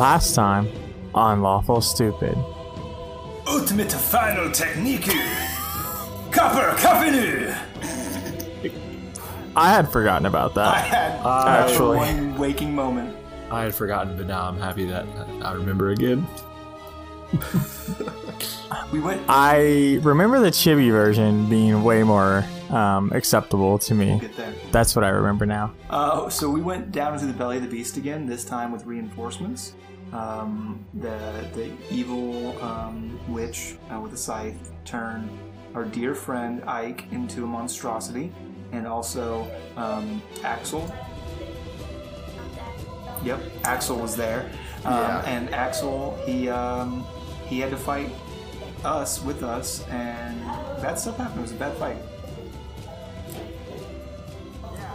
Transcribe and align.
last 0.00 0.34
time 0.34 0.66
on 1.14 1.42
Lawful 1.42 1.82
Stupid. 1.82 2.34
Ultimate 3.46 3.92
final 3.92 4.50
technique. 4.50 5.10
Copper 6.32 6.74
Covenue. 6.78 7.52
I 9.54 9.68
had 9.70 9.92
forgotten 9.92 10.24
about 10.24 10.54
that. 10.54 10.68
I 10.68 10.88
that. 10.88 11.20
had 11.20 11.70
Actually. 11.70 11.98
one 11.98 12.38
waking 12.38 12.74
moment. 12.74 13.14
I 13.50 13.64
had 13.64 13.74
forgotten, 13.74 14.16
but 14.16 14.26
now 14.26 14.48
I'm 14.48 14.58
happy 14.58 14.86
that 14.86 15.04
I 15.42 15.52
remember 15.52 15.90
again. 15.90 16.26
We 18.92 19.00
went. 19.00 19.22
I 19.28 19.98
remember 20.02 20.40
the 20.40 20.50
chibi 20.50 20.90
version 20.90 21.48
being 21.50 21.84
way 21.84 22.02
more 22.04 22.44
um, 22.70 23.12
acceptable 23.12 23.78
to 23.80 23.94
me. 23.94 24.18
Get 24.18 24.36
there. 24.36 24.54
That's 24.72 24.96
what 24.96 25.04
I 25.04 25.10
remember 25.10 25.44
now. 25.44 25.74
Uh, 25.90 26.30
so 26.30 26.48
we 26.48 26.62
went 26.62 26.90
down 26.90 27.12
into 27.14 27.26
the 27.26 27.32
belly 27.32 27.56
of 27.58 27.62
the 27.62 27.68
beast 27.68 27.98
again. 27.98 28.26
This 28.26 28.44
time 28.46 28.72
with 28.72 28.86
reinforcements. 28.86 29.74
Um, 30.12 30.84
the 30.94 31.46
the 31.54 31.70
evil 31.90 32.60
um, 32.62 33.18
witch 33.32 33.76
uh, 33.92 34.00
with 34.00 34.12
a 34.12 34.16
scythe 34.16 34.72
turned 34.84 35.30
our 35.74 35.84
dear 35.84 36.14
friend 36.16 36.62
Ike 36.66 37.04
into 37.12 37.44
a 37.44 37.46
monstrosity, 37.46 38.32
and 38.72 38.86
also 38.86 39.48
um, 39.76 40.20
Axel. 40.42 40.92
Yep, 43.22 43.40
Axel 43.64 43.98
was 43.98 44.16
there, 44.16 44.50
um, 44.84 44.94
Yeah. 44.94 45.22
and 45.26 45.54
Axel 45.54 46.18
he 46.26 46.48
um, 46.48 47.04
he 47.46 47.60
had 47.60 47.70
to 47.70 47.76
fight 47.76 48.10
us 48.84 49.22
with 49.22 49.42
us, 49.42 49.86
and 49.88 50.40
bad 50.82 50.98
stuff 50.98 51.18
happened. 51.18 51.38
It 51.38 51.42
was 51.42 51.52
a 51.52 51.56
bad 51.56 51.76
fight. 51.76 51.98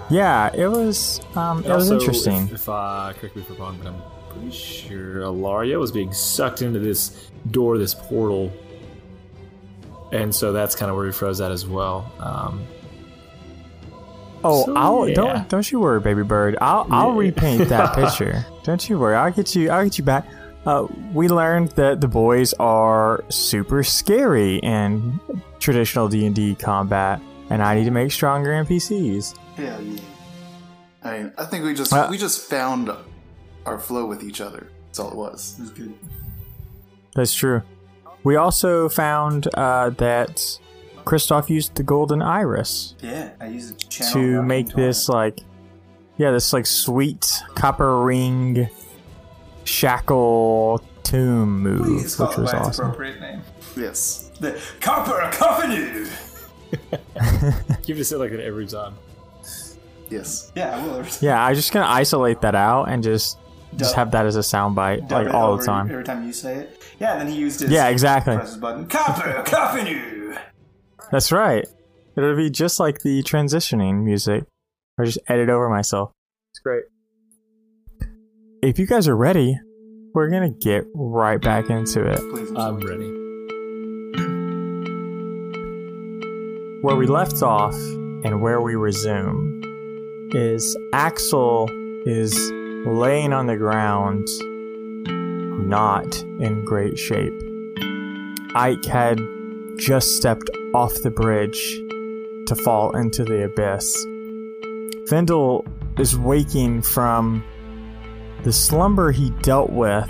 Yeah, 0.10 0.52
it 0.54 0.68
was. 0.68 1.22
Um, 1.36 1.63
it 1.63 1.70
was 1.70 1.90
interesting. 1.90 2.44
If, 2.46 2.54
if 2.54 2.70
uh, 2.70 3.13
correct 3.18 3.36
me 3.36 3.41
if 3.43 3.49
I'm 3.52 3.58
wrong, 3.58 3.77
but 3.82 3.88
I'm 3.88 4.02
pretty 4.36 4.52
sure 4.55 5.22
Alaria 5.22 5.80
was 5.80 5.91
being 5.91 6.12
sucked 6.14 6.62
into 6.62 6.80
this 6.80 7.30
door, 7.52 7.78
this 7.78 7.94
portal, 7.94 8.52
and 10.12 10.34
so 10.34 10.52
that's 10.54 10.76
kind 10.76 10.90
of 10.90 10.96
where 10.98 11.05
he 11.05 11.12
froze 11.12 11.42
at 11.42 11.52
as 11.52 11.66
well. 11.66 12.12
Um, 12.20 12.66
Oh, 14.48 14.66
So, 14.66 14.76
I'll 14.76 15.08
yeah. 15.10 15.16
don't 15.16 15.50
don't 15.50 15.72
you 15.72 15.80
worry, 15.80 16.00
baby 16.00 16.22
bird. 16.22 16.55
I'll 16.62 16.86
I'll 16.92 17.12
Yeah. 17.14 17.20
repaint 17.30 17.68
that 17.70 17.96
picture. 18.00 18.46
Don't 18.64 18.88
you 18.88 19.00
worry. 19.00 19.16
I'll 19.16 19.32
get 19.32 19.55
you. 19.55 19.72
I'll 19.72 19.84
get 19.84 19.98
you 19.98 20.04
back. 20.04 20.27
Uh, 20.68 20.86
we 21.14 21.27
learned 21.30 21.70
that 21.72 21.99
the 22.02 22.08
boys 22.08 22.54
are 22.60 23.24
super 23.30 23.82
scary 23.84 24.58
in 24.58 25.20
traditional 25.60 26.08
D 26.10 26.27
and 26.27 26.36
D 26.36 26.54
combat, 26.55 27.20
and 27.49 27.64
I 27.64 27.74
need 27.76 27.86
to 27.86 27.92
make 27.92 28.12
stronger 28.12 28.52
NPCs. 28.52 29.36
Hell 29.55 29.82
yeah. 29.82 29.99
I 31.04 31.18
mean, 31.18 31.32
I 31.40 31.46
think 31.46 31.66
we 31.66 31.74
just 31.74 31.92
Uh, 31.92 32.08
we 32.12 32.18
just 32.20 32.42
found 32.48 32.92
our 33.66 33.80
flow 33.80 34.05
with 34.05 34.24
each 34.24 34.41
other. 34.41 34.70
That's 34.88 34.99
all 34.99 35.10
it 35.12 35.16
was. 35.16 35.55
It 35.58 35.62
was 35.62 35.71
good. 35.71 35.94
That's 37.16 37.34
true. 37.34 37.62
We 38.24 38.35
also 38.35 38.90
found 38.90 39.48
uh, 39.54 39.91
that 39.91 40.60
Kristoff 41.05 41.49
used 41.49 41.76
the 41.76 41.84
golden 41.84 42.21
iris 42.21 42.96
Yeah, 43.02 43.32
I 43.40 43.48
used 43.48 43.84
a 43.84 43.88
channel 43.88 44.13
to 44.13 44.41
make 44.41 44.70
this 44.70 45.08
it. 45.08 45.12
like, 45.12 45.40
yeah, 46.18 46.32
this 46.32 46.52
like 46.54 46.66
sweet 46.66 47.32
copper 47.55 48.02
ring 48.02 48.68
shackle 49.63 50.84
tomb 51.04 51.62
move, 51.62 51.86
Please 51.86 52.16
call 52.16 52.27
which 52.30 52.38
it 52.38 52.41
was 52.41 52.52
by 52.52 52.58
awesome. 52.60 52.86
appropriate 52.86 53.20
name. 53.20 53.41
Yes. 53.77 54.32
The 54.40 54.60
Copper 54.80 55.30
Covenue. 55.32 56.08
give 57.86 57.99
it 57.99 58.12
like 58.18 58.32
that 58.32 58.40
every 58.41 58.68
time. 58.68 58.96
Yes. 60.10 60.52
Yeah, 60.55 60.77
I 60.77 60.86
will. 60.86 61.05
Yeah, 61.21 61.43
I'm 61.43 61.55
just 61.55 61.71
gonna 61.71 61.88
isolate 61.88 62.41
that 62.41 62.55
out 62.55 62.86
and 62.90 63.04
just 63.04 63.38
just 63.77 63.95
have 63.95 64.12
that 64.12 64.25
as 64.25 64.35
a 64.35 64.40
soundbite 64.40 65.12
like 65.12 65.34
all 65.34 65.57
the 65.57 65.66
time. 65.66 65.90
Every 65.90 66.03
time 66.03 66.25
you 66.25 66.34
say 66.34 66.56
it. 66.56 66.81
Yeah, 67.00 67.13
and 67.13 67.22
then 67.22 67.28
he 67.28 67.36
used 67.40 67.59
his. 67.59 67.69
Yeah, 67.69 67.88
exactly. 67.90 68.36
Press 68.36 68.50
his 68.50 68.58
button. 68.58 68.88
Copper 68.88 69.44
Covenue. 69.46 70.36
That's 71.12 71.31
right. 71.31 71.68
It'll 72.18 72.35
be 72.35 72.50
just 72.50 72.80
like 72.80 73.02
the 73.02 73.22
transitioning 73.24 74.03
music. 74.03 74.46
I 75.00 75.03
just 75.03 75.19
edit 75.28 75.50
over 75.50 75.69
myself. 75.69 76.12
It's 76.53 76.59
great. 76.59 76.84
If 78.62 78.80
you 78.80 78.88
guys 78.88 79.08
are 79.08 79.16
ready, 79.16 79.59
we're 80.14 80.30
gonna 80.30 80.50
get 80.50 80.85
right 80.96 81.41
back 81.41 81.69
into 81.69 82.08
it. 82.09 82.18
Please. 82.31 82.50
I'm 82.52 82.58
I'm 82.58 82.80
ready. 82.80 83.12
Where 86.81 86.96
we 86.96 87.08
left 87.08 87.41
off 87.41 87.74
and 87.74 88.41
where 88.41 88.62
we 88.62 88.75
resume 88.75 89.62
is 90.34 90.78
Axel 90.94 91.68
is 92.06 92.52
laying 92.85 93.34
on 93.34 93.47
the 93.47 93.57
ground, 93.57 94.28
not 95.68 96.22
in 96.40 96.63
great 96.66 96.97
shape. 96.97 97.34
Ike 98.56 98.85
had 98.85 99.19
just 99.78 100.16
stepped 100.18 100.50
off 100.73 100.94
the 101.01 101.12
bridge 101.12 101.81
to 102.47 102.56
fall 102.56 102.96
into 102.96 103.23
the 103.23 103.44
abyss. 103.44 104.06
Vendel 105.09 105.66
is 105.97 106.18
waking 106.18 106.81
from 106.81 107.44
the 108.44 108.53
slumber 108.53 109.12
he 109.12 109.31
dealt 109.41 109.72
with 109.72 110.09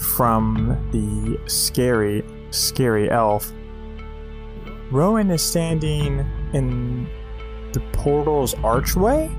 from 0.00 0.88
the 0.92 1.38
scary, 1.48 2.24
scary 2.50 3.10
elf 3.10 3.52
Rowan 4.90 5.30
is 5.30 5.42
standing 5.42 6.24
in 6.54 7.06
the 7.72 7.80
portal's 7.92 8.54
archway, 8.54 9.30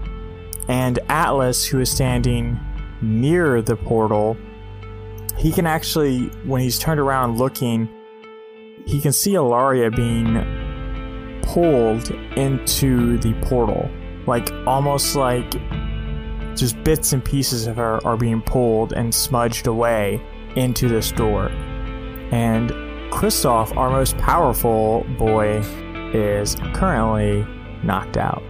and 0.70 1.00
Atlas, 1.10 1.66
who 1.66 1.80
is 1.80 1.90
standing 1.90 2.60
near 3.02 3.60
the 3.62 3.76
portal, 3.76 4.38
he 5.36 5.52
can 5.52 5.66
actually, 5.66 6.28
when 6.46 6.62
he's 6.62 6.78
turned 6.78 7.00
around 7.00 7.40
looking, 7.40 7.90
he 8.86 9.02
can 9.02 9.12
see 9.12 9.32
Alaria 9.32 9.94
being 9.94 11.42
pulled 11.42 12.12
into 12.38 13.18
the 13.18 13.34
portal. 13.42 13.90
Like, 14.28 14.52
almost 14.68 15.16
like 15.16 15.50
just 16.56 16.82
bits 16.84 17.14
and 17.14 17.26
pieces 17.26 17.66
of 17.66 17.78
her 17.78 18.06
are 18.06 18.18
being 18.18 18.42
pulled 18.44 18.94
and 18.94 19.14
smudged 19.14 19.66
away 19.66 20.22
into 20.56 20.88
this 20.88 21.12
door. 21.12 21.50
And 22.32 22.70
Kristoff, 23.12 23.76
our 23.76 23.90
most 23.90 24.18
powerful 24.20 25.04
boy, 25.18 25.64
is 26.14 26.56
currently 26.74 27.44
knocked 27.84 28.18
out. 28.18 28.44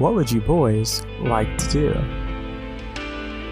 What 0.00 0.14
would 0.14 0.32
you 0.32 0.40
boys 0.40 1.04
like 1.20 1.56
to 1.58 1.68
do? 1.70 1.94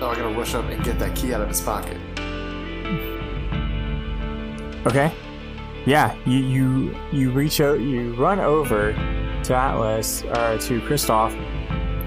Oh, 0.00 0.09
I 0.10 0.16
gotta 0.16 0.34
rush 0.36 0.54
up 0.54 0.64
and 0.64 0.82
get 0.82 0.98
that 0.98 1.14
key 1.14 1.32
out 1.34 1.41
of 1.41 1.48
his 1.48 1.60
pocket. 1.60 1.97
Okay. 4.87 5.12
Yeah, 5.87 6.14
you 6.26 6.38
you 6.38 6.97
you 7.12 7.31
reach 7.31 7.60
out, 7.60 7.81
you 7.81 8.14
run 8.14 8.41
over 8.41 8.92
to 9.44 9.54
Atlas 9.54 10.22
or 10.25 10.58
to 10.58 10.81
Kristoff, 10.82 11.32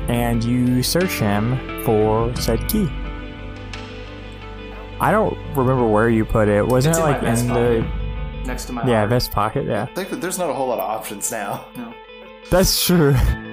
and 0.10 0.44
you 0.44 0.82
search 0.84 1.20
him 1.20 1.84
for 1.84 2.36
said 2.36 2.68
key. 2.68 2.88
I 5.00 5.12
don't 5.12 5.38
remember 5.56 5.88
where 5.88 6.10
you 6.10 6.26
put 6.26 6.48
it. 6.48 6.66
Wasn't 6.68 6.92
It's 6.96 7.00
it 7.00 7.04
like 7.04 7.22
vest 7.22 7.44
in 7.46 7.54
the 7.54 7.88
Next 8.46 8.66
to 8.66 8.74
my. 8.74 8.88
yeah 8.88 8.98
heart. 9.00 9.10
vest 9.12 9.32
pocket? 9.32 9.66
Yeah, 9.66 9.84
I 9.84 9.94
think 9.94 10.10
that 10.10 10.22
there's 10.22 10.38
not 10.40 10.50
a 10.50 10.54
whole 10.54 10.68
lot 10.68 10.80
of 10.80 10.90
options 10.90 11.32
now. 11.32 11.66
No. 11.76 11.94
that's 12.50 12.84
true. 12.86 13.16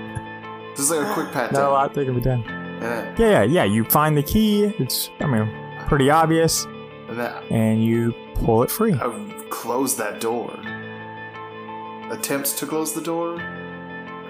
This 0.79 0.87
is 0.87 0.91
like 0.97 1.07
a 1.09 1.13
quick 1.13 1.33
pat 1.33 1.51
Not 1.53 1.59
a 1.59 1.63
down. 1.65 1.73
lot 1.73 1.93
that 1.95 2.05
can 2.05 2.15
be 2.15 2.21
done. 2.21 2.45
Yeah. 2.81 3.15
Yeah, 3.19 3.29
yeah, 3.29 3.43
yeah. 3.43 3.65
You 3.65 3.83
find 3.85 4.17
the 4.17 4.23
key. 4.23 4.63
It's, 4.79 5.11
I 5.19 5.27
mean, 5.27 5.51
pretty 5.89 6.09
obvious, 6.09 6.65
And 7.09 7.19
then 7.19 7.33
and 7.51 7.85
you 7.85 8.15
pull 8.37 8.63
it 8.63 8.71
free. 8.71 8.95
I 8.95 9.45
close 9.51 9.97
that 9.97 10.21
door. 10.21 10.55
Attempts 12.13 12.53
to 12.61 12.67
close 12.67 12.95
the 12.95 13.01
door. 13.01 13.43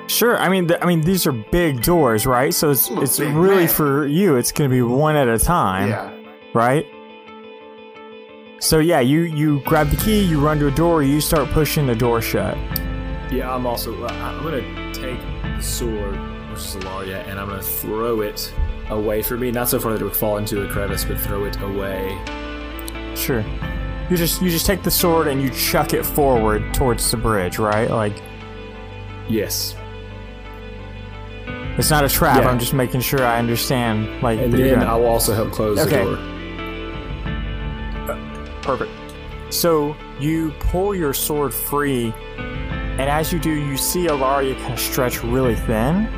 Sure. 0.06 0.38
I 0.38 0.48
mean, 0.48 0.66
th- 0.68 0.80
I 0.83 0.86
mean, 0.86 1.03
these 1.03 1.27
are 1.27 1.33
big 1.33 1.83
doors, 1.83 2.24
right? 2.27 2.54
So 2.54 2.71
it's 2.71 2.89
I'm 2.91 3.03
it's 3.03 3.21
really 3.21 3.66
man. 3.66 3.68
for 3.68 4.06
you. 4.06 4.36
It's 4.36 4.50
going 4.53 4.71
to 4.71 4.74
be 4.74 4.80
one 4.80 5.15
at 5.16 5.28
a 5.28 5.39
time, 5.39 5.91
Yeah. 5.91 6.10
right? 6.54 6.86
So 8.60 8.78
yeah, 8.80 9.00
you 9.00 9.21
you 9.21 9.60
grab 9.60 9.91
the 9.91 9.97
key, 9.97 10.21
you 10.21 10.41
run 10.41 10.59
to 10.59 10.66
a 10.66 10.71
door, 10.72 11.03
you 11.04 11.21
start 11.21 11.48
pushing 11.50 11.86
the 11.86 11.95
door 11.95 12.21
shut. 12.21 12.56
Yeah, 13.30 13.54
I'm 13.54 13.66
also. 13.66 14.03
uh, 14.03 14.09
I'm 14.09 14.42
gonna 14.42 14.92
take 14.92 15.21
the 15.45 15.60
sword, 15.62 16.16
is 16.59 16.75
and 16.77 17.39
I'm 17.41 17.49
gonna 17.49 17.63
throw 17.63 18.21
it 18.21 18.53
away 18.91 19.22
from 19.22 19.41
me. 19.41 19.51
Not 19.51 19.69
so 19.69 19.78
far 19.78 19.93
that 19.93 20.01
it 20.01 20.05
would 20.05 20.16
fall 20.16 20.37
into 20.39 20.65
a 20.65 20.69
crevice, 20.69 21.05
but 21.05 21.19
throw 21.21 21.45
it 21.45 21.60
away. 21.60 22.16
Sure. 23.15 23.45
You 24.10 24.16
just 24.16 24.41
you 24.43 24.51
just 24.51 24.66
take 24.66 24.83
the 24.83 24.91
sword 24.91 25.27
and 25.28 25.41
you 25.43 25.51
chuck 25.51 25.93
it 25.93 26.05
forward 26.05 26.72
towards 26.75 27.10
the 27.10 27.16
bridge, 27.16 27.59
right? 27.59 27.91
Like 27.91 28.15
Yes. 29.28 29.77
it's 31.77 31.91
not 31.91 32.05
a 32.05 32.09
trap. 32.09 32.43
Yeah. 32.43 32.49
I'm 32.49 32.59
just 32.59 32.72
making 32.75 33.01
sure 33.03 33.22
I 33.25 33.39
understand. 33.39 34.22
Like 34.22 34.39
And 34.41 34.53
then 34.53 34.78
gonna- 34.81 34.87
I 34.91 34.97
will 34.97 35.07
also 35.07 35.34
help 35.34 35.53
close 35.53 35.78
Okay. 35.78 35.99
the 36.05 36.16
door. 36.16 36.19
Uh, 38.10 38.16
perfect. 38.63 38.91
So 39.51 39.95
you 40.19 40.53
pull 40.60 40.95
your 40.95 41.13
sword 41.15 41.53
free, 41.55 42.13
and 42.39 43.01
as 43.03 43.33
you 43.33 43.39
do, 43.39 43.51
you 43.51 43.77
see 43.77 44.07
Alaria 44.07 44.59
kind 44.60 44.75
of 44.75 44.81
stretch 44.81 45.22
really 45.22 45.55
thin, 45.55 46.09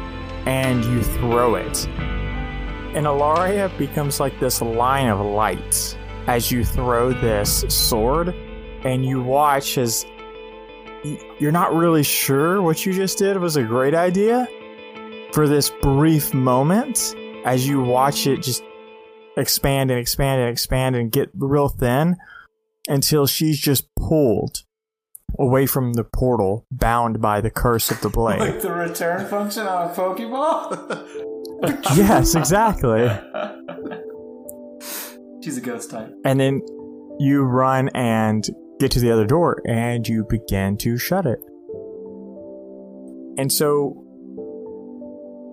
and 0.47 0.85
you 0.85 1.03
throw 1.03 1.55
it. 1.55 1.87
and 2.95 3.07
Alaria 3.07 3.77
becomes 3.79 4.19
like 4.19 4.39
this 4.41 4.61
line 4.61 5.09
of 5.09 5.21
lights 5.21 5.97
as 6.27 6.51
you 6.51 6.65
throw 6.65 7.13
this 7.13 7.65
sword, 7.69 8.35
and 8.85 9.05
you 9.05 9.23
watch 9.23 9.79
as 9.79 10.05
you're 11.39 11.53
not 11.53 11.73
really 11.73 12.03
sure 12.03 12.61
what 12.61 12.85
you 12.85 12.93
just 12.93 13.19
did 13.19 13.39
was 13.39 13.57
a 13.57 13.63
great 13.63 13.95
idea 13.95 14.47
for 15.33 15.49
this 15.49 15.71
brief 15.83 16.35
moment 16.35 17.15
as 17.45 17.67
you 17.67 17.81
watch 17.81 18.27
it 18.27 18.43
just 18.43 18.63
expand 19.37 19.91
and 19.91 19.99
expand 19.99 20.41
and 20.41 20.51
expand 20.51 20.97
and 20.97 21.11
get 21.11 21.31
real 21.35 21.69
thin 21.69 22.17
until 22.89 23.27
she's 23.27 23.59
just 23.59 23.89
pulled 23.95 24.63
away 25.39 25.67
from 25.67 25.93
the 25.95 26.05
portal, 26.05 26.67
bound 26.71 27.21
by 27.21 27.41
the 27.41 27.51
curse 27.51 27.91
of 27.91 28.01
the 28.01 28.09
blade. 28.09 28.41
Like 28.41 28.61
the 28.61 28.73
return 28.73 29.27
function 29.27 29.67
on 29.67 29.91
a 29.91 29.95
Pokeball? 29.95 31.07
yes, 31.97 32.35
exactly. 32.35 33.09
She's 35.43 35.57
a 35.57 35.61
ghost 35.61 35.91
type. 35.91 36.15
And 36.25 36.39
then 36.39 36.61
you 37.19 37.43
run 37.43 37.89
and 37.95 38.47
get 38.79 38.91
to 38.93 39.01
the 39.01 39.11
other 39.11 39.27
door 39.27 39.63
and 39.67 40.07
you 40.07 40.25
begin 40.29 40.77
to 40.79 40.99
shut 40.99 41.27
it. 41.27 41.39
And 43.39 43.51
so 43.51 44.05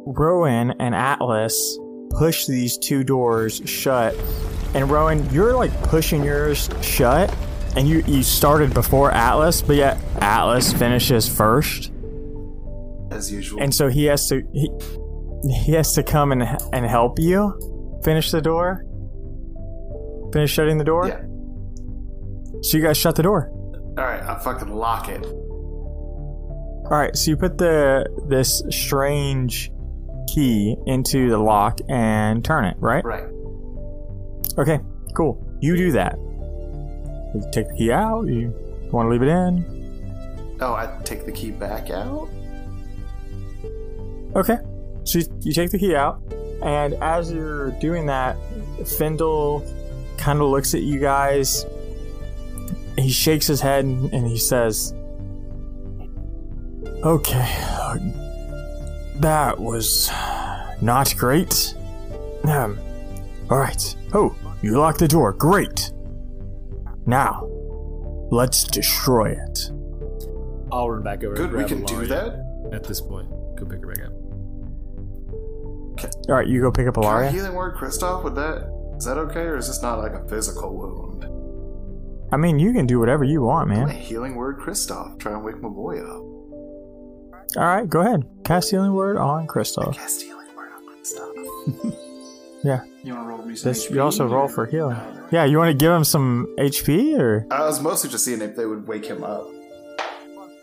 Rowan 0.05 0.71
and 0.79 0.95
Atlas 0.95 1.77
push 2.11 2.45
these 2.45 2.77
two 2.77 3.03
doors 3.03 3.61
shut. 3.65 4.15
And 4.73 4.89
Rowan, 4.89 5.29
you're 5.33 5.55
like 5.55 5.71
pushing 5.83 6.23
yours 6.23 6.69
shut. 6.81 7.33
And 7.75 7.87
you, 7.87 8.03
you 8.07 8.23
started 8.23 8.73
before 8.73 9.11
Atlas, 9.11 9.61
but 9.61 9.75
yet 9.75 9.97
Atlas 10.19 10.73
finishes 10.73 11.27
first. 11.29 11.91
As 13.11 13.31
usual. 13.31 13.61
And 13.61 13.73
so 13.73 13.87
he 13.87 14.05
has 14.05 14.27
to 14.29 14.41
he, 14.53 14.69
he 15.65 15.71
has 15.73 15.93
to 15.93 16.03
come 16.03 16.31
and 16.31 16.43
and 16.73 16.85
help 16.85 17.19
you 17.19 17.99
finish 18.03 18.31
the 18.31 18.41
door. 18.41 18.83
Finish 20.33 20.51
shutting 20.51 20.77
the 20.77 20.83
door. 20.83 21.07
yeah. 21.07 21.21
So 22.63 22.77
you 22.77 22.83
guys 22.83 22.97
shut 22.97 23.15
the 23.15 23.23
door. 23.23 23.49
Alright, 23.97 24.21
I'll 24.23 24.39
fucking 24.39 24.69
lock 24.69 25.09
it. 25.09 25.23
All 25.25 26.87
right. 26.91 27.15
So 27.15 27.31
you 27.31 27.37
put 27.37 27.57
the 27.57 28.05
this 28.27 28.61
strange 28.69 29.71
key 30.33 30.75
into 30.85 31.29
the 31.29 31.37
lock 31.37 31.79
and 31.89 32.43
turn 32.43 32.65
it. 32.65 32.75
Right. 32.79 33.03
Right. 33.05 33.23
Okay. 34.57 34.79
Cool. 35.15 35.43
You 35.61 35.75
do 35.77 35.91
that. 35.93 36.15
You 37.33 37.43
take 37.51 37.67
the 37.67 37.75
key 37.75 37.91
out. 37.91 38.27
You 38.27 38.53
want 38.91 39.07
to 39.07 39.09
leave 39.11 39.21
it 39.21 39.29
in. 39.29 40.57
Oh, 40.59 40.73
I 40.73 40.97
take 41.03 41.25
the 41.25 41.31
key 41.31 41.51
back 41.51 41.89
out? 41.89 42.29
Okay. 44.35 44.57
So 45.03 45.19
you, 45.39 45.53
take 45.53 45.71
the 45.71 45.79
key 45.79 45.95
out, 45.95 46.21
and 46.61 46.93
as 46.95 47.31
you're 47.31 47.71
doing 47.79 48.07
that, 48.07 48.35
Findle 48.85 49.65
kind 50.17 50.41
of 50.41 50.49
looks 50.49 50.73
at 50.73 50.81
you 50.81 50.99
guys. 50.99 51.65
He 52.97 53.09
shakes 53.09 53.47
his 53.47 53.61
head 53.61 53.85
and, 53.85 54.27
he 54.27 54.37
says, 54.37 54.93
Okay, 57.05 57.55
that 59.15 59.57
was 59.57 60.11
not 60.81 61.15
great. 61.15 61.73
Um, 62.43 62.77
alright. 63.49 63.95
Oh, 64.13 64.35
you 64.61 64.77
locked 64.77 64.99
the 64.99 65.07
door. 65.07 65.31
Great. 65.31 65.93
Now, 67.07 67.47
let's 68.31 68.63
destroy 68.65 69.31
it. 69.31 69.71
I'll 70.71 70.89
run 70.89 71.03
back 71.03 71.23
over. 71.23 71.35
Good, 71.35 71.51
we 71.51 71.57
grab 71.59 71.69
can 71.69 71.83
do 71.85 72.05
that. 72.07 72.69
At 72.73 72.83
this 72.83 72.99
point, 72.99 73.29
go 73.55 73.65
pick 73.65 73.79
her 73.81 73.87
back 73.87 74.05
up. 74.05 74.13
Alright, 76.29 76.47
you 76.47 76.61
go 76.61 76.71
pick 76.71 76.87
up 76.87 76.95
Can 76.95 77.05
I 77.05 77.07
Alaria. 77.07 77.31
healing 77.31 77.53
word 77.55 77.75
Kristoff? 77.75 78.23
Would 78.23 78.35
that 78.35 78.69
is 78.97 79.05
that 79.05 79.17
okay, 79.17 79.41
or 79.41 79.57
is 79.57 79.67
this 79.67 79.81
not 79.81 79.99
like 79.99 80.11
a 80.13 80.27
physical 80.27 80.75
wound? 80.75 81.25
I 82.31 82.37
mean, 82.37 82.59
you 82.59 82.73
can 82.73 82.85
do 82.85 82.99
whatever 82.99 83.23
you 83.23 83.41
want, 83.41 83.69
man. 83.69 83.87
My 83.87 83.93
healing 83.93 84.35
word 84.35 84.59
Kristoff. 84.59 85.17
Try 85.19 85.31
and 85.33 85.43
wake 85.43 85.61
my 85.61 85.69
boy 85.69 85.99
up. 86.01 86.23
All 87.55 87.63
right, 87.63 87.87
go 87.87 88.01
ahead. 88.01 88.27
Cast 88.43 88.69
healing 88.69 88.93
word 88.93 89.17
on 89.17 89.47
Kristoff. 89.47 89.95
Cast 89.95 90.21
healing 90.23 90.47
word 90.55 90.69
on 90.75 90.83
Kristoff. 90.83 91.97
You 92.63 93.13
want 93.13 93.25
to 93.25 93.29
roll 93.29 93.45
me 93.45 93.55
some 93.55 93.71
This 93.71 93.87
HP, 93.87 93.95
you 93.95 94.01
also 94.01 94.27
roll 94.27 94.47
for 94.47 94.65
healing. 94.65 94.97
Yeah, 95.31 95.45
you 95.45 95.57
want 95.57 95.69
to 95.69 95.73
give 95.73 95.91
him 95.91 96.03
some 96.03 96.53
HP 96.57 97.17
or? 97.17 97.45
I 97.51 97.61
was 97.61 97.81
mostly 97.81 98.09
just 98.09 98.25
seeing 98.25 98.41
if 98.41 98.55
they 98.55 98.65
would 98.65 98.87
wake 98.87 99.05
him 99.05 99.23
up. 99.23 99.47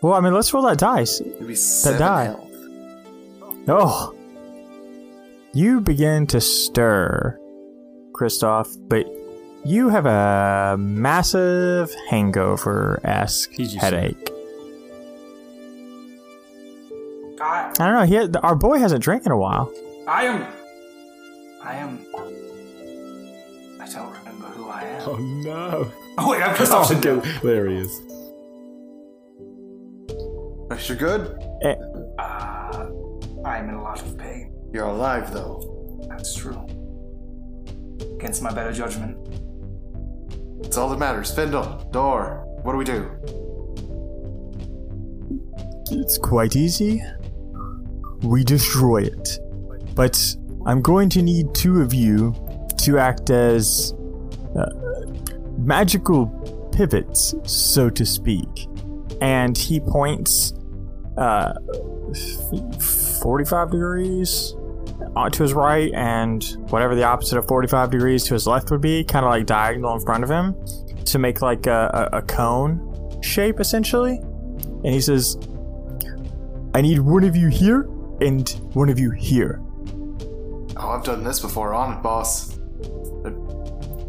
Well, 0.01 0.13
I 0.13 0.19
mean, 0.19 0.33
let's 0.33 0.53
roll 0.53 0.63
that 0.63 0.77
dice. 0.77 1.21
It'd 1.21 1.47
be 1.47 1.55
seven 1.55 1.99
die. 1.99 2.23
health. 2.25 2.51
Oh, 3.67 4.15
you 5.53 5.81
begin 5.81 6.27
to 6.27 6.39
stir, 6.41 7.39
Kristoff, 8.11 8.77
but 8.87 9.07
you 9.63 9.89
have 9.89 10.05
a 10.05 10.77
massive 10.77 11.91
hangover 12.09 12.99
esque 13.03 13.49
He's 13.51 13.73
used 13.73 13.79
to 13.79 13.85
headache. 13.85 14.29
I, 17.41 17.73
I 17.79 17.85
don't 17.85 17.93
know. 17.95 18.03
He 18.03 18.13
had, 18.13 18.37
our 18.37 18.55
boy 18.55 18.77
hasn't 18.77 19.03
drank 19.03 19.25
in 19.25 19.31
a 19.31 19.37
while. 19.37 19.73
I 20.07 20.25
am. 20.25 20.45
I 21.65 21.75
am. 21.77 22.05
I 23.81 23.87
don't 23.91 24.13
remember 24.19 24.47
who 24.47 24.69
I 24.69 24.81
am. 24.83 25.01
Oh 25.09 25.15
no! 25.17 25.91
Oh 26.17 26.29
wait, 26.31 26.41
I'm 26.41 26.55
Kristoff 26.55 26.85
Sindel. 26.85 27.21
there 27.41 27.67
he 27.67 27.77
is. 27.77 28.01
Yes, 30.69 30.89
You're 30.89 30.97
good. 30.97 31.37
Eh, 31.63 31.75
Uh, 32.19 32.89
I 33.45 33.57
am 33.57 33.69
in 33.69 33.75
a 33.75 33.81
lot 33.83 34.01
of 34.01 34.17
pain. 34.17 34.53
You're 34.73 34.85
alive 34.85 35.33
though. 35.33 36.05
That's 36.09 36.33
true. 36.35 36.65
Against 38.17 38.41
my 38.41 38.51
better 38.53 38.71
judgment. 38.73 39.17
It's 40.65 40.77
all 40.77 40.89
that 40.89 40.99
matters. 40.99 41.33
Findle, 41.33 41.87
door. 41.91 42.43
What 42.63 42.71
do 42.73 42.77
we 42.77 42.85
do? 42.85 43.09
It's 45.91 46.17
quite 46.17 46.55
easy. 46.55 47.03
We 48.23 48.43
destroy 48.43 49.03
it. 49.03 49.39
But 49.93 50.17
I'm 50.65 50.81
going 50.81 51.09
to 51.09 51.21
need 51.21 51.53
two 51.53 51.81
of 51.81 51.93
you 51.93 52.33
to 52.79 52.97
act 52.97 53.29
as 53.29 53.93
uh, 54.55 54.65
magical 55.57 56.27
pivots, 56.75 57.35
so 57.43 57.89
to 57.89 58.05
speak. 58.05 58.67
And 59.21 59.57
he 59.57 59.79
points 59.79 60.53
uh, 61.17 61.53
45 62.79 63.71
degrees 63.71 64.55
uh, 65.15 65.29
to 65.29 65.43
his 65.43 65.53
right 65.53 65.91
and 65.93 66.43
whatever 66.69 66.95
the 66.95 67.03
opposite 67.03 67.37
of 67.37 67.47
45 67.47 67.91
degrees 67.91 68.23
to 68.25 68.33
his 68.33 68.47
left 68.47 68.71
would 68.71 68.81
be, 68.81 69.03
kind 69.03 69.25
of 69.25 69.31
like 69.31 69.45
diagonal 69.45 69.93
in 69.93 70.01
front 70.01 70.23
of 70.23 70.29
him, 70.29 70.55
to 71.05 71.19
make 71.19 71.41
like 71.41 71.67
a, 71.67 72.09
a, 72.11 72.17
a 72.17 72.21
cone 72.23 73.21
shape 73.21 73.59
essentially. 73.59 74.17
And 74.17 74.87
he 74.87 75.01
says, 75.01 75.37
I 76.73 76.81
need 76.81 76.99
one 76.99 77.23
of 77.23 77.35
you 77.35 77.47
here 77.47 77.81
and 78.21 78.49
one 78.73 78.89
of 78.89 78.99
you 78.99 79.11
here. 79.11 79.61
Oh, 80.77 80.89
I've 80.89 81.03
done 81.03 81.23
this 81.23 81.39
before. 81.39 81.73
On 81.73 81.97
it, 81.97 82.01
boss. 82.01 82.57
Uh, 82.59 83.31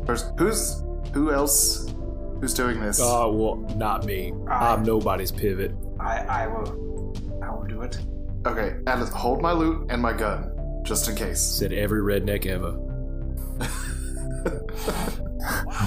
First, 0.06 0.32
who's 0.38 0.82
who 1.12 1.32
else? 1.32 1.92
Who's 2.40 2.54
doing 2.54 2.80
this? 2.80 3.00
Oh 3.02 3.32
well, 3.32 3.56
not 3.76 4.04
me. 4.04 4.32
I'm 4.48 4.84
nobody's 4.84 5.32
pivot. 5.32 5.72
I, 5.98 6.18
I 6.18 6.46
will. 6.46 7.14
I 7.42 7.50
will 7.54 7.64
do 7.64 7.82
it. 7.82 7.98
Okay, 8.46 8.76
Atlas, 8.86 9.08
hold 9.10 9.42
my 9.42 9.50
loot 9.52 9.86
and 9.90 10.00
my 10.00 10.12
gun, 10.12 10.52
just 10.84 11.08
in 11.08 11.16
case. 11.16 11.40
Said 11.40 11.72
every 11.72 12.00
redneck 12.02 12.46
ever. 12.46 12.72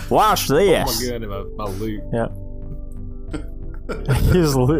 Watch 0.09 0.49
Oh 0.51 0.55
my 0.55 0.83
this. 0.85 1.09
gun 1.09 1.23
and 1.23 1.31
my, 1.31 1.43
my 1.55 1.65
loot. 1.71 2.03
Yep. 2.11 2.31
His 4.33 4.55
lo- 4.55 4.79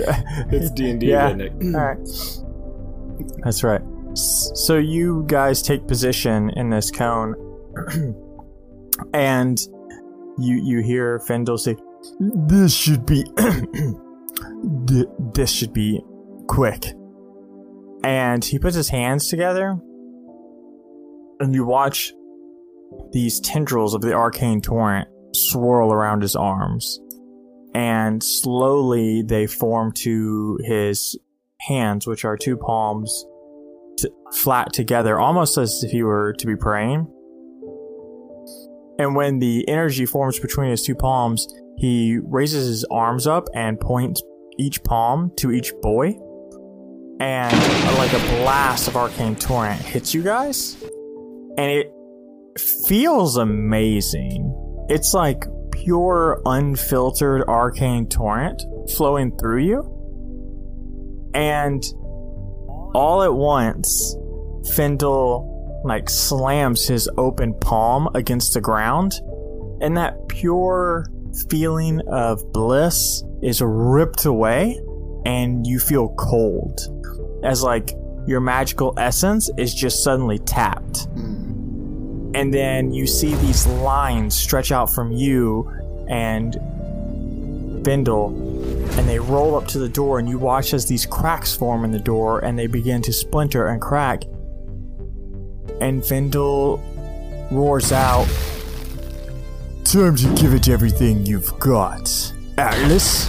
It's 0.52 0.72
D 0.72 0.90
and 0.90 1.00
D 1.00 1.08
Yeah. 1.08 1.32
redneck. 1.32 1.76
All 1.76 1.86
right. 1.86 3.30
That's 3.44 3.64
right. 3.64 3.82
So 4.14 4.78
you 4.78 5.24
guys 5.28 5.62
take 5.62 5.88
position 5.88 6.50
in 6.52 6.70
this 6.70 6.92
cone, 6.92 7.36
and 9.14 9.60
you 10.38 10.62
you 10.64 10.82
hear 10.82 11.20
Fendel 11.20 11.58
say, 11.58 11.76
"This 12.20 12.74
should 12.74 13.06
be, 13.06 13.24
Th- 14.88 15.08
this 15.34 15.52
should 15.52 15.74
be 15.74 16.02
quick." 16.48 16.86
And 18.04 18.44
he 18.44 18.60
puts 18.60 18.76
his 18.76 18.90
hands 18.90 19.28
together, 19.28 19.78
and 21.40 21.54
you 21.54 21.66
watch 21.66 22.14
these 23.12 23.40
tendrils 23.40 23.94
of 23.94 24.02
the 24.02 24.14
arcane 24.14 24.62
torrent 24.62 25.08
swirl 25.36 25.94
around 25.94 26.22
his 26.22 26.36
arms 26.36 27.00
and 27.74 28.24
slowly 28.24 29.22
they 29.22 29.46
form 29.46 29.92
to 29.92 30.58
his 30.64 31.16
hands, 31.60 32.08
which 32.08 32.26
are 32.26 32.38
two 32.38 32.58
palms 32.58 33.26
flat 34.34 34.74
together, 34.74 35.20
almost 35.20 35.58
as 35.58 35.84
if 35.84 35.92
he 35.92 36.04
were 36.04 36.34
to 36.40 36.48
be 36.48 36.56
praying. 36.56 37.08
And 39.00 39.16
when 39.16 39.40
the 39.40 39.68
energy 39.70 40.06
forms 40.06 40.40
between 40.40 40.72
his 40.72 40.84
two 40.84 40.96
palms, 40.96 41.48
he 41.78 42.20
raises 42.22 42.68
his 42.68 42.86
arms 42.92 43.28
up 43.28 43.48
and 43.54 43.80
points 43.80 44.22
each 44.58 44.84
palm 44.84 45.32
to 45.38 45.52
each 45.52 45.74
boy. 45.82 46.18
And 47.22 47.54
like 47.98 48.14
a 48.14 48.20
blast 48.42 48.88
of 48.88 48.96
arcane 48.98 49.36
torrent 49.36 49.82
hits 49.82 50.14
you 50.14 50.22
guys. 50.24 50.78
and 51.58 51.72
it 51.72 51.92
feels 52.88 53.38
amazing. 53.38 54.56
It's 54.90 55.14
like 55.14 55.44
pure, 55.72 56.42
unfiltered 56.46 57.44
arcane 57.48 58.08
torrent 58.08 58.62
flowing 58.96 59.38
through 59.38 59.64
you. 59.64 61.30
And 61.34 61.84
all 62.94 63.24
at 63.24 63.34
once, 63.34 64.16
Findle 64.74 65.82
like 65.84 66.10
slams 66.10 66.86
his 66.88 67.10
open 67.18 67.54
palm 67.60 68.10
against 68.14 68.54
the 68.54 68.62
ground, 68.62 69.14
and 69.82 69.96
that 69.98 70.28
pure 70.28 71.06
feeling 71.50 72.02
of 72.08 72.52
bliss 72.52 73.24
is 73.42 73.62
ripped 73.62 74.26
away, 74.26 74.80
and 75.26 75.66
you 75.66 75.80
feel 75.80 76.10
cold 76.18 76.80
as 77.44 77.64
like 77.64 77.92
your 78.28 78.42
magical 78.42 78.94
essence 78.98 79.50
is 79.58 79.74
just 79.74 80.04
suddenly 80.04 80.40
tapped. 80.40 81.06
Hmm. 81.14 82.32
And 82.36 82.54
then 82.54 82.92
you 82.92 83.08
see 83.08 83.34
these 83.36 83.66
lines 83.66 84.36
stretch 84.36 84.72
out 84.72 84.94
from 84.94 85.12
you 85.12 85.68
and 86.08 86.56
Bindle, 87.90 88.28
and 89.00 89.10
they 89.10 89.18
roll 89.18 89.56
up 89.56 89.66
to 89.70 89.80
the 89.80 89.90
door, 89.90 90.20
and 90.20 90.30
you 90.30 90.38
watch 90.38 90.76
as 90.76 90.86
these 90.86 91.08
cracks 91.08 91.58
form 91.58 91.84
in 91.84 91.90
the 91.90 91.98
door 91.98 92.46
and 92.46 92.56
they 92.56 92.68
begin 92.68 93.02
to 93.02 93.12
splinter 93.12 93.70
and 93.70 93.82
crack. 93.82 94.26
And 95.82 96.04
Vindle 96.04 96.80
roars 97.52 97.92
out, 97.92 98.28
Time 99.86 100.16
to 100.18 100.36
give 100.36 100.54
it 100.54 100.70
everything 100.70 101.26
you've 101.26 101.58
got. 101.58 102.32
Atlas, 102.60 103.28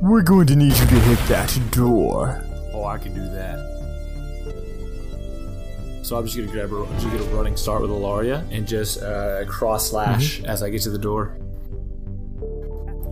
we're 0.00 0.22
going 0.22 0.46
to 0.46 0.56
need 0.56 0.74
you 0.74 0.86
to 0.86 1.00
hit 1.00 1.18
that 1.28 1.54
door. 1.72 2.42
Oh, 2.72 2.86
I 2.86 2.96
can 2.96 3.12
do 3.12 3.20
that. 3.20 3.58
So 6.02 6.16
I'm 6.16 6.24
just 6.24 6.38
gonna 6.38 6.50
grab 6.50 6.72
a, 6.72 6.86
just 6.94 7.10
get 7.10 7.20
a 7.20 7.24
running 7.24 7.58
start 7.58 7.82
with 7.82 7.90
Alaria 7.90 8.50
and 8.50 8.66
just 8.66 9.02
uh, 9.02 9.44
cross 9.44 9.90
slash 9.90 10.42
as 10.44 10.62
I 10.62 10.70
get 10.70 10.80
to 10.82 10.90
the 10.90 10.98
door. 10.98 11.36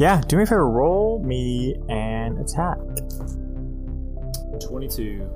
Yeah, 0.01 0.23
do 0.27 0.39
me 0.39 0.45
a 0.45 0.47
favor, 0.47 0.67
roll 0.67 1.23
me 1.23 1.75
an 1.91 2.39
attack. 2.39 2.79
Twenty-two. 4.67 5.31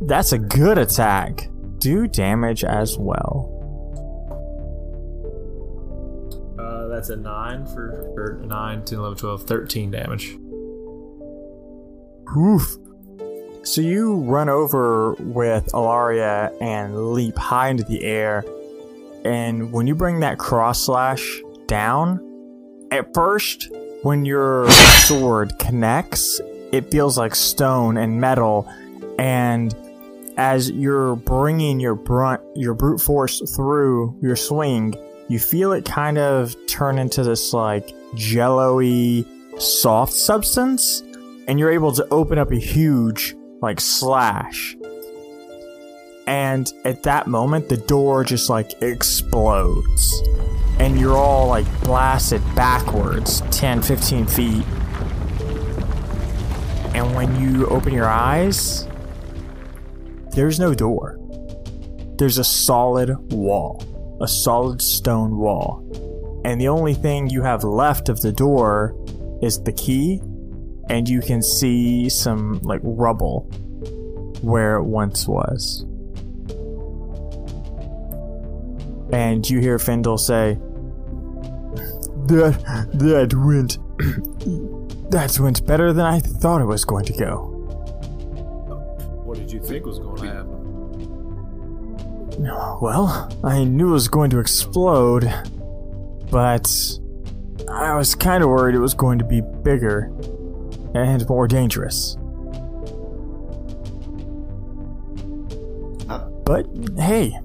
That's 0.00 0.32
a 0.32 0.38
good 0.38 0.78
attack. 0.78 1.50
Do 1.76 2.08
damage 2.08 2.64
as 2.64 2.96
well. 2.96 3.54
Uh, 6.58 6.88
that's 6.88 7.10
a 7.10 7.16
nine 7.16 7.66
for, 7.66 8.10
for 8.14 8.40
9, 8.46 8.84
10, 8.86 8.98
11, 8.98 9.18
12, 9.18 9.42
13 9.42 9.90
damage. 9.90 10.38
Oof. 12.34 12.76
So 13.62 13.82
you 13.82 14.16
run 14.20 14.48
over 14.48 15.12
with 15.18 15.66
Alaria 15.74 16.50
and 16.62 17.12
leap 17.12 17.36
high 17.36 17.68
into 17.68 17.84
the 17.84 18.02
air. 18.04 18.42
And 19.26 19.70
when 19.70 19.86
you 19.86 19.94
bring 19.94 20.20
that 20.20 20.38
cross 20.38 20.80
slash 20.80 21.42
down, 21.66 22.29
at 22.90 23.14
first, 23.14 23.70
when 24.02 24.24
your 24.24 24.70
sword 24.70 25.58
connects, 25.58 26.40
it 26.72 26.90
feels 26.90 27.18
like 27.18 27.34
stone 27.34 27.96
and 27.96 28.20
metal. 28.20 28.68
And 29.18 29.74
as 30.36 30.70
you're 30.70 31.16
bringing 31.16 31.80
your 31.80 31.94
brunt, 31.94 32.40
your 32.54 32.74
brute 32.74 33.00
force 33.00 33.40
through 33.54 34.16
your 34.22 34.36
swing, 34.36 34.94
you 35.28 35.38
feel 35.38 35.72
it 35.72 35.84
kind 35.84 36.18
of 36.18 36.56
turn 36.66 36.98
into 36.98 37.22
this 37.22 37.52
like 37.52 37.94
jello-y 38.14 39.24
soft 39.58 40.12
substance 40.12 41.02
and 41.46 41.58
you're 41.58 41.70
able 41.70 41.92
to 41.92 42.06
open 42.10 42.38
up 42.38 42.50
a 42.50 42.58
huge 42.58 43.36
like 43.60 43.78
slash 43.78 44.74
and 46.26 46.72
at 46.84 47.02
that 47.02 47.26
moment 47.26 47.68
the 47.68 47.76
door 47.76 48.24
just 48.24 48.48
like 48.48 48.72
explodes 48.82 50.22
and 50.80 50.98
you're 50.98 51.16
all 51.16 51.46
like 51.46 51.66
blasted 51.82 52.42
backwards 52.56 53.42
10 53.52 53.82
15 53.82 54.26
feet. 54.26 54.64
And 56.94 57.14
when 57.14 57.40
you 57.40 57.66
open 57.68 57.92
your 57.92 58.08
eyes 58.08 58.88
there's 60.32 60.58
no 60.58 60.74
door. 60.74 61.18
There's 62.18 62.38
a 62.38 62.44
solid 62.44 63.32
wall 63.32 63.86
a 64.20 64.28
solid 64.28 64.82
stone 64.82 65.38
wall. 65.38 65.82
And 66.44 66.60
the 66.60 66.68
only 66.68 66.94
thing 66.94 67.28
you 67.28 67.42
have 67.42 67.64
left 67.64 68.08
of 68.08 68.20
the 68.20 68.32
door 68.32 68.94
is 69.42 69.62
the 69.62 69.72
key 69.72 70.20
and 70.88 71.08
you 71.08 71.20
can 71.20 71.42
see 71.42 72.08
some 72.08 72.60
like 72.62 72.80
rubble 72.82 73.42
where 74.42 74.76
it 74.76 74.84
once 74.84 75.26
was. 75.26 75.86
And 79.12 79.48
you 79.48 79.60
hear 79.60 79.78
Findle 79.78 80.18
say, 80.18 80.58
"That 82.30 82.88
that 82.94 83.34
went 83.34 83.78
that 85.10 85.38
went 85.40 85.66
better 85.66 85.92
than 85.92 86.06
I 86.06 86.20
thought 86.20 86.60
it 86.60 86.66
was 86.66 86.84
going 86.84 87.04
to 87.06 87.12
go." 87.12 87.46
What 89.24 89.38
did 89.38 89.52
you 89.52 89.60
think 89.60 89.86
was 89.86 89.98
going 89.98 90.22
to 90.22 90.26
happen? 90.26 90.56
Well, 92.80 93.28
I 93.44 93.64
knew 93.64 93.90
it 93.90 93.92
was 93.92 94.08
going 94.08 94.30
to 94.30 94.38
explode, 94.38 95.24
but 96.30 96.68
I 97.68 97.94
was 97.94 98.14
kind 98.14 98.42
of 98.42 98.48
worried 98.48 98.74
it 98.74 98.78
was 98.78 98.94
going 98.94 99.18
to 99.18 99.24
be 99.24 99.42
bigger 99.62 100.10
and 100.94 101.28
more 101.28 101.46
dangerous. 101.46 102.16
Uh. 106.08 106.28
But 106.44 106.66
hey, 106.96 107.38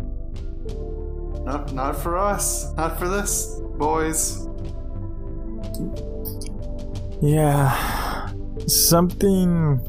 Not, 1.43 1.73
not 1.73 1.95
for 1.95 2.17
us. 2.17 2.73
Not 2.75 2.97
for 2.97 3.07
this, 3.07 3.59
boys. 3.77 4.44
Yeah, 7.21 8.31
something 8.67 9.79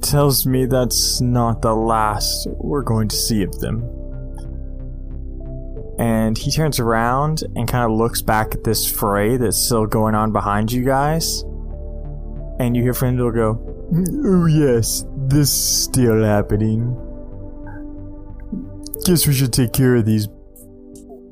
tells 0.00 0.46
me 0.46 0.66
that's 0.66 1.20
not 1.20 1.62
the 1.62 1.74
last 1.74 2.46
we're 2.58 2.82
going 2.82 3.08
to 3.08 3.16
see 3.16 3.42
of 3.42 3.58
them. 3.60 3.82
And 5.98 6.36
he 6.36 6.50
turns 6.50 6.80
around 6.80 7.42
and 7.54 7.68
kind 7.68 7.90
of 7.90 7.96
looks 7.96 8.20
back 8.20 8.54
at 8.54 8.64
this 8.64 8.90
fray 8.90 9.36
that's 9.36 9.56
still 9.56 9.86
going 9.86 10.14
on 10.14 10.32
behind 10.32 10.72
you 10.72 10.84
guys. 10.84 11.42
And 12.58 12.76
you 12.76 12.82
hear 12.82 12.92
Frindle 12.92 13.32
go, 13.32 13.60
Oh, 14.24 14.46
yes, 14.46 15.04
this 15.28 15.48
is 15.50 15.84
still 15.84 16.22
happening. 16.22 16.96
Guess 19.04 19.26
we 19.26 19.34
should 19.34 19.52
take 19.52 19.72
care 19.72 19.96
of 19.96 20.04
these 20.04 20.28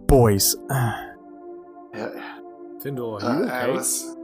boys. 0.06 0.54
Yeah. 2.82 2.90
Findle, 2.90 3.14
are 3.16 3.24
Uh, 3.24 3.42
okay? 3.44 3.70
Alice. 3.70 4.16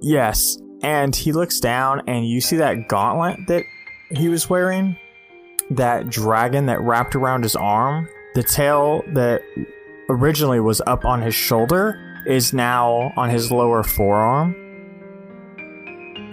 Yes. 0.00 0.58
And 0.82 1.14
he 1.14 1.32
looks 1.32 1.60
down 1.60 2.02
and 2.08 2.26
you 2.26 2.40
see 2.40 2.56
that 2.56 2.88
gauntlet 2.88 3.38
that 3.46 3.64
he 4.10 4.28
was 4.28 4.50
wearing? 4.50 4.96
That 5.70 6.10
dragon 6.10 6.66
that 6.66 6.80
wrapped 6.80 7.14
around 7.14 7.44
his 7.44 7.54
arm? 7.54 8.08
The 8.34 8.42
tail 8.42 9.02
that 9.12 9.42
originally 10.08 10.60
was 10.60 10.82
up 10.86 11.04
on 11.04 11.22
his 11.22 11.34
shoulder 11.34 12.00
is 12.26 12.52
now 12.52 13.12
on 13.16 13.30
his 13.30 13.52
lower 13.52 13.84
forearm. 13.84 14.56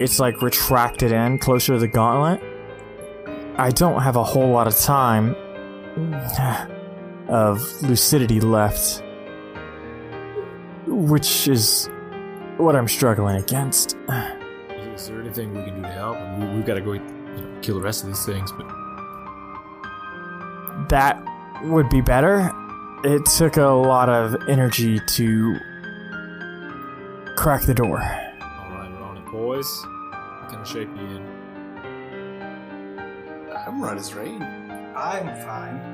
It's 0.00 0.18
like 0.18 0.42
retracted 0.42 1.12
in 1.12 1.38
closer 1.38 1.74
to 1.74 1.78
the 1.78 1.88
gauntlet. 1.88 2.42
I 3.56 3.70
don't 3.70 4.02
have 4.02 4.16
a 4.16 4.24
whole 4.24 4.50
lot 4.50 4.66
of 4.66 4.76
time 4.76 5.36
of 7.30 7.60
lucidity 7.82 8.40
left, 8.40 9.02
which 10.86 11.48
is 11.48 11.88
what 12.56 12.76
I'm 12.76 12.88
struggling 12.88 13.36
against. 13.36 13.96
Is 14.94 15.08
there 15.08 15.20
anything 15.20 15.54
we 15.54 15.62
can 15.64 15.76
do 15.76 15.82
to 15.82 15.88
help? 15.88 16.18
We, 16.38 16.46
we've 16.56 16.66
got 16.66 16.74
to 16.74 16.80
go 16.80 16.92
you 16.92 17.00
know, 17.00 17.58
kill 17.62 17.76
the 17.76 17.82
rest 17.82 18.02
of 18.02 18.08
these 18.08 18.24
things, 18.26 18.52
but 18.52 18.66
That 20.88 21.22
would 21.62 21.88
be 21.88 22.00
better. 22.00 22.52
It 23.04 23.24
took 23.24 23.56
a 23.56 23.62
lot 23.66 24.08
of 24.08 24.36
energy 24.48 25.00
to 25.00 25.56
crack 27.36 27.62
the 27.62 27.74
door. 27.74 28.02
all 28.02 28.72
right, 28.72 28.90
we're 28.90 29.02
on 29.02 29.16
it, 29.16 29.26
boys. 29.26 29.86
What 30.10 30.50
kind 30.50 30.60
of 30.60 30.68
shape 30.68 30.88
you 30.96 31.06
in? 31.16 31.26
I'm 33.56 33.80
right 33.80 33.96
as 33.96 34.12
rain. 34.14 34.42
I'm 34.42 35.26
fine. 35.46 35.89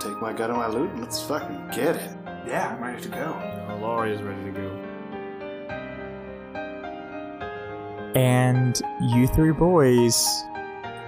Take 0.00 0.20
my 0.20 0.32
gun 0.32 0.50
and 0.50 0.58
my 0.58 0.66
loot 0.68 0.90
and 0.90 1.00
let's 1.00 1.20
fucking 1.22 1.68
get 1.74 1.96
it. 1.96 2.10
Yeah, 2.46 2.74
I'm 2.76 2.82
ready 2.82 3.02
to 3.02 3.08
go. 3.08 3.16
You 3.16 3.68
know, 3.68 3.78
Laria's 3.82 4.22
ready 4.22 4.44
to 4.44 4.50
go. 4.50 4.80
And 8.14 8.80
you 9.00 9.26
three 9.26 9.52
boys 9.52 10.44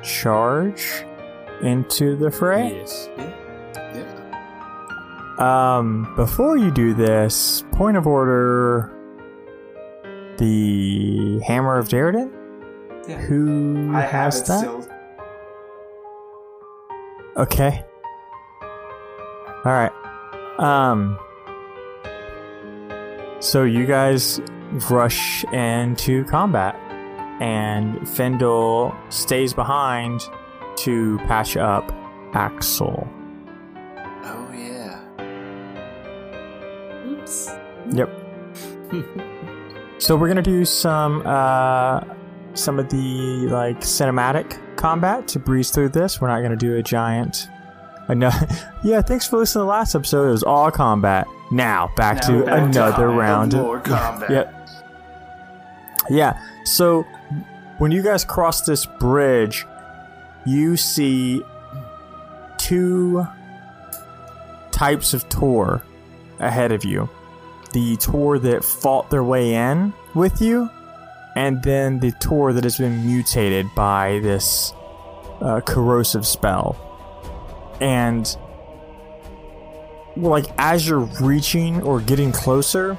charge 0.02 1.04
into 1.62 2.16
the 2.16 2.30
fray. 2.30 2.76
Yes. 2.78 3.08
Yeah. 3.16 3.32
Um, 5.38 6.12
before 6.16 6.56
you 6.56 6.70
do 6.70 6.94
this, 6.94 7.62
point 7.72 7.96
of 7.96 8.06
order. 8.06 8.90
the 10.38 11.40
Hammer 11.46 11.78
of 11.78 11.88
Dariden? 11.88 12.30
Yeah. 13.08 13.18
Who 13.18 13.92
I 13.94 14.00
have 14.00 14.10
has 14.10 14.40
it 14.40 14.46
that? 14.46 14.58
still. 14.60 14.86
Okay. 17.36 17.84
All 19.66 19.73
right. 19.73 19.90
Um. 20.61 21.18
So 23.40 23.64
you 23.64 23.85
guys 23.85 24.40
rush 24.88 25.42
into 25.52 26.25
combat, 26.26 26.76
and 27.40 28.08
Fendel 28.08 28.94
stays 29.08 29.52
behind 29.52 30.20
to 30.76 31.18
patch 31.26 31.56
up 31.56 31.92
Axel. 32.32 33.08
Oh 34.23 34.52
yeah. 34.54 35.00
Oops. 37.08 37.50
Yep. 37.90 38.08
so 39.99 40.14
we're 40.14 40.28
gonna 40.28 40.42
do 40.42 40.64
some 40.64 41.26
uh 41.26 42.04
some 42.54 42.78
of 42.78 42.88
the 42.88 43.49
like 43.50 43.80
cinematic 43.80 44.76
combat 44.76 45.26
to 45.26 45.40
breeze 45.40 45.73
through 45.73 45.88
this. 45.88 46.20
We're 46.20 46.28
not 46.28 46.42
gonna 46.42 46.54
do 46.54 46.76
a 46.76 46.82
giant. 46.85 47.49
No, 48.08 48.30
yeah. 48.82 49.02
Thanks 49.02 49.26
for 49.26 49.36
listening 49.38 49.62
to 49.62 49.64
the 49.64 49.70
last 49.70 49.94
episode. 49.94 50.28
It 50.28 50.32
was 50.32 50.42
all 50.42 50.70
combat. 50.70 51.26
Now 51.50 51.90
back 51.96 52.16
Now 52.22 52.28
to 52.28 52.44
back 52.44 52.62
another 52.62 53.06
combat. 53.06 53.18
round. 53.18 53.54
of- 53.54 53.60
More 53.60 53.80
combat. 53.80 54.30
Yep. 54.30 54.52
Yeah. 56.10 56.40
So 56.64 57.02
when 57.78 57.90
you 57.90 58.02
guys 58.02 58.25
cross 58.25 58.60
this 58.62 58.86
bridge, 58.86 59.66
you 60.44 60.76
see 60.76 61.42
two 62.58 63.26
types 64.70 65.14
of 65.14 65.28
Tor 65.28 65.82
ahead 66.38 66.70
of 66.72 66.84
you. 66.84 67.08
The 67.72 67.96
Tor 67.96 68.38
that 68.38 68.64
fought 68.64 69.10
their 69.10 69.25
way 69.25 69.54
in 69.54 69.92
with 70.14 70.40
you, 70.40 70.70
and 71.34 71.62
then 71.62 71.98
the 71.98 72.12
Tor 72.12 72.52
that 72.52 72.64
has 72.64 72.78
been 72.78 73.04
mutated 73.06 73.66
by 73.75 74.20
this 74.22 74.72
uh, 75.40 75.60
corrosive 75.66 76.26
spell. 76.26 76.76
And 77.80 78.37
like 80.16 80.47
as 80.59 80.88
you're 80.88 81.09
reaching 81.21 81.83
or 81.83 82.00
getting 82.00 82.33
closer, 82.33 82.99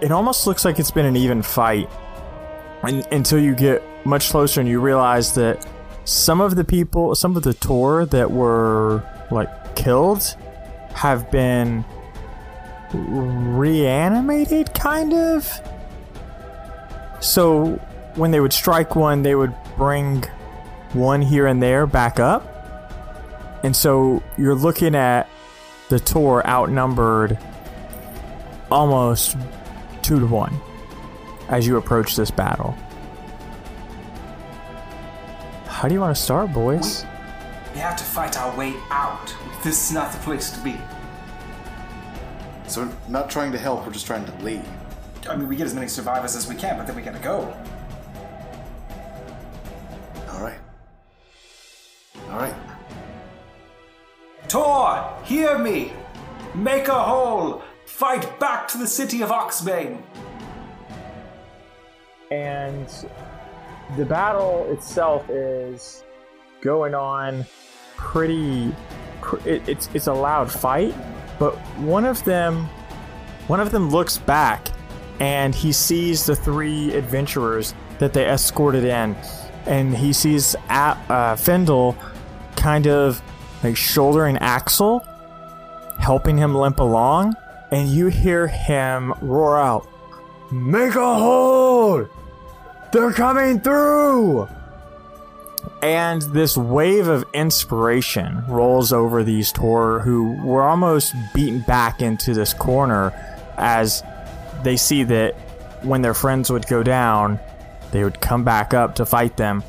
it 0.00 0.10
almost 0.10 0.46
looks 0.46 0.64
like 0.64 0.78
it's 0.78 0.90
been 0.90 1.06
an 1.06 1.16
even 1.16 1.42
fight 1.42 1.88
un- 2.82 3.04
until 3.10 3.38
you 3.38 3.54
get 3.54 3.82
much 4.06 4.30
closer 4.30 4.60
and 4.60 4.68
you 4.68 4.80
realize 4.80 5.34
that 5.34 5.66
some 6.04 6.40
of 6.40 6.56
the 6.56 6.64
people, 6.64 7.14
some 7.14 7.36
of 7.36 7.42
the 7.42 7.52
Tor 7.52 8.06
that 8.06 8.30
were 8.30 9.02
like 9.30 9.76
killed, 9.76 10.36
have 10.94 11.30
been 11.30 11.84
reanimated, 12.94 14.72
kind 14.74 15.12
of. 15.12 15.60
So 17.20 17.72
when 18.14 18.30
they 18.30 18.40
would 18.40 18.52
strike 18.52 18.96
one, 18.96 19.22
they 19.22 19.34
would 19.34 19.54
bring 19.76 20.24
one 20.92 21.20
here 21.20 21.46
and 21.46 21.62
there 21.62 21.86
back 21.86 22.18
up. 22.18 22.57
And 23.62 23.74
so 23.74 24.22
you're 24.36 24.54
looking 24.54 24.94
at 24.94 25.28
the 25.88 25.98
Tor 25.98 26.46
outnumbered 26.46 27.38
almost 28.70 29.36
two 30.02 30.20
to 30.20 30.26
one 30.26 30.54
as 31.48 31.66
you 31.66 31.76
approach 31.76 32.14
this 32.14 32.30
battle. 32.30 32.76
How 35.66 35.88
do 35.88 35.94
you 35.94 36.00
want 36.00 36.14
to 36.16 36.22
start, 36.22 36.52
boys? 36.52 37.04
We 37.72 37.80
have 37.80 37.96
to 37.96 38.04
fight 38.04 38.38
our 38.38 38.56
way 38.56 38.74
out. 38.90 39.34
This 39.62 39.88
is 39.88 39.92
not 39.92 40.12
the 40.12 40.18
place 40.18 40.50
to 40.50 40.60
be. 40.62 40.76
So 42.66 42.84
we're 42.84 42.92
not 43.08 43.30
trying 43.30 43.52
to 43.52 43.58
help, 43.58 43.86
we're 43.86 43.92
just 43.92 44.06
trying 44.06 44.26
to 44.26 44.44
leave. 44.44 44.66
I 45.28 45.36
mean, 45.36 45.48
we 45.48 45.56
get 45.56 45.66
as 45.66 45.74
many 45.74 45.88
survivors 45.88 46.36
as 46.36 46.48
we 46.48 46.54
can, 46.54 46.76
but 46.76 46.86
then 46.86 46.96
we 46.96 47.02
gotta 47.02 47.18
go. 47.18 47.54
Alright. 50.28 50.58
Alright. 52.28 52.54
Tor, 54.48 55.14
hear 55.24 55.58
me! 55.58 55.92
Make 56.54 56.88
a 56.88 57.02
hole! 57.02 57.62
Fight 57.84 58.38
back 58.40 58.68
to 58.68 58.78
the 58.78 58.86
city 58.86 59.22
of 59.22 59.30
Oxbane! 59.30 60.02
and 62.30 62.86
the 63.96 64.04
battle 64.04 64.70
itself 64.70 65.28
is 65.30 66.04
going 66.60 66.94
on 66.94 67.44
pretty 67.96 68.74
pr- 69.22 69.48
it, 69.48 69.66
it's 69.68 69.88
it's 69.94 70.06
a 70.08 70.12
loud 70.12 70.50
fight 70.50 70.94
but 71.38 71.54
one 71.78 72.04
of 72.04 72.22
them 72.24 72.64
one 73.46 73.60
of 73.60 73.70
them 73.70 73.88
looks 73.90 74.18
back 74.18 74.68
and 75.20 75.54
he 75.54 75.72
sees 75.72 76.26
the 76.26 76.36
three 76.36 76.92
adventurers 76.94 77.74
that 77.98 78.12
they 78.12 78.28
escorted 78.28 78.84
in 78.84 79.16
and 79.66 79.96
he 79.96 80.12
sees 80.12 80.54
A- 80.68 80.98
uh, 81.08 81.36
Fendel 81.36 81.96
kind 82.56 82.86
of 82.86 83.22
like 83.62 83.76
shouldering 83.76 84.36
Axel 84.38 85.00
helping 85.98 86.38
him 86.38 86.54
limp 86.54 86.78
along 86.78 87.34
and 87.70 87.88
you 87.88 88.06
hear 88.06 88.46
him 88.46 89.12
roar 89.20 89.58
out 89.58 89.88
Make 90.50 90.94
a 90.94 91.14
hole! 91.14 92.08
They're 92.90 93.12
coming 93.12 93.60
through! 93.60 94.48
And 95.82 96.22
this 96.22 96.56
wave 96.56 97.06
of 97.06 97.24
inspiration 97.34 98.44
rolls 98.48 98.92
over 98.92 99.22
these 99.22 99.52
Tor 99.52 100.00
who 100.00 100.32
were 100.42 100.62
almost 100.62 101.14
beaten 101.34 101.60
back 101.60 102.00
into 102.00 102.32
this 102.32 102.54
corner 102.54 103.12
as 103.58 104.02
they 104.62 104.76
see 104.76 105.04
that 105.04 105.34
when 105.82 106.00
their 106.00 106.14
friends 106.14 106.50
would 106.50 106.66
go 106.66 106.82
down, 106.82 107.38
they 107.90 108.02
would 108.02 108.20
come 108.20 108.42
back 108.42 108.72
up 108.72 108.94
to 108.96 109.06
fight 109.06 109.36
them. 109.36 109.62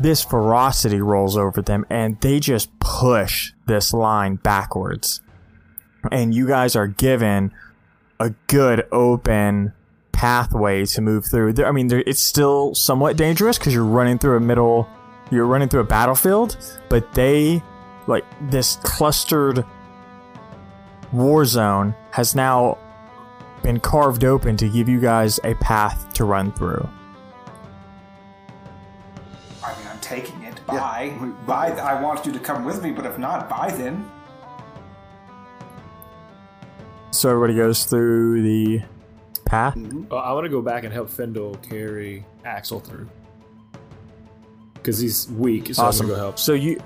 This 0.00 0.24
ferocity 0.24 1.00
rolls 1.00 1.36
over 1.36 1.60
them 1.60 1.84
and 1.90 2.20
they 2.20 2.40
just 2.40 2.70
push 2.80 3.52
this 3.66 3.92
line 3.92 4.36
backwards. 4.36 5.20
And 6.10 6.34
you 6.34 6.48
guys 6.48 6.74
are 6.74 6.86
given 6.86 7.52
a 8.18 8.30
good 8.46 8.86
open 8.90 9.72
pathway 10.12 10.84
to 10.84 11.00
move 11.00 11.26
through. 11.26 11.52
There, 11.52 11.66
I 11.66 11.72
mean, 11.72 11.88
there, 11.88 12.02
it's 12.06 12.20
still 12.20 12.74
somewhat 12.74 13.16
dangerous 13.16 13.58
because 13.58 13.74
you're 13.74 13.84
running 13.84 14.18
through 14.18 14.36
a 14.36 14.40
middle, 14.40 14.88
you're 15.30 15.46
running 15.46 15.68
through 15.68 15.80
a 15.80 15.84
battlefield, 15.84 16.56
but 16.88 17.12
they, 17.14 17.62
like, 18.06 18.24
this 18.50 18.76
clustered 18.82 19.64
war 21.12 21.44
zone 21.44 21.94
has 22.12 22.34
now 22.34 22.78
been 23.62 23.80
carved 23.80 24.24
open 24.24 24.56
to 24.56 24.68
give 24.68 24.88
you 24.88 25.00
guys 25.00 25.40
a 25.44 25.54
path 25.54 26.12
to 26.14 26.24
run 26.24 26.52
through. 26.52 26.88
Taking 30.10 30.42
it. 30.42 30.54
Yeah, 30.68 30.74
Bye. 30.74 31.18
we- 31.20 31.28
Bye. 31.46 31.70
I 31.70 32.00
want 32.02 32.26
you 32.26 32.32
to 32.32 32.38
come 32.40 32.64
with 32.64 32.82
me, 32.82 32.90
but 32.90 33.06
if 33.06 33.16
not, 33.18 33.48
bye 33.48 33.70
then. 33.70 34.10
So 37.12 37.28
everybody 37.30 37.54
goes 37.56 37.84
through 37.84 38.42
the 38.42 38.82
path. 39.44 39.74
Mm-hmm. 39.74 40.08
Well, 40.08 40.20
I 40.20 40.32
want 40.32 40.44
to 40.44 40.48
go 40.48 40.62
back 40.62 40.84
and 40.84 40.92
help 40.92 41.10
Fendel 41.10 41.54
carry 41.68 42.24
Axel 42.44 42.80
through. 42.80 43.08
Because 44.74 44.98
he's 44.98 45.28
weak, 45.32 45.74
so 45.74 45.82
awesome. 45.82 46.06
I'm 46.06 46.10
gonna 46.10 46.18
go 46.20 46.24
help. 46.26 46.38
So 46.38 46.52
you, 46.54 46.80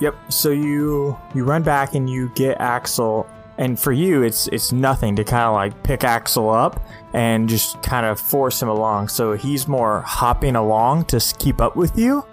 yep. 0.00 0.14
So 0.30 0.50
you 0.50 1.16
you 1.34 1.44
run 1.44 1.62
back 1.62 1.94
and 1.94 2.08
you 2.10 2.30
get 2.34 2.60
Axel, 2.60 3.26
and 3.60 3.78
for 3.78 3.92
you, 3.92 4.22
it's 4.22 4.48
it's 4.48 4.72
nothing 4.72 5.14
to 5.16 5.22
kind 5.22 5.44
of 5.44 5.52
like 5.52 5.82
pick 5.82 6.02
Axel 6.02 6.48
up 6.48 6.82
and 7.12 7.46
just 7.46 7.80
kind 7.82 8.06
of 8.06 8.18
force 8.18 8.60
him 8.60 8.70
along. 8.70 9.08
So 9.08 9.34
he's 9.34 9.68
more 9.68 10.00
hopping 10.00 10.56
along 10.56 11.04
to 11.06 11.20
keep 11.38 11.60
up 11.60 11.76
with 11.76 11.96
you, 11.98 12.24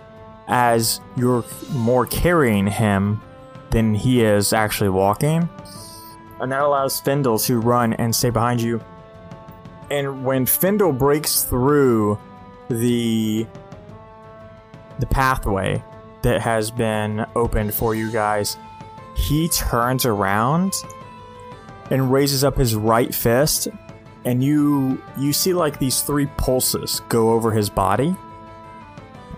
as 0.47 1.01
you're 1.17 1.43
more 1.73 2.05
carrying 2.05 2.65
him 2.65 3.21
than 3.71 3.93
he 3.93 4.23
is 4.23 4.53
actually 4.53 4.89
walking, 4.89 5.49
and 6.39 6.49
that 6.49 6.61
allows 6.61 7.01
Fendel 7.01 7.37
to 7.39 7.59
run 7.59 7.91
and 7.93 8.15
stay 8.15 8.29
behind 8.29 8.61
you. 8.61 8.81
And 9.91 10.23
when 10.23 10.45
Fendel 10.45 10.93
breaks 10.93 11.43
through 11.43 12.17
the 12.69 13.45
the 14.99 15.07
pathway 15.07 15.83
that 16.21 16.39
has 16.39 16.71
been 16.71 17.25
opened 17.35 17.73
for 17.73 17.93
you 17.95 18.13
guys, 18.13 18.55
he 19.17 19.49
turns 19.49 20.05
around 20.05 20.71
and 21.89 22.11
raises 22.11 22.43
up 22.43 22.57
his 22.57 22.75
right 22.75 23.13
fist, 23.13 23.67
and 24.25 24.43
you 24.43 25.01
you 25.17 25.33
see 25.33 25.53
like 25.53 25.79
these 25.79 26.01
three 26.01 26.27
pulses 26.37 27.01
go 27.09 27.31
over 27.31 27.51
his 27.51 27.69
body, 27.69 28.15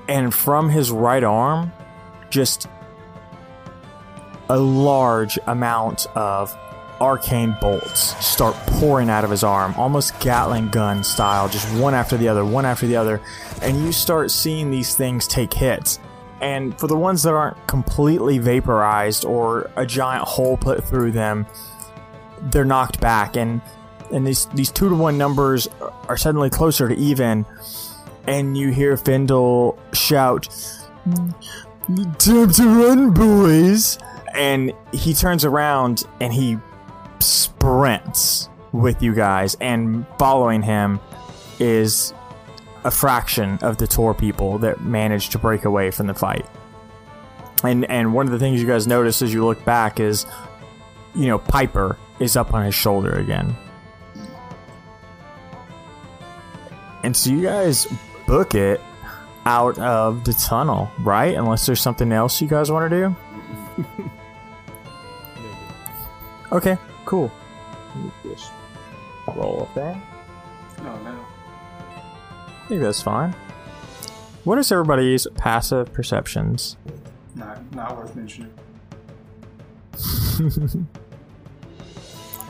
and 0.07 0.33
from 0.33 0.69
his 0.69 0.91
right 0.91 1.23
arm, 1.23 1.71
just 2.29 2.67
a 4.49 4.57
large 4.57 5.37
amount 5.45 6.07
of 6.15 6.57
arcane 6.99 7.55
bolts 7.61 8.15
start 8.25 8.55
pouring 8.67 9.09
out 9.09 9.23
of 9.23 9.29
his 9.29 9.43
arm, 9.43 9.73
almost 9.75 10.19
Gatling 10.19 10.69
gun 10.69 11.03
style, 11.03 11.47
just 11.47 11.71
one 11.79 11.93
after 11.93 12.17
the 12.17 12.27
other, 12.27 12.43
one 12.43 12.65
after 12.65 12.87
the 12.87 12.95
other. 12.95 13.21
And 13.61 13.77
you 13.77 13.91
start 13.91 14.31
seeing 14.31 14.71
these 14.71 14.95
things 14.95 15.27
take 15.27 15.53
hits. 15.53 15.99
And 16.41 16.77
for 16.79 16.87
the 16.87 16.97
ones 16.97 17.23
that 17.23 17.33
aren't 17.33 17.67
completely 17.67 18.37
vaporized 18.37 19.25
or 19.25 19.69
a 19.75 19.85
giant 19.85 20.25
hole 20.25 20.57
put 20.57 20.83
through 20.83 21.11
them, 21.11 21.45
they're 22.51 22.65
knocked 22.65 22.99
back. 22.99 23.35
And 23.35 23.61
and 24.11 24.25
these 24.25 24.45
these 24.53 24.71
two 24.71 24.89
to 24.89 24.95
one 24.95 25.17
numbers 25.17 25.67
are 26.07 26.17
suddenly 26.17 26.49
closer 26.49 26.89
to 26.89 26.95
even, 26.95 27.45
and 28.27 28.57
you 28.57 28.71
hear 28.71 28.97
Findle 28.97 29.77
shout, 29.93 30.47
"Time 32.17 32.51
to 32.51 32.63
run, 32.65 33.11
boys!" 33.11 33.97
And 34.33 34.73
he 34.91 35.13
turns 35.13 35.45
around 35.45 36.03
and 36.19 36.33
he 36.33 36.57
sprints 37.19 38.49
with 38.71 39.01
you 39.01 39.13
guys, 39.13 39.55
and 39.59 40.05
following 40.17 40.61
him 40.61 40.99
is 41.59 42.13
a 42.83 42.91
fraction 42.91 43.59
of 43.61 43.77
the 43.77 43.87
Tor 43.87 44.13
people 44.13 44.57
that 44.59 44.81
managed 44.81 45.31
to 45.33 45.39
break 45.39 45.65
away 45.65 45.91
from 45.91 46.07
the 46.07 46.13
fight. 46.13 46.45
And 47.63 47.85
and 47.85 48.13
one 48.13 48.25
of 48.25 48.31
the 48.31 48.39
things 48.39 48.61
you 48.61 48.67
guys 48.67 48.87
notice 48.87 49.21
as 49.21 49.33
you 49.33 49.43
look 49.43 49.63
back 49.65 49.99
is, 49.99 50.25
you 51.13 51.27
know, 51.27 51.39
Piper 51.39 51.97
is 52.19 52.35
up 52.35 52.53
on 52.53 52.65
his 52.65 52.75
shoulder 52.75 53.13
again. 53.13 53.55
And 57.03 57.15
so 57.15 57.29
you 57.29 57.41
guys 57.41 57.87
book 58.27 58.55
it 58.55 58.81
out 59.45 59.77
of 59.79 60.25
the 60.25 60.33
tunnel, 60.33 60.91
right? 60.99 61.35
Unless 61.35 61.65
there's 61.65 61.81
something 61.81 62.11
else 62.11 62.41
you 62.41 62.47
guys 62.47 62.71
want 62.71 62.89
to 62.91 63.15
do. 63.77 63.85
okay, 66.51 66.77
cool. 67.05 67.31
Just 68.23 68.51
roll 69.27 69.61
up 69.63 69.73
there. 69.73 70.01
Oh 70.79 70.99
no. 71.03 71.25
I 71.89 72.67
think 72.67 72.81
that's 72.81 73.01
fine. 73.01 73.33
What 74.43 74.57
is 74.57 74.71
everybody's 74.71 75.25
passive 75.35 75.91
perceptions? 75.93 76.77
Not 77.35 77.73
not 77.73 77.97
worth 77.97 78.15
mentioning. 78.15 78.53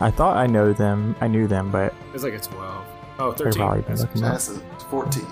I 0.02 0.12
thought 0.12 0.38
I 0.38 0.48
know 0.48 0.72
them. 0.74 1.16
I 1.22 1.28
knew 1.28 1.48
them, 1.48 1.72
but 1.72 1.94
It's 2.14 2.24
like 2.24 2.34
a 2.34 2.40
12. 2.40 2.86
Oh, 3.20 3.32
they're 3.34 3.48
13. 3.48 3.60
probably 3.62 3.82
been 3.82 3.96
That's- 3.96 4.02
looking 4.02 4.24
up. 4.24 4.32
That's 4.32 4.50
a 4.50 4.86
14. 4.90 5.26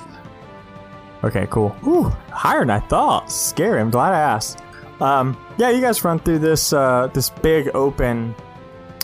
Okay, 1.24 1.48
cool. 1.50 1.76
Ooh, 1.88 2.04
higher 2.32 2.60
than 2.60 2.70
I 2.70 2.80
thought. 2.80 3.32
Scary. 3.32 3.80
I'm 3.82 3.90
glad 3.90 4.14
I 4.14 4.20
asked. 4.20 4.60
Um, 5.02 5.38
yeah, 5.58 5.70
you 5.70 5.82
guys 5.82 6.04
run 6.04 6.20
through 6.20 6.40
this 6.40 6.74
uh, 6.74 7.08
this 7.14 7.30
big 7.30 7.70
open 7.74 8.36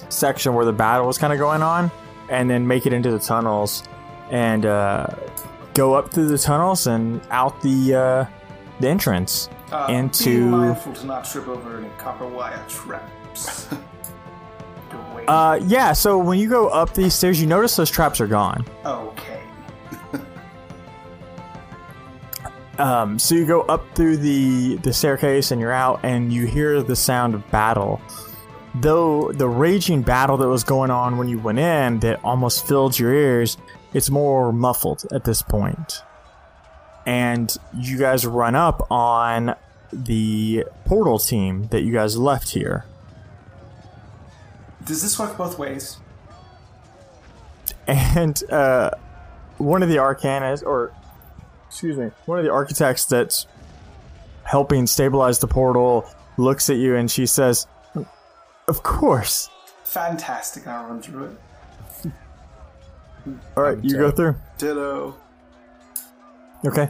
section 0.09 0.53
where 0.53 0.65
the 0.65 0.73
battle 0.73 1.07
was 1.07 1.17
kind 1.17 1.33
of 1.33 1.39
going 1.39 1.61
on, 1.63 1.89
and 2.29 2.49
then 2.49 2.67
make 2.67 2.85
it 2.85 2.93
into 2.93 3.09
the 3.11 3.19
tunnels, 3.19 3.83
and 4.31 4.65
uh, 4.65 5.07
go 5.73 5.93
up 5.95 6.11
through 6.11 6.27
the 6.27 6.37
tunnels 6.37 6.87
and 6.87 7.21
out 7.31 7.59
the 7.61 7.95
uh, 7.95 8.25
the 8.79 8.87
entrance. 8.89 9.49
Uh, 9.71 9.87
Into- 9.89 10.45
Be 10.45 10.51
mindful 10.51 10.93
to 10.93 11.05
not 11.07 11.25
trip 11.25 11.47
over 11.47 11.77
any 11.79 11.89
copper 11.97 12.27
wire 12.27 12.63
traps. 12.67 13.67
Uh, 15.27 15.59
yeah. 15.65 15.93
So 15.93 16.17
when 16.17 16.39
you 16.39 16.49
go 16.49 16.67
up 16.69 16.93
these 16.93 17.13
stairs, 17.13 17.39
you 17.41 17.47
notice 17.47 17.75
those 17.75 17.89
traps 17.91 18.19
are 18.21 18.27
gone. 18.27 18.65
okay. 18.85 19.39
Um, 22.79 23.19
so 23.19 23.35
you 23.35 23.45
go 23.45 23.61
up 23.61 23.85
through 23.95 24.17
the 24.17 24.77
the 24.77 24.91
staircase 24.91 25.51
and 25.51 25.61
you're 25.61 25.71
out, 25.71 25.99
and 26.03 26.33
you 26.33 26.47
hear 26.47 26.81
the 26.81 26.95
sound 26.95 27.35
of 27.35 27.49
battle. 27.51 28.01
Though 28.73 29.31
the 29.31 29.47
raging 29.47 30.01
battle 30.01 30.37
that 30.37 30.47
was 30.47 30.63
going 30.63 30.89
on 30.89 31.17
when 31.19 31.27
you 31.27 31.37
went 31.37 31.59
in, 31.59 31.99
that 31.99 32.19
almost 32.23 32.65
filled 32.67 32.97
your 32.97 33.13
ears, 33.13 33.57
it's 33.93 34.09
more 34.09 34.51
muffled 34.51 35.05
at 35.11 35.23
this 35.23 35.43
point. 35.43 36.01
And 37.05 37.55
you 37.77 37.99
guys 37.99 38.25
run 38.25 38.55
up 38.55 38.87
on 38.89 39.55
the 39.91 40.65
portal 40.85 41.19
team 41.19 41.67
that 41.67 41.83
you 41.83 41.93
guys 41.93 42.17
left 42.17 42.49
here. 42.49 42.85
Does 44.85 45.01
this 45.01 45.17
work 45.17 45.37
both 45.37 45.57
ways? 45.57 45.97
and 47.87 48.43
uh, 48.49 48.91
one 49.57 49.83
of 49.83 49.89
the 49.89 49.97
arcanas, 49.97 50.63
or 50.65 50.93
excuse 51.67 51.97
me, 51.97 52.11
one 52.25 52.37
of 52.37 52.45
the 52.45 52.51
architects 52.51 53.05
that's 53.05 53.47
helping 54.43 54.87
stabilize 54.87 55.39
the 55.39 55.47
portal 55.47 56.05
looks 56.37 56.69
at 56.69 56.77
you 56.77 56.95
and 56.95 57.09
she 57.09 57.25
says, 57.25 57.67
"Of 58.67 58.83
course." 58.83 59.49
Fantastic. 59.83 60.65
I'll 60.67 60.87
run 60.87 61.01
through 61.01 61.25
it. 61.25 62.11
All 63.55 63.63
right, 63.63 63.81
you 63.83 63.97
go 63.97 64.11
through. 64.11 64.35
Ditto. 64.57 65.15
Okay. 66.65 66.89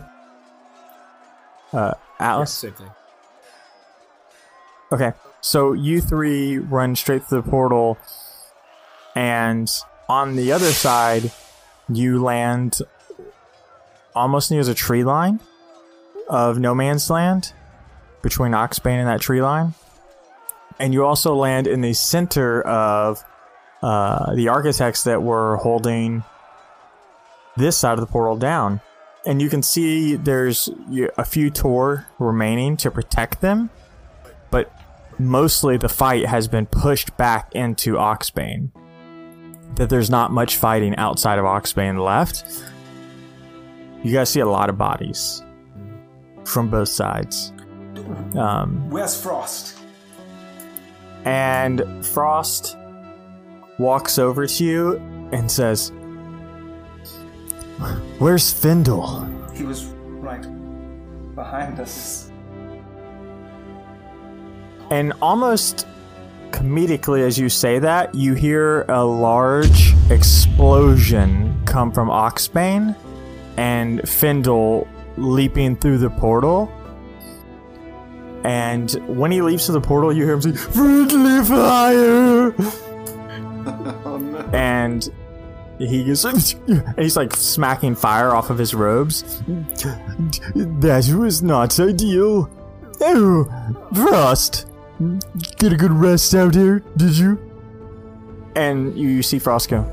Uh, 1.72 1.94
Atlas. 2.20 2.54
Same 2.54 2.74
thing. 2.74 2.90
Okay, 4.92 5.12
so 5.44 5.74
you 5.74 6.00
three 6.00 6.58
run 6.58 6.96
straight 6.96 7.26
through 7.26 7.42
the 7.42 7.50
portal, 7.50 7.98
and 9.14 9.70
on 10.08 10.38
the 10.38 10.54
other 10.54 10.72
side, 10.72 11.32
you 11.90 12.24
land 12.24 12.80
almost 14.16 14.52
near 14.52 14.64
the 14.64 14.74
tree 14.74 15.04
line 15.04 15.42
of 16.30 16.60
no 16.60 16.74
man's 16.74 17.10
land 17.10 17.52
between 18.22 18.54
Oxbane 18.54 19.00
and 19.00 19.08
that 19.10 19.20
tree 19.20 19.42
line. 19.42 19.74
And 20.80 20.94
you 20.94 21.06
also 21.06 21.36
land 21.36 21.68
in 21.68 21.82
the 21.82 21.94
center 21.94 22.62
of 22.62 23.22
uh, 23.82 24.34
the 24.36 24.48
architects 24.48 25.04
that 25.04 25.22
were 25.22 25.58
holding 25.58 26.24
this 27.58 27.78
side 27.78 27.96
of 27.96 28.00
the 28.00 28.06
portal 28.06 28.38
down. 28.38 28.80
And 29.26 29.42
you 29.42 29.50
can 29.50 29.62
see 29.62 30.16
there's 30.16 30.70
a 31.18 31.26
few 31.26 31.50
Tor 31.50 32.08
remaining 32.18 32.78
to 32.78 32.90
protect 32.90 33.42
them 33.42 33.70
mostly 35.20 35.78
the 35.78 35.90
fight 35.90 36.26
has 36.26 36.48
been 36.48 36.66
pushed 36.66 37.16
back 37.18 37.54
into 37.54 37.94
Oxbane. 37.94 38.70
That 39.76 39.90
there's 39.90 40.10
not 40.10 40.32
much 40.32 40.56
fighting 40.58 40.96
outside 40.98 41.40
of 41.40 41.46
Oxbane 41.46 42.04
left. 42.04 42.44
You 44.04 44.14
guys 44.14 44.30
see 44.30 44.40
a 44.42 44.46
lot 44.46 44.70
of 44.70 44.78
bodies 44.78 45.42
from 46.46 46.70
both 46.70 46.90
sides. 46.90 47.54
Um, 48.38 48.90
Where's 48.90 49.20
Frost? 49.22 49.78
and 51.26 52.06
Frost 52.06 52.78
walks 53.80 54.20
over 54.20 54.46
to 54.46 54.64
you 54.64 54.98
and 55.32 55.50
says, 55.50 55.92
Where's 58.20 58.52
Findle? 58.52 59.26
He 59.56 59.64
was 59.64 59.86
right 59.86 60.46
behind 61.36 61.80
us. 61.80 62.30
And 64.94 65.12
almost 65.24 65.88
comedically, 66.52 67.22
as 67.22 67.40
you 67.40 67.50
say 67.50 67.80
that, 67.80 68.14
you 68.14 68.36
hear 68.36 68.84
a 68.84 69.04
large 69.04 69.92
explosion 70.12 71.60
come 71.66 71.92
from 71.92 72.10
Oxbane 72.10 72.96
and 73.58 74.08
Findle 74.08 74.88
leaping 75.18 75.78
through 75.78 75.98
the 75.98 76.12
portal. 76.12 76.72
And 78.44 78.92
when 79.08 79.32
he 79.32 79.42
leaps 79.42 79.66
through 79.66 79.74
the 79.74 79.82
portal, 79.82 80.14
you 80.14 80.26
hear 80.26 80.34
him 80.34 80.42
say, 80.44 80.52
Friendly 80.54 81.44
fire! 81.44 82.56
Oh 84.06 84.18
no. 84.18 84.40
and 84.52 85.10
he 85.80 86.02
and 86.02 87.00
he's 87.00 87.16
like 87.16 87.34
smacking 87.34 87.96
fire 87.96 88.36
off 88.36 88.50
of 88.50 88.58
his 88.58 88.76
robes. 88.76 89.42
That 90.54 91.16
was 91.18 91.42
not 91.42 91.80
ideal. 91.80 92.50
Oh, 93.00 93.88
Frost, 93.94 94.68
get 95.58 95.74
a 95.74 95.78
good 95.78 95.92
rest 95.92 96.34
out 96.36 96.56
here, 96.56 96.80
did 96.98 97.18
you? 97.18 97.40
And 98.56 98.98
you 98.98 99.08
you 99.10 99.24
see 99.24 99.40
Frost 99.40 99.70
go. 99.70 99.86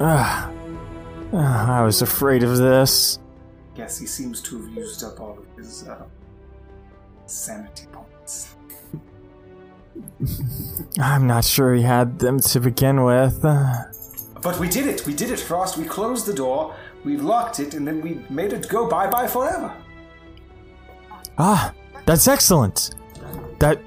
Ah, 0.00 0.50
ah, 1.32 1.80
I 1.80 1.82
was 1.82 2.02
afraid 2.02 2.42
of 2.42 2.56
this. 2.58 3.18
Yes, 3.76 3.98
he 3.98 4.06
seems 4.06 4.40
to 4.42 4.60
have 4.60 4.70
used 4.74 5.02
up 5.02 5.20
all 5.20 5.38
of 5.38 5.46
his 5.56 5.88
uh, 5.88 6.04
sanity 7.26 7.86
points. 7.92 8.54
I'm 11.00 11.26
not 11.26 11.44
sure 11.44 11.74
he 11.74 11.82
had 11.82 12.18
them 12.18 12.40
to 12.40 12.60
begin 12.60 13.04
with. 13.04 13.42
But 14.42 14.58
we 14.58 14.68
did 14.68 14.86
it. 14.86 15.06
We 15.06 15.14
did 15.14 15.30
it, 15.30 15.38
Frost. 15.38 15.76
We 15.78 15.84
closed 15.84 16.26
the 16.26 16.34
door, 16.34 16.74
we 17.04 17.16
locked 17.16 17.60
it, 17.60 17.74
and 17.74 17.86
then 17.86 18.00
we 18.00 18.24
made 18.28 18.52
it 18.52 18.68
go 18.68 18.88
bye 18.88 19.08
bye 19.08 19.26
forever. 19.26 19.72
Ah, 21.38 21.72
that's 22.04 22.28
excellent. 22.28 22.94
That 23.58 23.80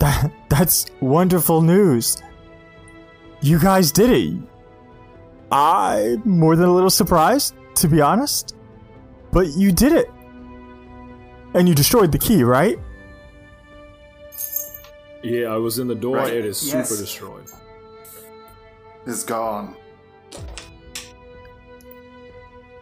that 0.00 0.32
that's 0.48 0.86
wonderful 1.00 1.60
news. 1.62 2.22
You 3.40 3.58
guys 3.58 3.92
did 3.92 4.10
it. 4.10 4.38
I'm 5.50 6.22
more 6.28 6.56
than 6.56 6.68
a 6.68 6.74
little 6.74 6.90
surprised, 6.90 7.54
to 7.76 7.88
be 7.88 8.00
honest. 8.00 8.54
But 9.32 9.48
you 9.56 9.72
did 9.72 9.92
it. 9.92 10.10
And 11.54 11.68
you 11.68 11.74
destroyed 11.74 12.12
the 12.12 12.18
key, 12.18 12.42
right? 12.42 12.78
Yeah, 15.22 15.48
I 15.48 15.56
was 15.56 15.78
in 15.78 15.88
the 15.88 15.94
door. 15.94 16.16
Right, 16.16 16.32
It 16.32 16.44
is 16.44 16.62
yes. 16.66 16.88
super 16.88 17.00
destroyed. 17.00 17.46
Is 19.06 19.24
gone. 19.24 19.74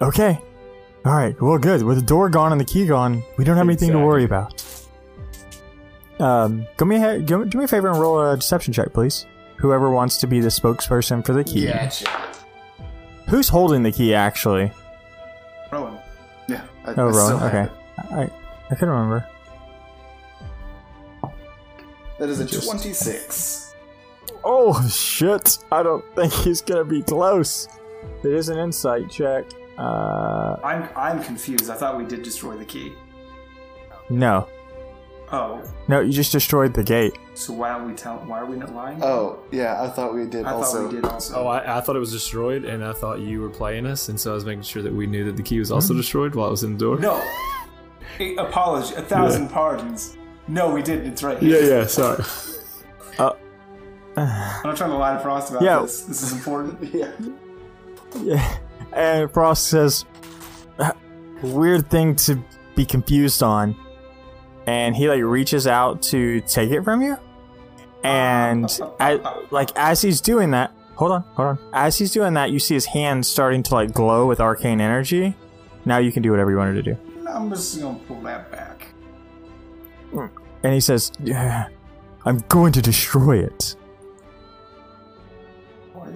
Okay. 0.01 0.41
All 1.05 1.15
right. 1.15 1.41
Well, 1.41 1.59
good. 1.59 1.83
With 1.83 1.97
the 1.99 2.03
door 2.05 2.29
gone 2.29 2.53
and 2.53 2.61
the 2.61 2.65
key 2.65 2.87
gone, 2.87 3.23
we 3.39 3.45
don't 3.45 3.57
have 3.57 3.67
anything 3.67 3.93
to 3.93 3.99
worry 3.99 4.25
about. 4.25 4.63
Um, 6.19 6.67
go 6.77 6.85
me 6.87 7.03
a, 7.03 7.21
go, 7.21 7.45
do 7.45 7.59
me 7.59 7.65
a 7.65 7.69
favor 7.69 7.89
and 7.91 8.01
roll 8.01 8.21
a 8.21 8.37
deception 8.37 8.73
check, 8.73 8.93
please. 8.93 9.27
Whoever 9.59 9.91
wants 9.91 10.19
to 10.19 10.27
be 10.27 10.41
the 10.41 10.49
spokesperson 10.49 11.25
for 11.25 11.33
the 11.33 11.45
key. 11.45 11.67
Gotcha. 11.67 12.07
Who's 13.29 13.49
holding 13.49 13.83
the 13.83 13.93
key 13.93 14.15
actually? 14.15 14.71
Rowan. 15.73 15.99
Yeah. 16.49 16.63
I, 16.85 16.91
Oh, 16.97 17.09
I 17.09 17.11
Rowan. 17.11 17.43
Okay. 17.43 17.69
I 17.99 18.31
I 18.71 18.75
couldn't 18.75 18.91
remember. 18.91 19.27
That 22.19 22.29
is 22.29 22.41
a 22.41 22.47
26. 22.47 23.75
Oh 24.45 24.89
shit! 24.89 25.59
I 25.73 25.83
don't 25.83 26.05
think 26.15 26.33
he's 26.33 26.63
gonna 26.63 26.85
be 26.85 27.03
close. 27.03 27.69
It 28.25 28.33
is 28.33 28.49
an 28.49 28.59
insight 28.59 29.11
check. 29.11 29.45
Uh, 29.77 30.57
I'm 30.65 30.89
I'm 30.97 31.23
confused. 31.23 31.69
I 31.69 31.75
thought 31.75 31.99
we 31.99 32.05
did 32.05 32.23
destroy 32.23 32.57
the 32.57 32.65
key. 32.65 32.93
no, 34.09 34.49
Oh, 35.33 35.61
no, 35.89 36.01
you 36.01 36.12
just 36.12 36.31
destroyed 36.31 36.73
the 36.73 36.85
gate. 36.85 37.19
so 37.35 37.53
why 37.53 37.73
don't 37.73 37.89
we 37.89 37.95
tell? 37.95 38.19
Why 38.19 38.39
are 38.39 38.47
we 38.47 38.57
not 38.57 38.73
lying? 38.73 39.03
Oh, 39.03 39.41
yeah, 39.51 39.83
I 39.83 39.89
thought 39.91 40.15
we 40.15 40.25
did 40.27 40.47
I 40.47 40.53
also. 40.53 40.83
thought 40.85 40.93
we 40.93 41.01
did 41.01 41.05
also. 41.05 41.35
Oh, 41.35 41.47
I, 41.49 41.79
I 41.79 41.81
thought 41.81 41.97
it 41.97 41.99
was 42.01 42.12
destroyed, 42.12 42.65
and 42.65 42.85
I 42.85 42.93
thought 42.93 43.19
you 43.19 43.41
were 43.41 43.51
playing 43.51 43.87
us, 43.87 44.09
and 44.09 44.21
so 44.21 44.31
I 44.31 44.35
was 44.35 44.45
making 44.45 44.62
sure 44.62 44.83
that 44.83 44.93
we 44.95 45.07
knew 45.09 45.25
that 45.25 45.37
the 45.37 45.43
key 45.43 45.59
was 45.59 45.73
also 45.73 45.95
destroyed 45.95 46.35
while 46.37 46.47
it 46.47 46.53
was 46.53 46.62
in 46.62 46.75
the 46.75 46.79
door. 46.79 46.99
no. 46.99 47.21
A- 48.21 48.37
apology. 48.37 48.95
A 48.95 49.03
thousand 49.03 49.49
pardons. 49.49 50.17
No, 50.49 50.73
we 50.73 50.81
didn't. 50.83 51.07
It's 51.12 51.23
right. 51.25 51.43
Yeah, 51.43 51.59
yeah, 51.59 51.87
sorry. 51.87 52.23
I'm 53.19 54.62
not 54.65 54.77
trying 54.77 54.91
to 54.91 54.97
lie 54.97 55.15
to 55.15 55.21
Frost 55.21 55.51
about 55.51 55.62
Yeah. 55.62 55.81
this. 55.81 56.03
This 56.03 56.23
is 56.23 56.33
important. 56.33 56.83
yeah. 56.95 57.11
Yeah. 58.23 58.57
And 58.93 59.31
Frost 59.31 59.67
says, 59.67 60.05
"Uh, 60.79 60.93
"Weird 61.43 61.91
thing 61.91 62.17
to 62.17 62.43
be 62.75 62.87
confused 62.87 63.43
on," 63.43 63.77
and 64.67 64.97
he 64.97 65.09
like 65.09 65.23
reaches 65.23 65.67
out 65.67 66.03
to 66.03 66.41
take 66.43 66.71
it 66.71 66.83
from 66.83 67.03
you, 67.03 67.17
and 68.03 68.65
as, 69.01 69.21
like 69.51 69.71
as 69.77 70.03
he's 70.03 70.21
doing 70.21 70.51
that, 70.51 70.73
hold 70.95 71.13
on, 71.13 71.23
hold 71.35 71.49
on. 71.49 71.59
As 71.73 71.99
he's 71.99 72.13
doing 72.13 72.35
that, 72.35 72.51
you 72.51 72.59
see 72.59 72.75
his 72.75 72.87
hand 72.87 73.25
starting 73.25 73.63
to 73.65 73.75
like 73.75 73.93
glow 73.93 74.27
with 74.27 74.41
arcane 74.41 74.81
energy. 74.81 75.35
Now 75.85 75.99
you 75.99 76.11
can 76.13 76.23
do 76.23 76.31
whatever 76.31 76.51
you 76.51 76.57
wanted 76.57 76.85
to 76.85 76.95
do. 76.95 76.97
I'm 77.29 77.51
just 77.51 77.81
gonna 77.81 77.99
pull 78.09 78.21
that 78.23 78.51
back. 78.51 78.89
And 80.63 80.73
he 80.73 80.81
says, 80.81 81.13
yeah, 81.23 81.69
"I'm 82.25 82.39
going 82.49 82.73
to 82.73 82.83
destroy 82.83 83.39
it. 83.39 83.77
What? 85.93 86.11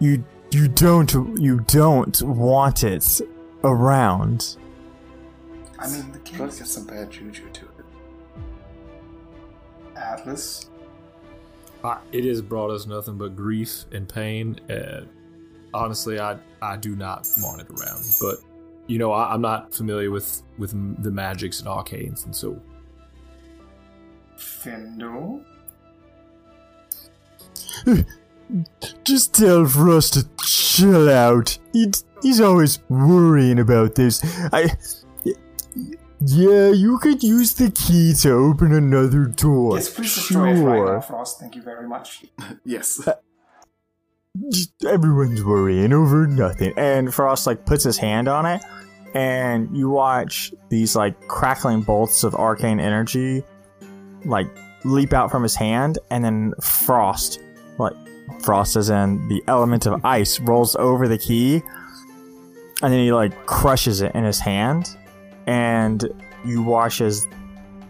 You 0.00 0.24
you 0.50 0.68
don't 0.68 1.12
you 1.38 1.60
don't 1.60 2.20
want 2.22 2.82
it 2.82 3.20
around." 3.62 4.56
I 5.82 5.88
mean, 5.88 6.12
the 6.12 6.18
Try 6.20 6.46
to 6.46 6.52
key. 6.52 6.58
get 6.58 6.66
some 6.68 6.86
bad 6.86 7.10
juju 7.10 7.48
to 7.52 7.64
it. 7.64 7.84
Atlas. 9.96 10.70
I, 11.84 11.98
it 12.12 12.24
has 12.24 12.40
brought 12.40 12.70
us 12.70 12.86
nothing 12.86 13.18
but 13.18 13.34
grief 13.34 13.84
and 13.92 14.08
pain. 14.08 14.60
And 14.68 15.08
honestly, 15.74 16.20
I 16.20 16.38
I 16.60 16.76
do 16.76 16.94
not 16.94 17.26
want 17.40 17.60
it 17.60 17.68
around. 17.70 18.04
But 18.20 18.38
you 18.86 18.98
know, 18.98 19.12
I, 19.12 19.34
I'm 19.34 19.40
not 19.40 19.74
familiar 19.74 20.10
with 20.10 20.42
with 20.58 20.70
the 21.02 21.10
magics 21.10 21.60
and 21.60 21.68
arcanes, 21.68 22.24
and 22.24 22.34
so 22.34 22.60
Findle. 24.36 25.44
Just 29.04 29.34
tell 29.34 29.64
Frost 29.66 30.14
to 30.14 30.28
chill 30.44 31.08
out. 31.08 31.58
He, 31.72 31.90
he's 32.22 32.40
always 32.40 32.78
worrying 32.88 33.58
about 33.58 33.94
this. 33.94 34.22
I. 34.52 34.70
Yeah, 36.24 36.70
you 36.70 36.98
could 36.98 37.22
use 37.22 37.54
the 37.54 37.70
key 37.70 38.12
to 38.20 38.30
open 38.32 38.72
another 38.72 39.24
door. 39.24 39.76
Yes, 39.76 39.92
please 39.92 40.14
destroy 40.14 40.50
it 40.50 40.62
right 40.62 40.78
now, 40.78 40.86
Sure. 40.86 41.00
Frost. 41.00 41.40
Thank 41.40 41.56
you 41.56 41.62
very 41.62 41.88
much. 41.88 42.24
Yes. 42.64 43.08
Just, 44.50 44.84
everyone's 44.84 45.44
worrying 45.44 45.92
over 45.92 46.26
nothing. 46.26 46.72
And 46.76 47.12
Frost 47.12 47.46
like 47.46 47.66
puts 47.66 47.84
his 47.84 47.98
hand 47.98 48.28
on 48.28 48.46
it, 48.46 48.62
and 49.14 49.76
you 49.76 49.90
watch 49.90 50.52
these 50.68 50.94
like 50.96 51.28
crackling 51.28 51.82
bolts 51.82 52.24
of 52.24 52.34
arcane 52.34 52.80
energy 52.80 53.42
like 54.24 54.46
leap 54.84 55.12
out 55.12 55.30
from 55.30 55.42
his 55.42 55.54
hand, 55.54 55.98
and 56.10 56.24
then 56.24 56.54
Frost, 56.60 57.40
like 57.78 57.94
Frost 58.40 58.76
as 58.76 58.88
in 58.90 59.28
the 59.28 59.42
element 59.48 59.86
of 59.86 60.04
ice, 60.04 60.38
rolls 60.40 60.76
over 60.76 61.08
the 61.08 61.18
key, 61.18 61.62
and 62.82 62.92
then 62.92 63.00
he 63.00 63.12
like 63.12 63.46
crushes 63.46 64.00
it 64.00 64.14
in 64.14 64.24
his 64.24 64.38
hand, 64.40 64.96
and 65.46 66.08
you 66.44 66.62
watch 66.62 67.00
as 67.00 67.26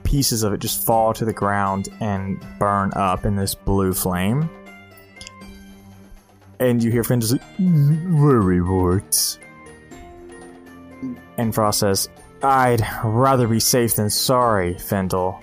pieces 0.05 0.43
of 0.43 0.53
it 0.53 0.61
just 0.61 0.87
fall 0.87 1.15
to 1.15 1.25
the 1.25 1.33
ground 1.33 1.89
and 2.01 2.45
burn 2.59 2.93
up 2.95 3.25
in 3.25 3.37
this 3.37 3.55
blue 3.55 3.95
flame. 3.95 4.49
And 6.61 6.83
you 6.83 6.91
hear 6.91 7.03
Finn 7.03 7.21
just 7.21 7.33
like, 7.33 7.43
worry. 7.59 8.61
And 11.39 11.55
Frost 11.55 11.81
says, 11.81 12.09
I'd 12.43 12.87
rather 13.03 13.49
be 13.49 13.59
safe 13.59 13.97
than 13.97 14.11
sorry, 14.11 14.79
Fendel. 14.79 15.43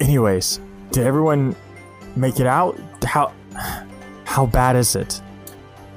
Anyways, 0.00 0.60
did 0.90 1.06
everyone 1.06 1.56
make 2.16 2.38
it 2.38 2.46
out? 2.46 2.78
How 3.04 3.32
how 4.24 4.46
bad 4.46 4.76
is 4.76 4.96
it? 4.96 5.20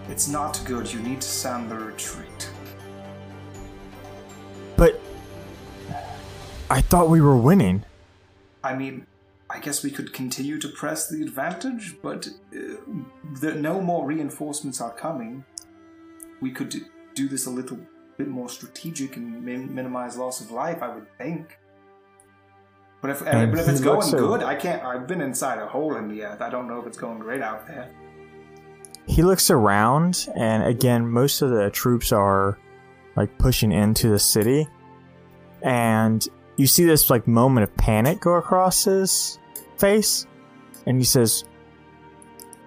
It's 0.09 0.27
not 0.27 0.61
good. 0.65 0.91
You 0.91 0.99
need 0.99 1.21
to 1.21 1.27
sound 1.27 1.69
the 1.69 1.75
retreat. 1.75 2.49
But 4.77 4.99
I 6.69 6.81
thought 6.81 7.09
we 7.09 7.21
were 7.21 7.37
winning. 7.37 7.83
I 8.63 8.75
mean, 8.75 9.05
I 9.49 9.59
guess 9.59 9.83
we 9.83 9.91
could 9.91 10.11
continue 10.13 10.59
to 10.59 10.67
press 10.67 11.07
the 11.07 11.21
advantage, 11.21 11.95
but 12.01 12.27
uh, 12.53 12.59
the, 13.39 13.53
no 13.55 13.79
more 13.81 14.05
reinforcements 14.05 14.81
are 14.81 14.91
coming. 14.91 15.45
We 16.41 16.51
could 16.51 16.75
do, 17.13 17.27
this 17.29 17.45
a 17.45 17.49
little 17.51 17.79
bit 18.17 18.27
more 18.27 18.49
strategic 18.49 19.15
and 19.15 19.43
min- 19.43 19.73
minimize 19.73 20.17
loss 20.17 20.41
of 20.41 20.51
life, 20.51 20.81
I 20.81 20.93
would 20.93 21.07
think. 21.17 21.57
But 23.01 23.11
if, 23.11 23.21
And 23.21 23.51
but 23.51 23.61
if 23.61 23.67
it's 23.69 23.81
going 23.81 24.01
so- 24.01 24.17
good, 24.17 24.41
I 24.43 24.55
can't. 24.55 24.83
I've 24.83 25.05
been 25.07 25.21
inside 25.21 25.59
a 25.59 25.67
hole 25.67 25.95
in 25.95 26.07
the 26.07 26.23
earth. 26.23 26.41
I 26.41 26.49
don't 26.49 26.67
know 26.67 26.79
if 26.81 26.87
it's 26.87 26.97
going 26.97 27.19
great 27.19 27.41
out 27.41 27.67
there. 27.67 27.89
He 29.07 29.21
looks 29.21 29.51
around, 29.51 30.27
and 30.35 30.63
again, 30.63 31.07
most 31.07 31.43
of 31.43 31.51
the 31.51 31.69
troops 31.69 32.11
are 32.11 32.57
like 33.15 33.37
pushing 33.37 33.71
into 33.71 34.09
the 34.09 34.19
city, 34.19 34.67
and 35.61 36.27
you 36.57 36.67
see 36.67 36.85
this 36.85 37.09
like 37.09 37.27
moment 37.27 37.63
of 37.63 37.75
panic 37.77 38.19
go 38.21 38.35
across 38.35 38.83
his 38.83 39.39
face, 39.77 40.25
and 40.85 40.97
he 40.97 41.03
says, 41.03 41.43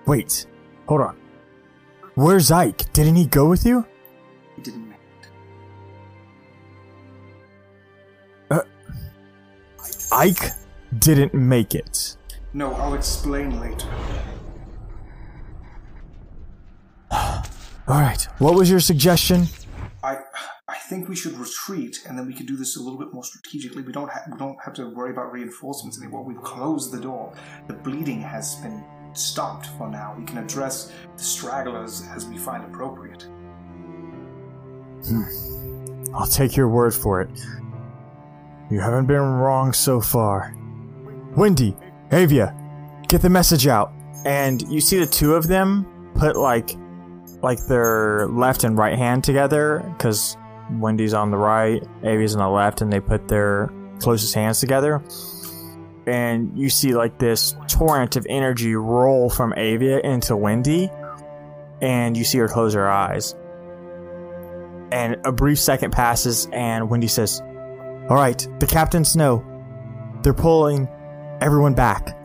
"Wait, 0.06 0.46
hold 0.86 1.00
on. 1.00 1.16
Where's 2.14 2.50
Ike? 2.50 2.92
Didn't 2.92 3.16
he 3.16 3.26
go 3.26 3.48
with 3.48 3.64
you?" 3.64 3.86
He 4.56 4.62
didn't 4.62 4.88
make 4.88 4.98
it. 5.20 5.28
Uh, 8.50 8.62
Ike 10.12 10.52
didn't 10.98 11.34
make 11.34 11.74
it. 11.74 12.16
No, 12.54 12.72
I'll 12.74 12.94
explain 12.94 13.60
later. 13.60 13.88
All 17.10 17.42
right. 17.88 18.26
What 18.38 18.54
was 18.54 18.70
your 18.70 18.80
suggestion? 18.80 19.46
I 20.08 20.18
I 20.68 20.76
think 20.88 21.08
we 21.08 21.16
should 21.16 21.34
retreat, 21.38 22.04
and 22.06 22.18
then 22.18 22.26
we 22.26 22.34
can 22.34 22.46
do 22.46 22.56
this 22.56 22.76
a 22.76 22.82
little 22.82 22.98
bit 22.98 23.12
more 23.12 23.24
strategically. 23.24 23.82
We 23.82 23.92
don't 23.92 24.10
ha- 24.10 24.24
we 24.30 24.38
don't 24.38 24.58
have 24.64 24.74
to 24.74 24.88
worry 24.88 25.10
about 25.10 25.32
reinforcements 25.32 26.00
anymore. 26.00 26.24
We've 26.24 26.42
closed 26.42 26.92
the 26.92 27.00
door. 27.00 27.34
The 27.66 27.74
bleeding 27.74 28.20
has 28.20 28.56
been 28.56 28.84
stopped 29.12 29.66
for 29.76 29.88
now. 29.88 30.14
We 30.18 30.24
can 30.24 30.38
address 30.38 30.92
the 31.16 31.22
stragglers 31.22 32.06
as 32.14 32.26
we 32.26 32.38
find 32.38 32.64
appropriate. 32.64 33.22
Hmm. 35.06 36.14
I'll 36.14 36.26
take 36.26 36.56
your 36.56 36.68
word 36.68 36.94
for 36.94 37.20
it. 37.20 37.30
You 38.70 38.80
haven't 38.80 39.06
been 39.06 39.20
wrong 39.20 39.72
so 39.72 40.00
far. 40.00 40.54
Wendy, 41.36 41.76
Avia, 42.12 42.54
get 43.08 43.20
the 43.20 43.30
message 43.30 43.66
out. 43.66 43.92
And 44.24 44.62
you 44.62 44.80
see 44.80 44.98
the 44.98 45.06
two 45.06 45.34
of 45.34 45.48
them 45.48 45.86
put 46.14 46.36
like 46.36 46.76
like 47.42 47.64
their 47.66 48.26
left 48.28 48.64
and 48.64 48.76
right 48.76 48.96
hand 48.96 49.24
together 49.24 49.84
because 49.96 50.36
Wendy's 50.70 51.14
on 51.14 51.30
the 51.30 51.36
right, 51.36 51.82
Avi's 52.02 52.34
on 52.34 52.40
the 52.40 52.48
left, 52.48 52.80
and 52.82 52.92
they 52.92 53.00
put 53.00 53.28
their 53.28 53.70
closest 54.00 54.34
hands 54.34 54.60
together. 54.60 55.02
And 56.06 56.58
you 56.58 56.70
see 56.70 56.94
like 56.94 57.18
this 57.18 57.54
torrent 57.68 58.16
of 58.16 58.26
energy 58.28 58.74
roll 58.74 59.28
from 59.30 59.52
Avia 59.56 60.00
into 60.00 60.36
Wendy, 60.36 60.90
and 61.80 62.16
you 62.16 62.24
see 62.24 62.38
her 62.38 62.48
close 62.48 62.74
her 62.74 62.88
eyes. 62.88 63.34
And 64.90 65.16
a 65.24 65.32
brief 65.32 65.58
second 65.58 65.92
passes, 65.92 66.48
and 66.52 66.88
Wendy 66.88 67.08
says, 67.08 67.40
All 68.08 68.16
right, 68.16 68.46
the 68.58 68.66
captains 68.66 69.16
know. 69.16 69.44
They're 70.22 70.34
pulling 70.34 70.88
everyone 71.40 71.74
back. 71.74 72.16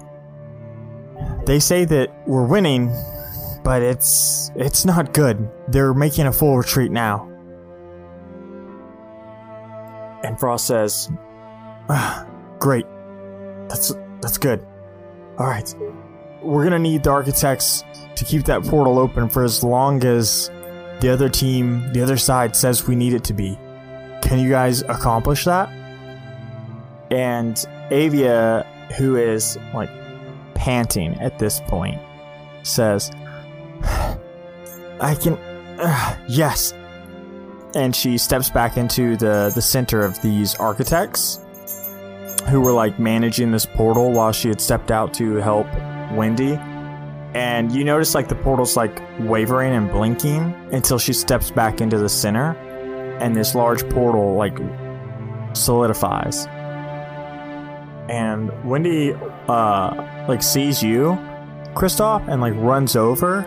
They 1.45 1.59
say 1.59 1.83
that 1.85 2.25
we're 2.25 2.45
winning, 2.45 2.89
but 3.63 3.81
it's 3.81 4.51
it's 4.55 4.85
not 4.85 5.13
good. 5.13 5.49
They're 5.67 5.93
making 5.93 6.27
a 6.27 6.33
full 6.33 6.57
retreat 6.57 6.91
now. 6.91 7.29
And 10.23 10.39
Frost 10.39 10.67
says, 10.67 11.09
ah, 11.89 12.25
"Great, 12.59 12.85
that's 13.69 13.93
that's 14.21 14.37
good. 14.37 14.65
All 15.37 15.47
right, 15.47 15.73
we're 16.41 16.63
gonna 16.63 16.79
need 16.79 17.03
the 17.03 17.09
architects 17.09 17.83
to 18.15 18.25
keep 18.25 18.45
that 18.45 18.63
portal 18.63 18.99
open 18.99 19.29
for 19.29 19.43
as 19.43 19.63
long 19.63 20.03
as 20.03 20.49
the 20.99 21.09
other 21.09 21.27
team, 21.27 21.91
the 21.91 22.01
other 22.01 22.17
side 22.17 22.55
says 22.55 22.87
we 22.87 22.95
need 22.95 23.13
it 23.13 23.23
to 23.25 23.33
be. 23.33 23.57
Can 24.21 24.39
you 24.39 24.49
guys 24.49 24.81
accomplish 24.83 25.43
that? 25.45 25.69
And 27.11 27.63
Avia, 27.91 28.65
who 28.97 29.17
is 29.17 29.57
like 29.73 29.89
panting 30.53 31.19
at 31.19 31.39
this 31.39 31.59
point, 31.61 31.99
says, 32.63 33.11
I 35.03 35.15
can. 35.15 35.33
Uh, 35.79 36.17
yes. 36.27 36.73
And 37.75 37.93
she 37.95 38.17
steps 38.17 38.49
back 38.49 38.77
into 38.77 39.17
the, 39.17 39.51
the 39.53 39.61
center 39.61 40.01
of 40.01 40.21
these 40.21 40.55
architects 40.55 41.39
who 42.49 42.61
were 42.61 42.71
like 42.71 42.99
managing 42.99 43.51
this 43.51 43.65
portal 43.65 44.11
while 44.11 44.31
she 44.31 44.47
had 44.47 44.61
stepped 44.61 44.91
out 44.91 45.13
to 45.15 45.35
help 45.35 45.67
Wendy. 46.13 46.53
And 47.33 47.71
you 47.71 47.83
notice 47.83 48.15
like 48.15 48.29
the 48.29 48.35
portal's 48.35 48.77
like 48.77 49.01
wavering 49.19 49.73
and 49.73 49.91
blinking 49.91 50.53
until 50.71 50.99
she 50.99 51.13
steps 51.13 51.51
back 51.51 51.81
into 51.81 51.97
the 51.97 52.09
center 52.09 52.51
and 53.19 53.35
this 53.35 53.55
large 53.55 53.87
portal 53.89 54.35
like 54.35 54.57
solidifies. 55.53 56.45
And 58.09 58.51
Wendy 58.69 59.13
uh 59.49 60.25
like 60.29 60.43
sees 60.43 60.83
you, 60.83 61.17
Kristoff, 61.73 62.27
and 62.29 62.39
like 62.39 62.53
runs 62.55 62.95
over 62.95 63.39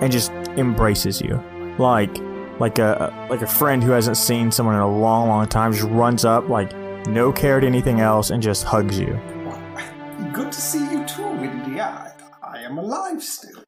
and 0.00 0.12
just 0.12 0.32
embraces 0.58 1.20
you. 1.20 1.42
Like 1.78 2.16
like 2.58 2.78
a 2.78 3.26
like 3.30 3.42
a 3.42 3.46
friend 3.46 3.82
who 3.82 3.90
hasn't 3.90 4.16
seen 4.16 4.50
someone 4.50 4.74
in 4.74 4.80
a 4.80 4.98
long, 4.98 5.28
long 5.28 5.48
time 5.48 5.72
just 5.72 5.88
runs 5.88 6.24
up 6.24 6.48
like 6.48 6.76
no 7.06 7.32
care 7.32 7.60
to 7.60 7.66
anything 7.66 8.00
else 8.00 8.30
and 8.30 8.42
just 8.42 8.64
hugs 8.64 8.98
you. 8.98 9.18
Good 10.32 10.52
to 10.52 10.60
see 10.60 10.80
you 10.90 11.04
too, 11.06 11.22
Wendy. 11.22 11.80
I, 11.80 12.12
I 12.42 12.58
am 12.58 12.78
alive 12.78 13.22
still. 13.22 13.64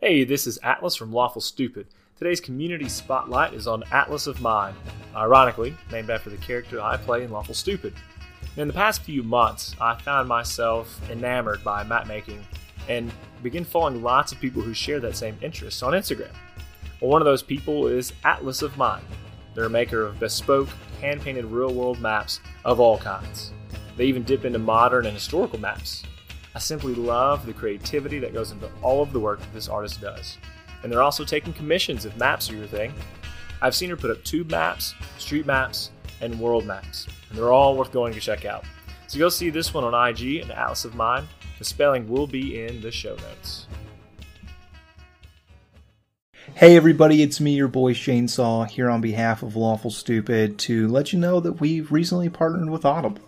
Hey, 0.00 0.24
this 0.24 0.48
is 0.48 0.58
Atlas 0.64 0.96
from 0.96 1.12
Lawful 1.12 1.40
Stupid. 1.40 1.86
Today's 2.18 2.40
community 2.40 2.88
spotlight 2.88 3.54
is 3.54 3.68
on 3.68 3.84
Atlas 3.92 4.26
of 4.26 4.40
Mine, 4.40 4.74
ironically 5.14 5.76
named 5.92 6.10
after 6.10 6.28
the 6.28 6.36
character 6.38 6.80
I 6.80 6.96
play 6.96 7.22
in 7.22 7.30
Lawful 7.30 7.54
Stupid. 7.54 7.94
In 8.56 8.66
the 8.66 8.74
past 8.74 9.02
few 9.02 9.22
months, 9.22 9.74
I 9.80 9.96
found 10.02 10.28
myself 10.28 11.00
enamored 11.10 11.62
by 11.62 11.84
map 11.84 12.06
making 12.06 12.44
and 12.88 13.12
begin 13.42 13.64
following 13.64 14.02
lots 14.02 14.32
of 14.32 14.40
people 14.40 14.62
who 14.62 14.74
share 14.74 15.00
that 15.00 15.16
same 15.16 15.36
interest 15.42 15.82
on 15.82 15.92
Instagram. 15.92 16.32
Well, 17.00 17.10
one 17.10 17.20
of 17.20 17.26
those 17.26 17.42
people 17.42 17.88
is 17.88 18.12
Atlas 18.24 18.62
of 18.62 18.76
Mine. 18.76 19.02
They're 19.54 19.64
a 19.64 19.70
maker 19.70 20.02
of 20.02 20.20
bespoke, 20.20 20.68
hand 21.00 21.20
painted 21.20 21.44
real 21.44 21.74
world 21.74 22.00
maps 22.00 22.40
of 22.64 22.80
all 22.80 22.98
kinds. 22.98 23.52
They 23.96 24.06
even 24.06 24.22
dip 24.22 24.44
into 24.44 24.58
modern 24.58 25.06
and 25.06 25.14
historical 25.14 25.58
maps. 25.58 26.04
I 26.54 26.58
simply 26.58 26.94
love 26.94 27.44
the 27.44 27.52
creativity 27.52 28.18
that 28.20 28.32
goes 28.34 28.52
into 28.52 28.70
all 28.82 29.02
of 29.02 29.12
the 29.12 29.20
work 29.20 29.40
that 29.40 29.52
this 29.52 29.68
artist 29.68 30.00
does. 30.00 30.38
And 30.82 30.90
they're 30.90 31.02
also 31.02 31.24
taking 31.24 31.52
commissions 31.52 32.04
if 32.04 32.16
maps 32.16 32.50
are 32.50 32.56
your 32.56 32.66
thing. 32.66 32.92
I've 33.60 33.74
seen 33.74 33.90
her 33.90 33.96
put 33.96 34.10
up 34.10 34.22
tube 34.24 34.50
maps, 34.50 34.94
street 35.18 35.46
maps, 35.46 35.90
and 36.20 36.38
world 36.38 36.66
maps, 36.66 37.06
and 37.28 37.38
they're 37.38 37.52
all 37.52 37.76
worth 37.76 37.92
going 37.92 38.12
to 38.14 38.20
check 38.20 38.44
out. 38.44 38.64
So 39.06 39.18
go 39.18 39.28
see 39.28 39.50
this 39.50 39.74
one 39.74 39.84
on 39.84 40.08
IG 40.08 40.36
and 40.36 40.50
Atlas 40.50 40.84
of 40.84 40.94
Mine. 40.94 41.28
The 41.62 41.68
spelling 41.68 42.08
will 42.08 42.26
be 42.26 42.60
in 42.60 42.80
the 42.80 42.90
show 42.90 43.14
notes. 43.14 43.68
Hey 46.54 46.74
everybody, 46.74 47.22
it's 47.22 47.40
me, 47.40 47.54
your 47.54 47.68
boy 47.68 47.94
Shanesaw, 47.94 48.68
here 48.68 48.90
on 48.90 49.00
behalf 49.00 49.44
of 49.44 49.54
Lawful 49.54 49.92
Stupid 49.92 50.58
to 50.58 50.88
let 50.88 51.12
you 51.12 51.20
know 51.20 51.38
that 51.38 51.60
we've 51.60 51.92
recently 51.92 52.28
partnered 52.28 52.68
with 52.68 52.84
Audible. 52.84 53.22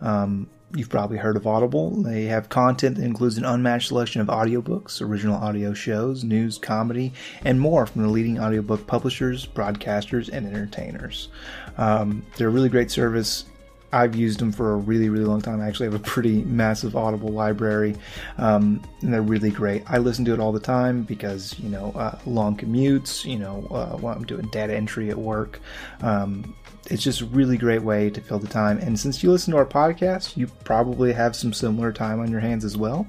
Um, 0.00 0.50
you've 0.74 0.88
probably 0.88 1.18
heard 1.18 1.36
of 1.36 1.46
Audible. 1.46 2.02
They 2.02 2.24
have 2.24 2.48
content 2.48 2.96
that 2.96 3.04
includes 3.04 3.38
an 3.38 3.44
unmatched 3.44 3.86
selection 3.86 4.20
of 4.22 4.26
audiobooks, 4.26 5.00
original 5.00 5.36
audio 5.36 5.72
shows, 5.72 6.24
news, 6.24 6.58
comedy, 6.58 7.12
and 7.44 7.60
more 7.60 7.86
from 7.86 8.02
the 8.02 8.08
leading 8.08 8.40
audiobook 8.40 8.88
publishers, 8.88 9.46
broadcasters, 9.46 10.28
and 10.28 10.48
entertainers. 10.48 11.28
Um, 11.76 12.26
they're 12.36 12.48
a 12.48 12.50
really 12.50 12.70
great 12.70 12.90
service. 12.90 13.44
I've 13.92 14.14
used 14.14 14.38
them 14.38 14.52
for 14.52 14.72
a 14.72 14.76
really, 14.76 15.08
really 15.08 15.24
long 15.24 15.40
time. 15.40 15.60
I 15.60 15.66
actually 15.66 15.86
have 15.86 15.94
a 15.94 16.00
pretty 16.00 16.44
massive 16.44 16.94
Audible 16.94 17.30
library, 17.30 17.96
um, 18.36 18.82
and 19.00 19.12
they're 19.12 19.22
really 19.22 19.50
great. 19.50 19.82
I 19.88 19.98
listen 19.98 20.24
to 20.26 20.34
it 20.34 20.40
all 20.40 20.52
the 20.52 20.60
time 20.60 21.02
because, 21.02 21.58
you 21.58 21.70
know, 21.70 21.92
uh, 21.92 22.18
long 22.26 22.56
commutes, 22.56 23.24
you 23.24 23.38
know, 23.38 23.66
uh, 23.70 24.06
I'm 24.06 24.24
doing 24.24 24.46
data 24.48 24.74
entry 24.74 25.10
at 25.10 25.16
work. 25.16 25.60
Um, 26.02 26.54
it's 26.90 27.02
just 27.02 27.20
a 27.20 27.26
really 27.26 27.56
great 27.56 27.82
way 27.82 28.10
to 28.10 28.20
fill 28.20 28.38
the 28.38 28.48
time. 28.48 28.78
And 28.78 28.98
since 28.98 29.22
you 29.22 29.30
listen 29.30 29.52
to 29.52 29.58
our 29.58 29.66
podcast, 29.66 30.36
you 30.36 30.46
probably 30.64 31.12
have 31.12 31.34
some 31.34 31.52
similar 31.52 31.92
time 31.92 32.20
on 32.20 32.30
your 32.30 32.40
hands 32.40 32.64
as 32.64 32.76
well. 32.76 33.06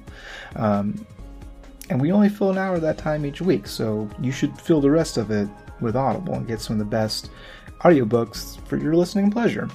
Um, 0.56 1.06
and 1.90 2.00
we 2.00 2.12
only 2.12 2.30
fill 2.30 2.52
an 2.52 2.58
hour 2.58 2.76
of 2.76 2.82
that 2.82 2.98
time 2.98 3.26
each 3.26 3.42
week, 3.42 3.68
so 3.68 4.10
you 4.22 4.32
should 4.32 4.58
fill 4.60 4.80
the 4.80 4.92
rest 4.92 5.18
of 5.18 5.32
it 5.32 5.48
with 5.82 5.96
Audible 5.96 6.36
and 6.36 6.48
get 6.48 6.62
some 6.62 6.76
of 6.76 6.80
the 6.80 6.86
best 6.86 7.32
audiobooks 7.80 8.66
for 8.68 8.78
your 8.78 8.96
listening 8.96 9.32
pleasure. 9.32 9.68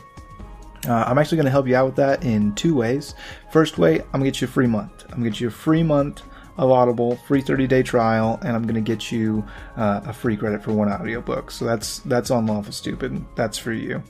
Uh, 0.86 1.04
I'm 1.06 1.18
actually 1.18 1.36
going 1.36 1.46
to 1.46 1.50
help 1.50 1.66
you 1.66 1.76
out 1.76 1.86
with 1.86 1.96
that 1.96 2.24
in 2.24 2.54
two 2.54 2.74
ways. 2.74 3.14
First 3.50 3.78
way, 3.78 4.00
I'm 4.00 4.20
going 4.20 4.24
to 4.24 4.30
get 4.30 4.40
you 4.40 4.48
a 4.48 4.50
free 4.50 4.66
month. 4.66 5.04
I'm 5.04 5.20
going 5.20 5.24
to 5.24 5.30
get 5.30 5.40
you 5.40 5.48
a 5.48 5.50
free 5.50 5.82
month 5.82 6.22
of 6.56 6.70
Audible, 6.70 7.16
free 7.16 7.40
30 7.40 7.66
day 7.66 7.82
trial, 7.82 8.38
and 8.42 8.54
I'm 8.54 8.62
going 8.62 8.76
to 8.76 8.80
get 8.80 9.10
you 9.10 9.44
uh, 9.76 10.02
a 10.04 10.12
free 10.12 10.36
credit 10.36 10.62
for 10.62 10.72
one 10.72 10.88
audiobook. 10.88 11.50
So 11.50 11.64
that's 11.64 11.98
that's 12.00 12.30
on 12.30 12.46
Lawful 12.46 12.72
Stupid. 12.72 13.24
That's 13.34 13.58
for 13.58 13.72
you. 13.72 14.02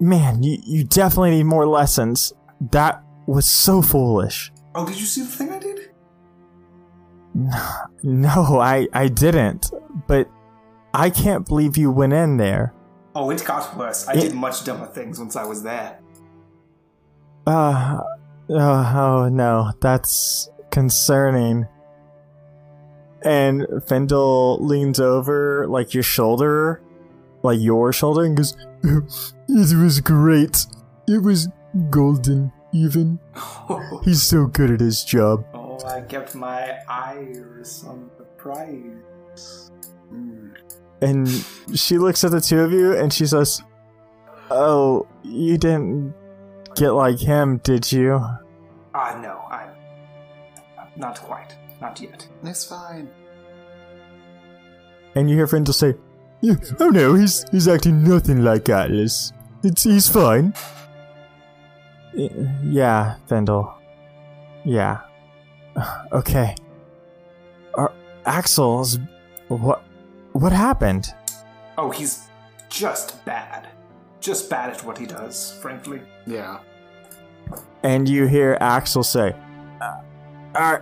Man, 0.00 0.42
you, 0.42 0.58
you 0.64 0.84
definitely 0.84 1.32
need 1.32 1.44
more 1.44 1.66
lessons. 1.66 2.32
That 2.72 3.04
was 3.26 3.46
so 3.46 3.82
foolish. 3.82 4.52
Oh, 4.74 4.86
did 4.86 4.98
you 4.98 5.06
see 5.06 5.22
the 5.22 5.28
thing 5.28 5.50
I 5.50 5.57
did? 5.57 5.57
No, 8.02 8.58
I, 8.60 8.86
I 8.92 9.08
didn't. 9.08 9.70
But 10.06 10.28
I 10.94 11.10
can't 11.10 11.46
believe 11.46 11.76
you 11.76 11.90
went 11.90 12.12
in 12.12 12.36
there. 12.36 12.72
Oh, 13.14 13.30
it 13.30 13.44
got 13.44 13.76
worse. 13.76 14.06
I 14.08 14.12
It- 14.14 14.20
did 14.20 14.34
much 14.34 14.64
dumber 14.64 14.86
things 14.86 15.18
once 15.18 15.34
I 15.36 15.44
was 15.44 15.62
there. 15.62 15.98
Uh, 17.46 18.00
uh, 18.50 18.92
oh 18.96 19.28
no, 19.30 19.72
that's 19.80 20.50
concerning. 20.70 21.66
And 23.22 23.66
Fendel 23.88 24.58
leans 24.64 25.00
over, 25.00 25.66
like 25.68 25.92
your 25.94 26.02
shoulder, 26.04 26.80
like 27.42 27.58
your 27.60 27.92
shoulder, 27.92 28.24
and 28.24 28.36
goes, 28.36 28.56
It 29.48 29.76
was 29.76 30.00
great. 30.00 30.66
It 31.08 31.22
was 31.22 31.48
golden, 31.90 32.52
even. 32.72 33.18
He's 34.04 34.22
so 34.22 34.46
good 34.46 34.70
at 34.70 34.80
his 34.80 35.02
job. 35.02 35.44
Oh, 35.80 35.86
I 35.86 36.00
kept 36.02 36.34
my 36.34 36.78
eyes 36.88 37.84
on 37.86 38.10
the 38.18 38.24
prize. 38.24 39.70
And 41.00 41.28
she 41.74 41.98
looks 41.98 42.24
at 42.24 42.32
the 42.32 42.40
two 42.40 42.60
of 42.60 42.72
you 42.72 42.96
and 42.96 43.12
she 43.12 43.26
says, 43.26 43.62
Oh, 44.50 45.06
you 45.22 45.58
didn't 45.58 46.14
get 46.74 46.90
like 46.90 47.18
him, 47.18 47.58
did 47.58 47.90
you? 47.92 48.20
Ah, 48.94 49.18
no, 49.22 49.44
I'm 49.50 49.70
not 50.96 51.20
quite, 51.20 51.56
not 51.80 52.00
yet. 52.00 52.26
That's 52.42 52.64
fine. 52.64 53.08
And 55.14 55.30
you 55.30 55.36
hear 55.36 55.46
Fendel 55.46 55.74
say, 55.74 55.94
"Yeah, 56.40 56.54
Oh 56.80 56.88
no, 56.90 57.14
he's 57.14 57.44
he's 57.50 57.66
acting 57.68 58.04
nothing 58.04 58.42
like 58.44 58.68
Atlas. 58.68 59.32
It's 59.62 59.84
he's 59.84 60.08
fine. 60.08 60.54
Yeah, 62.14 63.16
Fendel. 63.26 63.74
Yeah. 64.64 65.00
Okay. 66.12 66.54
Are 67.74 67.92
Axel's 68.24 68.98
what 69.48 69.82
what 70.32 70.52
happened? 70.52 71.14
Oh, 71.76 71.90
he's 71.90 72.28
just 72.68 73.24
bad. 73.24 73.68
Just 74.20 74.50
bad 74.50 74.70
at 74.70 74.84
what 74.84 74.98
he 74.98 75.06
does, 75.06 75.58
frankly. 75.62 76.00
Yeah. 76.26 76.58
And 77.82 78.08
you 78.08 78.26
hear 78.26 78.58
Axel 78.60 79.02
say, 79.04 79.34
"Uh, 79.80 80.00
I 80.54 80.80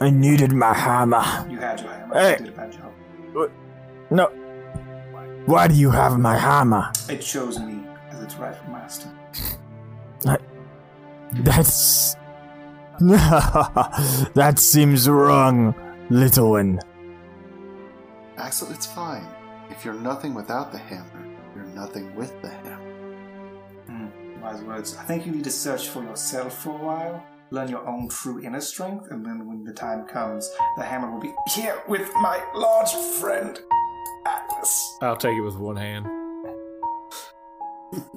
I 0.00 0.10
needed 0.10 0.52
my 0.52 0.72
hammer. 0.72 1.24
You 1.50 1.58
had 1.58 1.80
your 1.80 1.90
hammer. 1.90 2.14
Hey. 2.14 2.30
You 2.32 2.36
did 2.36 2.48
a 2.48 2.56
bad 2.56 2.72
job. 2.72 2.92
No. 4.10 4.26
Why 5.46 5.68
do 5.68 5.74
you 5.74 5.90
have 5.90 6.18
my 6.18 6.36
hammer? 6.36 6.92
It 7.08 7.20
chose 7.20 7.58
me 7.58 7.84
as 8.10 8.22
its 8.22 8.34
rightful 8.36 8.70
master. 8.70 9.08
That's. 11.32 12.16
that 14.34 14.54
seems 14.56 15.08
wrong, 15.08 15.74
little 16.08 16.50
one. 16.50 16.80
Axel, 18.38 18.70
it's 18.70 18.86
fine. 18.86 19.26
If 19.70 19.84
you're 19.84 19.94
nothing 19.94 20.32
without 20.34 20.72
the 20.72 20.78
hammer, 20.78 21.26
you're 21.54 21.64
nothing 21.66 22.14
with 22.14 22.40
the 22.40 22.48
hammer. 22.48 22.76
Hmm, 23.86 24.40
wise 24.40 24.62
words. 24.62 24.96
I 24.96 25.04
think 25.04 25.26
you 25.26 25.32
need 25.32 25.44
to 25.44 25.50
search 25.50 25.88
for 25.88 26.02
yourself 26.02 26.62
for 26.62 26.70
a 26.70 26.82
while, 26.82 27.22
learn 27.50 27.68
your 27.68 27.86
own 27.86 28.08
true 28.08 28.42
inner 28.42 28.62
strength, 28.62 29.10
and 29.10 29.24
then 29.24 29.46
when 29.46 29.64
the 29.64 29.74
time 29.74 30.06
comes, 30.06 30.50
the 30.78 30.82
hammer 30.82 31.10
will 31.10 31.20
be 31.20 31.34
here 31.54 31.82
with 31.88 32.10
my 32.14 32.42
large 32.54 32.92
friend, 33.20 33.58
Atlas. 34.26 34.98
I'll 35.02 35.16
take 35.16 35.36
it 35.36 35.42
with 35.42 35.56
one 35.56 35.76
hand. 35.76 36.06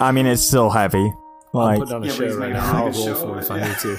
I 0.00 0.12
mean, 0.12 0.26
it's 0.26 0.42
still 0.42 0.68
heavy. 0.68 1.14
I'll 1.58 1.66
Like, 1.66 1.78
put 1.80 1.92
on 1.92 2.02
a 2.02 2.06
Yeah, 2.06 2.12
show 2.12 2.36
right 2.36 2.52
now. 2.52 2.76
I'll 2.76 2.90
roll 2.90 3.14
for 3.14 3.38
it 3.38 3.42
if 3.44 3.50
I 3.50 3.60
need 3.66 3.76
to. 3.78 3.98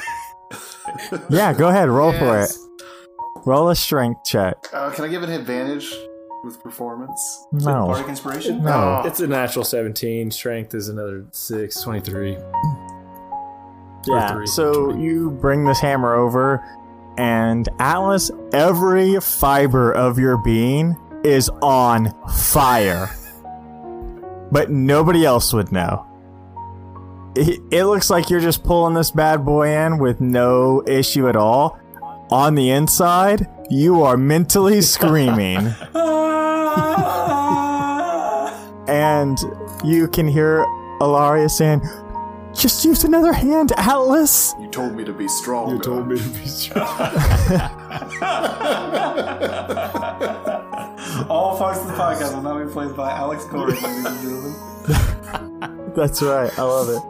yeah, 1.30 1.54
go 1.54 1.68
ahead, 1.70 1.90
roll 1.90 2.12
for 2.14 2.40
it. 2.42 2.52
Roll 3.46 3.70
a 3.70 3.76
strength 3.76 4.24
check. 4.26 4.56
Uh, 4.74 4.90
can 4.92 5.06
I 5.06 5.08
give 5.08 5.24
an 5.24 5.30
advantage 5.32 5.94
with 6.44 6.62
performance? 6.62 7.46
No. 7.52 7.88
Bardic 7.88 8.08
inspiration? 8.10 8.64
No. 8.64 9.04
It's 9.06 9.20
a 9.20 9.28
natural 9.28 9.64
17. 9.66 10.32
Strength 10.32 10.74
is 10.74 10.90
another 10.90 11.26
6, 11.32 11.82
23. 11.82 12.38
Yeah. 14.08 14.32
three, 14.34 14.48
So 14.48 14.86
20. 14.92 15.04
you 15.04 15.32
bring 15.32 15.66
this 15.66 15.80
hammer 15.80 16.16
over, 16.16 16.64
and 17.18 17.68
Atlas, 17.80 18.32
every 18.54 19.20
fiber 19.20 19.92
of 19.92 20.18
your 20.20 20.38
being 20.38 20.96
is 21.24 21.50
on 21.62 22.14
fire. 22.30 23.10
But 24.52 24.72
nobody 24.72 25.26
else 25.26 25.52
would 25.54 25.72
know. 25.74 26.06
It, 27.38 27.62
it 27.70 27.86
looks 27.86 28.10
like 28.10 28.32
you're 28.32 28.40
just 28.40 28.64
pulling 28.64 28.96
this 28.96 29.12
bad 29.12 29.46
boy 29.46 29.70
in 29.70 30.00
with 30.00 30.20
no 30.20 30.82
issue 30.88 31.30
at 31.30 31.36
all. 31.36 31.80
On 32.32 32.56
the 32.56 32.72
inside, 32.72 33.46
you 33.70 34.02
are 34.02 34.18
mentally 34.18 34.82
screaming. 34.96 35.58
and 38.88 39.38
you 39.84 40.08
can 40.08 40.28
hear 40.28 40.66
Alaria 41.00 41.48
saying, 41.48 41.82
Just 42.56 42.84
use 42.84 43.04
another 43.04 43.34
hand, 43.34 43.72
Atlas. 43.78 44.56
You 44.60 44.68
told 44.70 44.96
me 44.96 45.04
to 45.06 45.14
be 45.14 45.28
strong. 45.28 45.70
You 45.76 45.80
told 45.80 46.08
me 46.08 46.18
to 46.18 46.30
be 46.30 46.46
strong. 46.48 46.88
All 51.30 51.56
parts 51.56 51.82
of 51.82 51.88
the 51.88 51.94
podcast 51.94 52.34
will 52.34 52.42
now 52.42 52.66
be 52.66 52.72
played 52.72 52.96
by 52.96 53.12
Alex 53.12 53.46
Corey, 53.46 53.74
ladies 53.74 54.06
and 54.06 54.22
gentlemen. 54.22 55.44
That's 56.02 56.22
right. 56.22 56.52
I 56.60 56.62
love 56.62 56.90
it. 56.90 57.02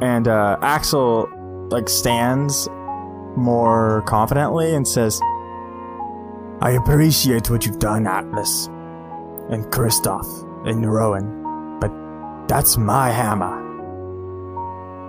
And 0.00 0.28
uh, 0.28 0.58
Axel 0.62 1.28
like 1.70 1.88
stands 1.88 2.68
more 3.36 4.02
confidently 4.06 4.74
and 4.76 4.86
says, 4.86 5.20
"I 6.60 6.70
appreciate 6.80 7.50
what 7.50 7.66
you've 7.66 7.80
done, 7.80 8.06
Atlas, 8.06 8.66
and 9.50 9.64
Kristoff 9.66 10.26
and 10.68 10.86
Rowan, 10.88 11.80
but 11.80 11.90
that's 12.46 12.76
my 12.76 13.10
hammer. 13.10 13.64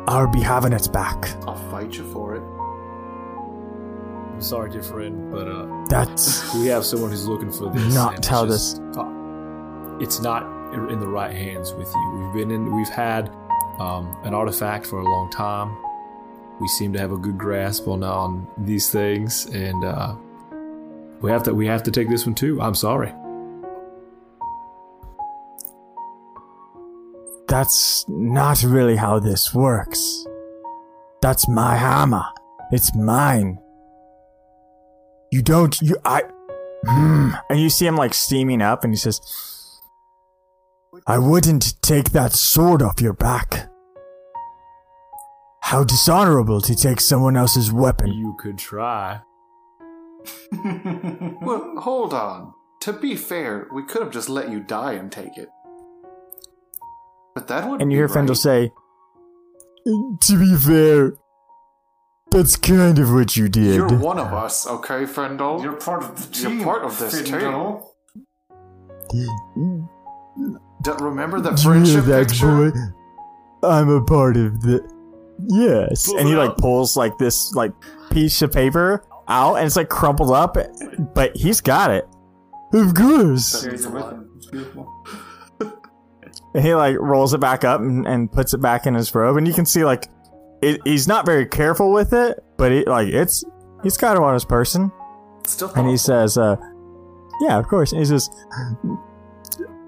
I'll 0.08 0.32
be 0.32 0.42
having 0.42 0.74
it 0.74 0.92
back. 0.92 1.36
I'll 1.46 1.56
fight 1.70 1.96
you 1.98 2.12
for 2.12 2.36
it. 2.36 2.42
I'm 4.34 4.42
sorry, 4.42 4.72
dear 4.72 4.82
friend, 4.82 5.32
but 5.32 5.48
uh, 5.48 5.68
That's 5.88 6.52
we 6.56 6.66
have 6.68 6.84
someone 6.84 7.12
who's 7.12 7.28
looking 7.28 7.52
for 7.52 7.70
this. 7.70 7.94
Not 7.94 8.10
and 8.16 8.20
it's 8.20 8.28
how 8.28 8.46
just- 8.48 8.82
uh, 8.98 9.17
It's 10.00 10.20
not 10.20 10.44
in 10.74 11.00
the 11.00 11.08
right 11.08 11.36
hands 11.36 11.74
with 11.74 11.92
you. 11.94 12.12
We've 12.12 12.34
been 12.34 12.52
in. 12.52 12.76
We've 12.76 12.90
had 12.90 13.30
um, 13.80 14.16
an 14.24 14.34
artifact 14.34 14.86
for 14.86 15.00
a 15.00 15.04
long 15.04 15.30
time. 15.32 15.76
We 16.60 16.68
seem 16.68 16.94
to 16.94 17.00
have 17.00 17.12
a 17.12 17.18
good 17.18 17.38
grasp 17.38 17.88
on 17.88 18.04
on 18.04 18.48
these 18.58 18.90
things, 18.90 19.46
and 19.48 19.84
uh, 19.84 20.16
we 21.22 21.32
have 21.32 21.44
to. 21.44 21.54
We 21.54 21.68
have 21.68 21.84
to 21.84 21.92
take 21.92 22.10
this 22.10 22.26
one 22.26 22.36
too. 22.36 22.62
I'm 22.62 22.76
sorry. 22.76 23.14
that's 27.48 28.06
not 28.08 28.62
really 28.62 28.98
how 28.98 29.20
this 29.20 29.54
works. 29.54 30.26
That's 31.22 31.48
my 31.48 31.76
hammer. 31.78 32.26
It's 32.72 32.94
mine. 32.96 33.60
You 35.32 35.42
don't, 35.42 35.80
you, 35.82 35.98
I, 36.06 36.24
Hmm. 36.86 37.32
and 37.50 37.60
you 37.60 37.70
see 37.70 37.88
him 37.88 37.96
like 37.96 38.14
steaming 38.14 38.62
up 38.62 38.84
and 38.84 38.94
he 38.94 38.98
says, 38.98 39.20
I 41.06 41.18
wouldn't 41.18 41.82
take 41.82 42.12
that 42.12 42.34
sword 42.34 42.82
off 42.82 43.02
your 43.02 43.14
back. 43.14 43.70
How 45.62 45.84
dishonorable 45.84 46.62
to 46.62 46.76
take 46.76 47.02
someone 47.02 47.36
else's 47.36 47.72
weapon. 47.72 48.14
You 48.14 48.36
could 48.40 48.58
try. 48.58 49.22
Well, 51.42 51.76
hold 51.78 52.14
on. 52.14 52.54
To 52.82 52.94
be 52.94 53.16
fair, 53.16 53.68
we 53.74 53.84
could 53.84 54.02
have 54.02 54.12
just 54.12 54.28
let 54.30 54.50
you 54.50 54.60
die 54.60 54.94
and 54.94 55.12
take 55.12 55.38
it. 55.38 55.50
But 57.34 57.48
that 57.48 57.70
would 57.70 57.82
And 57.82 57.92
you 57.92 57.98
hear 57.98 58.10
Fendel 58.10 58.34
right. 58.34 58.38
say, 58.38 58.72
To 59.86 60.40
be 60.40 60.56
fair, 60.56 61.14
that's 62.32 62.56
kind 62.58 63.00
of 63.00 63.14
what 63.14 63.38
you 63.38 63.48
did. 63.48 63.76
You're 63.76 63.98
one 63.98 64.20
of 64.20 64.34
us, 64.34 64.68
okay, 64.68 65.04
Frendel? 65.06 65.64
You're 65.64 65.74
part 65.74 66.04
of 66.04 66.16
the 66.18 66.34
team. 66.34 66.58
You're 66.58 66.66
part 66.66 66.84
of 66.84 67.00
this 67.00 67.22
Fendel. 67.22 67.94
Mm. 69.14 69.88
Remember 70.86 71.40
the 71.40 71.56
friendship 71.58 72.06
that, 72.06 72.28
picture? 72.30 72.72
boy? 72.72 73.68
I'm 73.68 73.90
a 73.90 74.04
part 74.04 74.38
of 74.38 74.62
the. 74.62 74.88
Yes, 75.48 76.12
and 76.12 76.28
he 76.28 76.36
like 76.36 76.58
pulls 76.58 76.98
like 76.98 77.18
this 77.18 77.54
like 77.54 77.72
piece 78.10 78.42
of 78.42 78.52
paper 78.52 79.04
out, 79.28 79.56
and 79.56 79.66
it's 79.66 79.76
like 79.76 79.90
crumpled 79.90 80.32
up, 80.32 80.58
but 81.14 81.36
he's 81.36 81.62
got 81.62 81.92
it. 81.92 82.08
Of 82.74 82.94
course. 82.94 83.64
Carries 83.64 83.86
it 83.86 83.92
with 83.92 84.04
him. 84.04 84.30
It's 84.38 84.48
beautiful. 84.48 84.94
And 86.54 86.66
he 86.66 86.74
like 86.74 86.98
rolls 86.98 87.34
it 87.34 87.40
back 87.40 87.64
up 87.64 87.82
and, 87.82 88.08
and 88.08 88.32
puts 88.32 88.54
it 88.54 88.60
back 88.60 88.88
in 88.88 88.96
his 88.96 89.14
robe, 89.14 89.38
and 89.38 89.48
you 89.48 89.54
can 89.54 89.66
see 89.66 89.86
like 89.86 90.08
it, 90.62 90.82
he's 90.86 91.08
not 91.08 91.26
very 91.26 91.46
careful 91.46 91.92
with 91.92 92.14
it, 92.14 92.40
but 92.58 92.72
it 92.72 92.88
like 92.88 93.10
it's 93.10 93.44
he's 93.84 93.98
got 93.98 94.16
it 94.16 94.24
on 94.24 94.34
his 94.34 94.46
person, 94.46 94.92
Still 95.46 95.72
and 95.76 95.88
he 95.88 95.98
says, 95.98 96.38
uh, 96.38 96.56
"Yeah, 97.42 97.60
of 97.60 97.68
course." 97.68 97.92
And 97.92 98.00
he 98.00 98.06
says, 98.06 98.30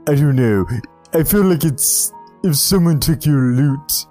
"I 0.10 0.16
don't 0.16 0.36
know. 0.36 0.66
I 1.14 1.24
feel 1.24 1.44
like 1.44 1.64
it's 1.64 2.12
if 2.44 2.56
someone 2.56 3.00
took 3.00 3.26
your 3.26 3.42
loot 3.60 4.08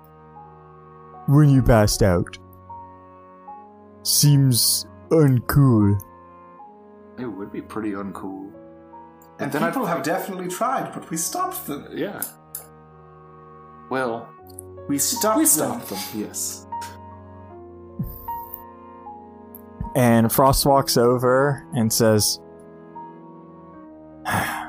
when 1.26 1.48
you 1.48 1.62
passed 1.62 2.02
out. 2.02 2.38
Seems 4.02 4.86
uncool." 5.10 5.98
It 7.18 7.26
would 7.26 7.50
be 7.52 7.60
pretty 7.62 7.92
uncool. 7.92 8.50
And 9.40 9.50
then 9.52 9.62
I'd- 9.62 9.72
people 9.72 9.86
have 9.86 10.02
definitely 10.02 10.48
tried, 10.48 10.92
but 10.92 11.10
we 11.10 11.16
stopped 11.16 11.66
them. 11.66 11.86
Yeah. 11.92 12.20
Well, 13.90 14.28
We 14.88 14.98
stopped 14.98 15.36
we 15.38 15.44
them. 15.44 15.50
stopped 15.50 15.88
them, 15.90 15.98
yes. 16.14 16.66
And 19.94 20.30
Frost 20.32 20.64
walks 20.66 20.96
over 20.96 21.66
and 21.74 21.92
says, 21.92 22.38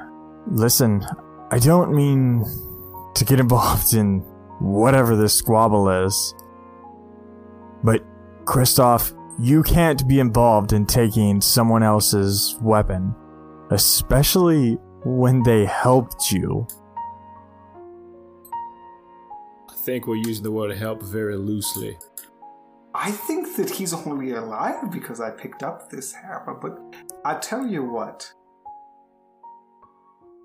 Listen, 0.52 1.06
I 1.52 1.60
don't 1.60 1.94
mean 1.94 2.44
to 3.14 3.24
get 3.24 3.40
involved 3.40 3.94
in 3.94 4.20
whatever 4.60 5.16
this 5.16 5.34
squabble 5.34 5.90
is. 6.06 6.34
But, 7.84 8.04
Kristoff, 8.46 9.16
you 9.40 9.62
can't 9.62 10.08
be 10.08 10.20
involved 10.20 10.74
in 10.74 10.86
taking 10.86 11.40
someone 11.40 11.84
else's 11.84 12.58
weapon, 12.62 13.16
especially 13.70 14.74
when 15.06 15.44
they 15.44 15.66
helped 15.66 16.32
you. 16.32 16.68
I 19.70 19.76
think 19.76 20.08
we're 20.08 20.16
using 20.16 20.44
the 20.44 20.52
word 20.52 20.76
help 20.76 21.02
very 21.04 21.38
loosely. 21.38 21.98
I 22.94 23.12
think 23.12 23.56
that 23.56 23.70
he's 23.70 23.94
only 23.94 24.32
alive 24.32 24.92
because 24.92 25.22
I 25.22 25.30
picked 25.30 25.62
up 25.62 25.90
this 25.90 26.12
hammer, 26.12 26.58
but 26.60 26.80
I 27.24 27.36
tell 27.36 27.66
you 27.66 27.84
what. 27.84 28.34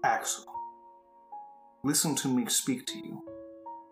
Axel, 0.04 0.44
listen 1.82 2.14
to 2.16 2.28
me 2.28 2.44
speak 2.46 2.86
to 2.86 2.98
you 2.98 3.22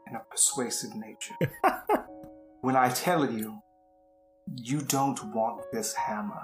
in 0.06 0.14
a 0.14 0.20
persuasive 0.30 0.94
nature. 0.94 1.34
when 2.60 2.76
I 2.76 2.90
tell 2.90 3.32
you, 3.32 3.60
you 4.62 4.82
don't 4.82 5.24
want 5.34 5.62
this 5.72 5.94
hammer. 5.94 6.42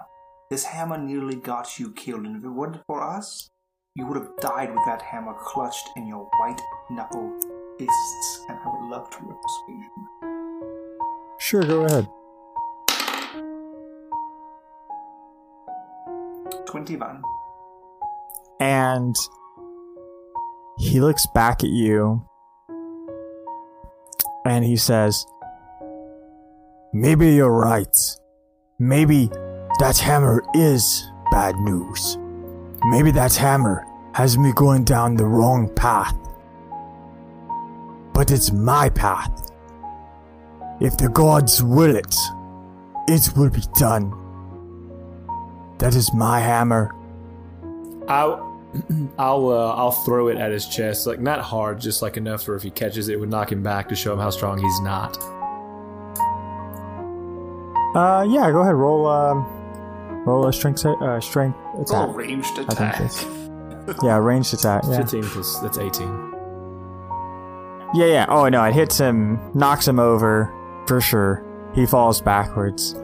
This 0.50 0.64
hammer 0.64 0.96
nearly 0.96 1.36
got 1.36 1.78
you 1.78 1.92
killed, 1.92 2.24
and 2.24 2.38
if 2.38 2.44
it 2.44 2.48
weren't 2.48 2.80
for 2.86 3.02
us, 3.02 3.50
you 3.94 4.06
would 4.06 4.16
have 4.16 4.30
died 4.40 4.70
with 4.70 4.86
that 4.86 5.02
hammer 5.02 5.34
clutched 5.38 5.90
in 5.96 6.06
your 6.06 6.30
white 6.38 6.62
knuckle 6.90 7.30
fists, 7.78 8.44
and 8.48 8.58
I 8.58 8.68
would 8.70 8.88
love 8.88 9.10
to 9.10 9.18
persuade 9.18 9.84
you. 9.98 11.36
Sure, 11.38 11.62
go 11.62 11.84
ahead. 11.84 12.08
21. 16.64 17.22
And 18.60 19.14
he 20.78 21.00
looks 21.00 21.26
back 21.34 21.64
at 21.64 21.70
you 21.70 22.24
and 24.44 24.64
he 24.64 24.76
says, 24.76 25.26
Maybe 26.92 27.34
you're 27.34 27.52
right. 27.52 27.96
Maybe 28.78 29.26
that 29.80 29.98
hammer 29.98 30.42
is 30.54 31.04
bad 31.30 31.56
news. 31.56 32.16
Maybe 32.84 33.10
that 33.10 33.34
hammer 33.34 33.84
has 34.14 34.38
me 34.38 34.52
going 34.54 34.84
down 34.84 35.16
the 35.16 35.26
wrong 35.26 35.68
path. 35.74 36.16
But 38.14 38.30
it's 38.30 38.52
my 38.52 38.88
path. 38.88 39.50
If 40.80 40.96
the 40.96 41.08
gods 41.08 41.62
will 41.62 41.94
it, 41.94 42.14
it 43.08 43.36
will 43.36 43.50
be 43.50 43.62
done. 43.74 44.14
That 45.78 45.94
is 45.94 46.12
my 46.14 46.40
hammer. 46.40 46.94
I'll 48.08 48.47
I'll 49.18 49.48
uh, 49.48 49.72
I'll 49.74 49.90
throw 49.92 50.28
it 50.28 50.36
at 50.38 50.50
his 50.52 50.66
chest, 50.66 51.06
like 51.06 51.20
not 51.20 51.40
hard, 51.40 51.80
just 51.80 52.02
like 52.02 52.16
enough 52.16 52.46
where 52.46 52.56
if 52.56 52.62
he 52.62 52.70
catches 52.70 53.08
it, 53.08 53.14
it 53.14 53.20
would 53.20 53.30
knock 53.30 53.50
him 53.52 53.62
back 53.62 53.88
to 53.88 53.94
show 53.96 54.12
him 54.12 54.18
how 54.18 54.30
strong 54.30 54.58
he's 54.58 54.80
not. 54.80 55.16
Uh, 57.94 58.22
yeah, 58.28 58.50
go 58.52 58.60
ahead. 58.60 58.74
Roll, 58.74 59.06
um, 59.06 59.44
roll 60.26 60.46
a 60.46 60.52
strength, 60.52 60.84
uh, 60.84 61.20
strength 61.20 61.58
It's 61.78 61.90
all 61.90 62.04
attack. 62.10 62.16
ranged 62.16 62.58
attack. 62.58 63.10
yeah, 64.02 64.16
ranged 64.18 64.52
attack. 64.54 64.82
Yeah. 64.86 64.98
Fifteen 64.98 65.22
plus 65.24 65.58
that's 65.60 65.78
eighteen. 65.78 66.32
yeah, 67.94 68.06
yeah. 68.06 68.26
Oh 68.28 68.48
no, 68.48 68.62
it 68.64 68.74
hits 68.74 68.98
him, 68.98 69.40
knocks 69.54 69.88
him 69.88 69.98
over 69.98 70.52
for 70.86 71.00
sure. 71.00 71.42
He 71.74 71.86
falls 71.86 72.20
backwards, 72.20 72.94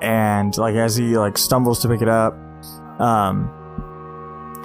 and 0.00 0.56
like 0.56 0.76
as 0.76 0.94
he 0.96 1.18
like 1.18 1.36
stumbles 1.36 1.80
to 1.82 1.88
pick 1.88 2.00
it 2.00 2.08
up, 2.08 2.34
um, 3.00 3.50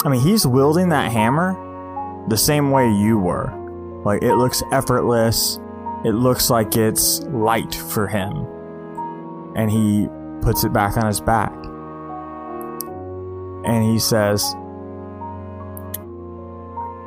I 0.06 0.10
mean 0.10 0.22
he's 0.22 0.45
wielding 0.47 0.89
that 0.89 1.12
hammer 1.12 1.56
the 2.28 2.38
same 2.38 2.72
way 2.72 2.89
you 2.89 3.20
were. 3.20 3.54
Like 4.06 4.22
it 4.22 4.36
looks 4.36 4.64
effortless. 4.72 5.60
It 6.06 6.14
looks 6.14 6.50
like 6.50 6.78
it's 6.78 7.22
light 7.24 7.76
for 7.76 8.08
him, 8.08 8.47
and 9.56 9.70
he 9.70 10.08
puts 10.41 10.64
it 10.64 10.72
back 10.72 10.95
on 10.95 11.06
his 11.06 11.20
back, 11.20 11.52
and 13.66 13.84
he 13.84 14.00
says. 14.00 14.56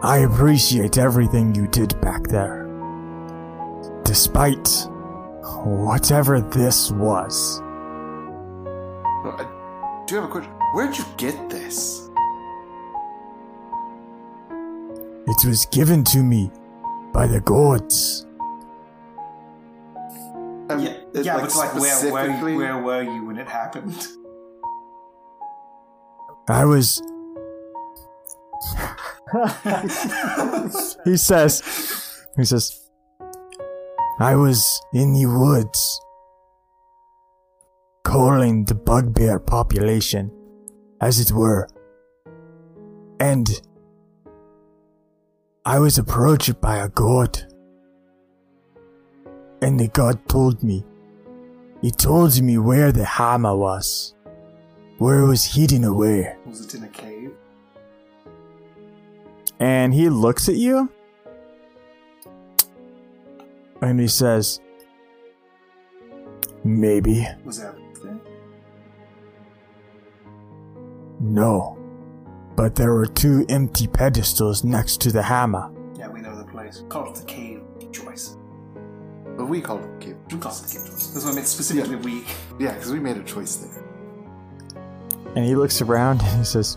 I 0.04 0.18
appreciate 0.28 0.98
everything 0.98 1.54
you 1.54 1.68
did 1.68 1.98
back 2.00 2.24
there. 2.24 2.66
Despite 4.02 4.68
whatever 5.64 6.40
this 6.40 6.90
was. 6.90 7.60
I 9.24 9.46
do 10.08 10.16
have 10.16 10.24
a 10.24 10.28
question. 10.28 10.50
Where'd 10.74 10.98
you 10.98 11.04
get 11.16 11.48
this? 11.48 12.01
It 15.32 15.46
was 15.46 15.64
given 15.66 16.04
to 16.12 16.22
me 16.22 16.50
by 17.10 17.26
the 17.26 17.40
gods. 17.40 18.26
Um, 20.68 20.78
Yeah, 20.78 20.90
it- 21.14 21.24
yeah 21.24 21.40
but 21.40 21.54
like 21.56 21.74
where, 21.74 22.12
where, 22.12 22.54
where 22.56 22.78
were 22.78 23.02
you 23.02 23.24
when 23.24 23.38
it 23.38 23.48
happened? 23.48 23.96
I 26.50 26.66
was. 26.66 27.00
he 31.06 31.16
says, 31.16 31.62
he 32.36 32.44
says, 32.44 32.78
I 34.20 34.34
was 34.36 34.60
in 34.92 35.14
the 35.14 35.24
woods, 35.26 36.00
calling 38.04 38.64
the 38.66 38.74
bugbear 38.74 39.38
population, 39.38 40.30
as 41.00 41.18
it 41.20 41.32
were, 41.32 41.68
and 43.18 43.48
I 45.64 45.78
was 45.78 45.98
approached 45.98 46.60
by 46.60 46.76
a 46.78 46.88
god. 46.88 47.38
And 49.60 49.78
the 49.78 49.88
god 49.88 50.28
told 50.28 50.62
me, 50.62 50.84
he 51.80 51.90
told 51.90 52.40
me 52.42 52.58
where 52.58 52.90
the 52.90 53.04
hammer 53.04 53.56
was, 53.56 54.14
where 54.98 55.20
it 55.20 55.26
was 55.28 55.44
hidden 55.44 55.84
away. 55.84 56.36
Was 56.46 56.64
it 56.66 56.74
in 56.74 56.84
a 56.84 56.88
cave? 56.88 57.32
and 59.62 59.94
he 59.94 60.08
looks 60.08 60.48
at 60.48 60.56
you 60.56 60.90
and 63.80 64.00
he 64.00 64.08
says 64.08 64.60
maybe 66.64 67.24
Was 67.44 67.60
that 67.60 67.76
no 71.20 71.78
but 72.56 72.74
there 72.76 72.92
were 72.92 73.06
two 73.06 73.44
empty 73.48 73.86
pedestals 73.86 74.62
next 74.64 75.00
to 75.02 75.10
the 75.12 75.22
hammer 75.22 75.70
Yeah, 75.98 76.08
we 76.08 76.20
know 76.20 76.36
the 76.36 76.44
place. 76.44 76.84
Call 76.88 77.10
it 77.12 77.16
the 77.16 77.24
cave 77.24 77.60
choice. 77.92 78.36
But 79.36 79.46
we 79.46 79.60
called 79.60 79.82
it 79.84 80.00
cave. 80.00 80.16
We 80.30 80.38
call 80.38 80.52
it 80.52 80.62
the 80.62 80.68
cave 80.78 80.86
choice. 80.90 81.08
That's 81.08 81.24
what 81.24 81.32
I 81.32 81.34
meant 81.34 81.46
specifically 81.46 81.96
we. 81.96 82.24
Yeah, 82.58 82.72
because 82.74 82.92
we 82.92 83.00
made 83.00 83.16
a 83.16 83.22
choice 83.24 83.56
there. 83.56 83.82
and 85.34 85.44
he 85.44 85.54
looks 85.56 85.80
around 85.80 86.20
and 86.22 86.38
he 86.38 86.44
says 86.44 86.76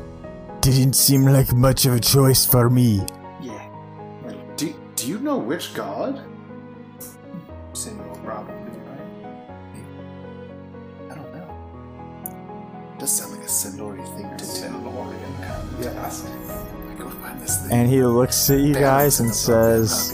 didn't 0.61 0.93
seem 0.95 1.25
like 1.25 1.51
much 1.53 1.85
of 1.85 1.93
a 1.93 1.99
choice 1.99 2.45
for 2.45 2.69
me 2.69 3.01
Yeah. 3.41 3.61
Do, 4.57 4.73
do 4.95 5.07
you 5.07 5.19
know 5.19 5.37
which 5.37 5.73
god? 5.75 6.21
Single 7.73 8.15
probably, 8.23 8.55
right? 8.89 9.07
I 11.11 11.15
don't 11.15 11.31
know. 11.35 12.95
Does 12.97 13.11
sound 13.11 13.33
like 13.33 13.41
a 13.41 13.51
Sindori 13.51 14.03
thing 14.15 14.29
to 14.37 14.45
do. 14.45 14.51
Sinlorian 15.79 15.83
kind 15.83 15.85
of 15.85 15.85
Yeah. 15.85 16.01
task. 16.01 16.25
I 16.89 16.93
go 16.99 17.09
find 17.09 17.41
this 17.41 17.67
and 17.71 17.89
he 17.89 18.03
looks 18.03 18.49
at 18.49 18.59
you 18.59 18.73
guys 18.73 19.19
and 19.19 19.33
says 19.33 20.11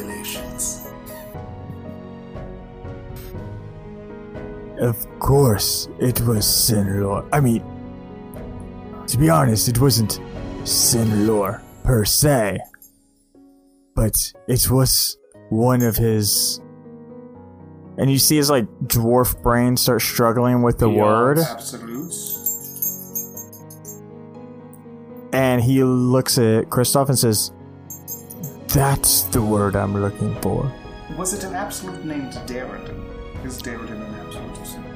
Of 4.80 5.08
course, 5.20 5.88
it 6.00 6.20
was 6.22 6.44
Sinlor. 6.46 7.28
I 7.32 7.40
mean, 7.40 7.64
to 9.08 9.18
be 9.18 9.30
honest, 9.30 9.68
it 9.70 9.80
wasn't 9.80 10.20
Sinlor 10.64 11.62
per 11.84 12.04
se, 12.04 12.58
but 13.96 14.16
it 14.48 14.70
was 14.72 15.18
one 15.50 15.84
of 15.84 15.96
his. 15.98 16.60
And 18.00 18.10
you 18.10 18.18
see 18.18 18.38
his 18.38 18.50
like 18.50 18.66
dwarf 18.86 19.40
brain 19.44 19.78
start 19.78 20.02
struggling 20.02 20.64
with 20.64 20.80
the 20.80 20.90
Yeah. 20.90 21.04
word, 21.04 21.38
Absolutes. 21.40 22.41
And 25.34 25.62
he 25.62 25.84
looks 25.84 26.38
at 26.38 26.70
Kristoff 26.70 27.10
and 27.10 27.18
says, 27.18 27.52
"That's 28.68 29.24
the 29.24 29.42
word 29.42 29.76
I'm 29.76 30.00
looking 30.00 30.40
for." 30.42 30.72
Was 31.18 31.34
it 31.34 31.44
an 31.44 31.56
absolute 31.56 32.06
named 32.06 32.40
Darrington? 32.46 33.04
Is 33.44 33.58
Darrington 33.58 34.02
an 34.02 34.16
absolute 34.16 34.66
symbol? 34.66 34.92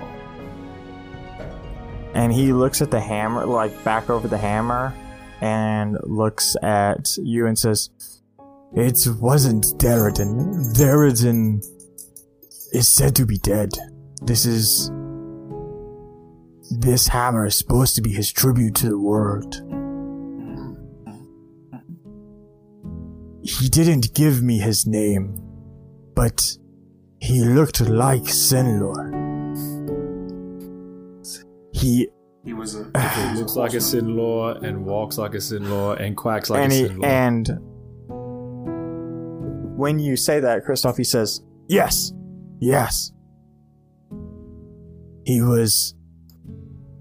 and 2.15 2.31
he 2.31 2.53
looks 2.53 2.81
at 2.81 2.89
the 2.91 2.99
hammer, 2.99 3.45
like 3.45 3.83
back 3.83 4.09
over 4.09 4.27
the 4.27 4.37
hammer, 4.37 4.93
and 5.41 5.97
looks 6.03 6.55
at 6.63 7.17
you 7.17 7.45
and 7.45 7.59
says, 7.59 7.89
It 8.73 8.97
wasn't 9.19 9.65
Derridon. 9.77 10.73
Derridon 10.73 11.61
is 12.71 12.87
said 12.87 13.15
to 13.17 13.25
be 13.25 13.37
dead. 13.37 13.71
This 14.21 14.45
is 14.45 14.89
This 16.71 17.07
hammer 17.09 17.45
is 17.45 17.57
supposed 17.57 17.95
to 17.95 18.01
be 18.01 18.13
his 18.13 18.31
tribute 18.31 18.75
to 18.75 18.89
the 18.89 18.99
world. 18.99 19.61
He 23.45 23.69
didn't 23.69 24.15
give 24.15 24.41
me 24.41 24.57
his 24.57 24.87
name, 24.87 25.39
but 26.15 26.57
he 27.19 27.43
looked 27.43 27.79
like 27.79 28.23
Sinlor. 28.23 29.13
He 31.71 32.07
He 32.43 32.53
was 32.53 32.75
a. 32.75 32.89
Ah. 32.95 33.31
He 33.33 33.39
looks 33.39 33.55
like 33.55 33.73
a 33.73 33.77
Sinlor 33.77 34.63
and 34.63 34.83
walks 34.83 35.19
like 35.19 35.35
a 35.35 35.37
Sinlor 35.37 35.99
and 36.01 36.17
quacks 36.17 36.49
like 36.49 36.63
and 36.63 36.71
a 36.71 36.75
he, 36.75 37.03
and 37.03 37.47
when 39.77 39.99
you 39.99 40.15
say 40.15 40.39
that, 40.39 40.65
Kristoff, 40.65 40.97
he 40.97 41.03
says, 41.03 41.43
"Yes, 41.67 42.13
yes." 42.59 43.11
He 45.23 45.41
was 45.41 45.93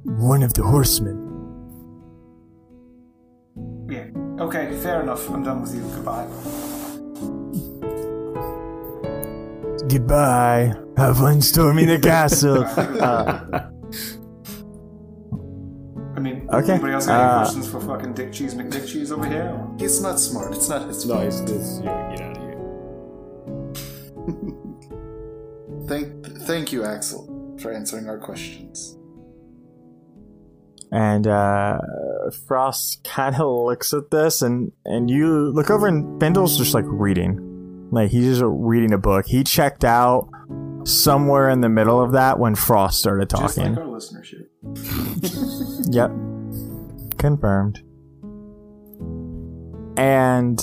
one 0.05 0.42
of 0.42 0.53
the 0.53 0.62
horsemen. 0.62 1.24
Okay, 4.41 4.76
fair 4.82 5.03
enough. 5.03 5.28
I'm 5.30 5.43
done 5.45 5.62
with 5.62 5.74
you. 5.74 5.82
Goodbye. 5.82 6.26
Goodbye. 9.89 10.72
Have 10.97 11.18
fun 11.18 11.41
storming 11.41 11.87
the 11.87 11.99
castle. 11.99 12.64
Uh, 12.64 13.41
I 16.16 16.20
mean, 16.20 16.49
Okay, 16.53 16.72
anybody 16.72 16.93
else 16.95 17.07
got 17.07 17.20
any 17.20 17.30
uh, 17.30 17.39
questions 17.43 17.68
for 17.68 17.80
fucking 17.80 18.14
Dick 18.14 18.32
Cheese 18.32 18.55
McDick 18.55 18.87
Cheese 18.89 19.11
over 19.12 19.26
here? 19.26 19.51
or- 19.53 19.76
He's 19.78 20.01
not 20.01 20.18
smart. 20.18 20.55
It's 20.55 20.68
not 20.68 20.87
his 20.89 21.05
no, 21.07 21.14
fault. 21.14 21.26
it's 21.26 21.41
this. 21.43 21.80
Yeah, 21.82 22.11
get 22.11 22.20
out 22.22 22.37
of 22.37 22.43
here. 22.43 22.55
Thank, 25.89 26.26
thank 26.47 26.72
you, 26.72 26.82
Axel, 26.85 27.57
for 27.61 27.70
answering 27.72 28.09
our 28.09 28.18
questions. 28.18 28.97
and 30.93 31.26
uh, 31.26 31.78
Frost 32.31 33.05
kind 33.05 33.35
of 33.35 33.41
looks 33.66 33.93
at 33.93 34.11
this, 34.11 34.43
and 34.43 34.72
and 34.85 35.11
you 35.11 35.51
look 35.53 35.70
over, 35.70 35.87
and 35.87 36.18
Bendal's 36.18 36.57
just 36.57 36.75
like 36.75 36.85
reading, 36.87 37.89
like 37.91 38.11
he's 38.11 38.39
just 38.39 38.43
reading 38.47 38.93
a 38.93 38.99
book. 38.99 39.27
He 39.27 39.43
checked 39.45 39.85
out 39.85 40.29
somewhere 40.85 41.49
in 41.49 41.61
the 41.62 41.68
middle 41.68 42.01
of 42.01 42.12
that 42.12 42.39
when 42.39 42.55
Frost 42.55 42.99
started 42.99 43.31
Just 43.31 43.57
talking. 43.57 43.75
like 43.75 43.85
our 43.85 43.91
listenership. 43.91 44.47
Yep. 45.95 46.11
Confirmed. 47.18 47.81
And 49.97 50.59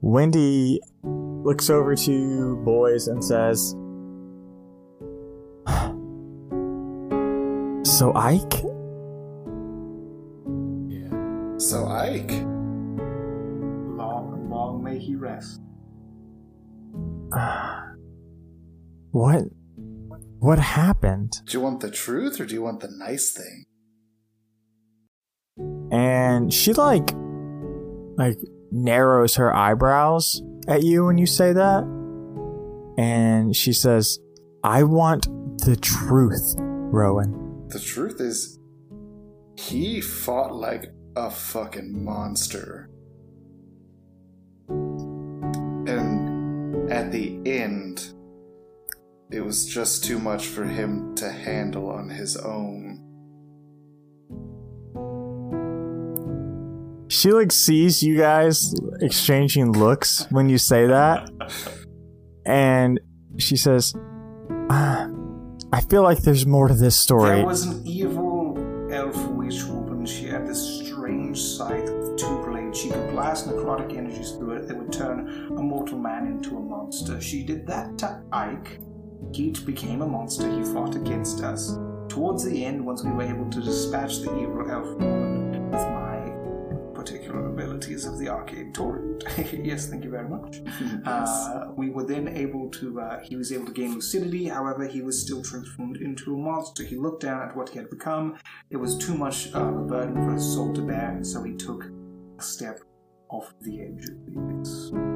Wendy 0.00 0.80
looks 1.02 1.70
over 1.70 1.94
to 1.94 2.56
boys 2.64 3.06
and 3.08 3.24
says, 3.24 3.74
So 7.84 8.12
Ike? 8.14 8.62
Yeah. 11.72 11.78
So, 11.78 11.86
Ike, 11.86 12.30
Long, 13.96 14.48
long 14.50 14.84
may 14.84 14.98
he 14.98 15.14
rest. 15.16 15.60
What 19.12 19.44
what 20.38 20.58
happened? 20.58 21.32
do 21.44 21.58
you 21.58 21.62
want 21.62 21.80
the 21.80 21.90
truth 21.90 22.40
or 22.40 22.46
do 22.46 22.54
you 22.54 22.62
want 22.62 22.80
the 22.80 22.88
nice 22.88 23.30
thing? 23.30 23.64
And 25.90 26.52
she 26.52 26.72
like 26.72 27.10
like 28.16 28.38
narrows 28.70 29.36
her 29.36 29.54
eyebrows 29.54 30.42
at 30.66 30.82
you 30.82 31.04
when 31.04 31.18
you 31.18 31.26
say 31.26 31.52
that. 31.52 31.84
And 32.96 33.54
she 33.54 33.72
says, 33.72 34.18
I 34.64 34.82
want 34.82 35.24
the 35.58 35.76
truth, 35.76 36.54
Rowan. 36.58 37.68
The 37.68 37.80
truth 37.80 38.20
is, 38.20 38.58
he 39.56 40.00
fought 40.00 40.54
like 40.54 40.90
a 41.16 41.30
fucking 41.30 42.04
monster. 42.04 42.88
And 45.88 46.90
at 46.90 47.12
the 47.12 47.40
end, 47.44 48.14
it 49.30 49.40
was 49.40 49.66
just 49.66 50.04
too 50.04 50.18
much 50.18 50.46
for 50.46 50.64
him 50.64 51.14
to 51.16 51.30
handle 51.30 51.90
on 51.90 52.08
his 52.08 52.36
own. 52.36 53.00
She 57.08 57.30
like 57.30 57.52
sees 57.52 58.02
you 58.02 58.16
guys 58.16 58.74
exchanging 59.00 59.72
looks 59.72 60.26
when 60.30 60.48
you 60.48 60.56
say 60.58 60.86
that, 60.86 61.30
and 62.46 62.98
she 63.36 63.56
says, 63.56 63.92
"Ah, 64.70 65.10
"I 65.72 65.82
feel 65.82 66.02
like 66.02 66.22
there's 66.22 66.46
more 66.46 66.68
to 66.68 66.74
this 66.74 66.96
story." 66.96 67.36
There 67.36 67.46
was 67.46 67.66
an 67.66 67.86
monster. 76.92 77.20
She 77.22 77.42
did 77.42 77.66
that 77.68 77.96
to 77.98 78.22
Ike. 78.32 78.78
He 79.32 79.50
became 79.64 80.02
a 80.02 80.06
monster. 80.06 80.46
He 80.50 80.62
fought 80.74 80.94
against 80.94 81.42
us. 81.42 81.78
Towards 82.08 82.44
the 82.44 82.66
end, 82.66 82.84
once 82.84 83.02
we 83.02 83.10
were 83.10 83.22
able 83.22 83.48
to 83.50 83.62
dispatch 83.62 84.18
the 84.18 84.30
evil 84.38 84.70
elf 84.70 84.86
woman 84.98 85.70
with 85.70 85.80
my 85.80 86.92
particular 86.92 87.48
abilities 87.48 88.04
of 88.04 88.18
the 88.18 88.28
arcade 88.28 88.74
torrent. 88.74 89.24
yes, 89.52 89.88
thank 89.88 90.04
you 90.04 90.10
very 90.10 90.28
much. 90.28 90.60
Uh, 91.06 91.68
we 91.76 91.88
were 91.88 92.04
then 92.04 92.28
able 92.28 92.70
to, 92.70 93.00
uh, 93.00 93.18
he 93.20 93.36
was 93.36 93.52
able 93.52 93.66
to 93.66 93.72
gain 93.72 93.94
lucidity, 93.94 94.44
however, 94.44 94.86
he 94.86 95.00
was 95.00 95.20
still 95.20 95.42
transformed 95.42 95.96
into 95.96 96.34
a 96.34 96.36
monster. 96.36 96.84
He 96.84 96.96
looked 96.96 97.22
down 97.22 97.48
at 97.48 97.56
what 97.56 97.70
he 97.70 97.78
had 97.78 97.88
become. 97.88 98.36
It 98.70 98.76
was 98.76 98.96
too 98.98 99.14
much 99.14 99.52
uh, 99.54 99.60
a 99.60 99.82
burden 99.82 100.14
for 100.14 100.32
his 100.34 100.44
soul 100.44 100.72
to 100.74 100.82
bear, 100.82 101.18
so 101.22 101.42
he 101.42 101.54
took 101.54 101.84
a 102.38 102.42
step 102.42 102.78
off 103.30 103.52
the 103.62 103.80
edge 103.80 104.04
of 104.10 104.26
the 104.26 104.38
abyss. 104.38 105.11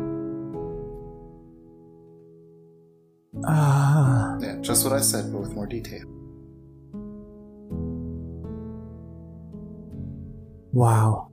Ah, 3.45 4.39
Yeah, 4.41 4.57
just 4.61 4.85
what 4.85 4.93
I 4.93 5.01
said, 5.01 5.33
but 5.33 5.41
with 5.41 5.53
more 5.55 5.67
detail. 5.67 6.05
wow. 10.73 11.29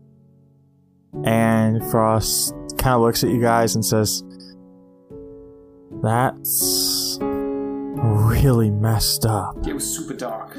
And 1.24 1.84
Frost 1.92 2.54
kind 2.78 2.96
of 2.96 3.02
looks 3.02 3.24
at 3.24 3.30
you 3.30 3.40
guys 3.42 3.76
and 3.76 3.86
says, 3.86 4.24
"That's 6.02 7.18
really 7.22 8.70
messed 8.72 9.26
up." 9.26 9.56
It 9.68 9.74
was 9.74 9.86
super 9.86 10.14
dark. 10.16 10.56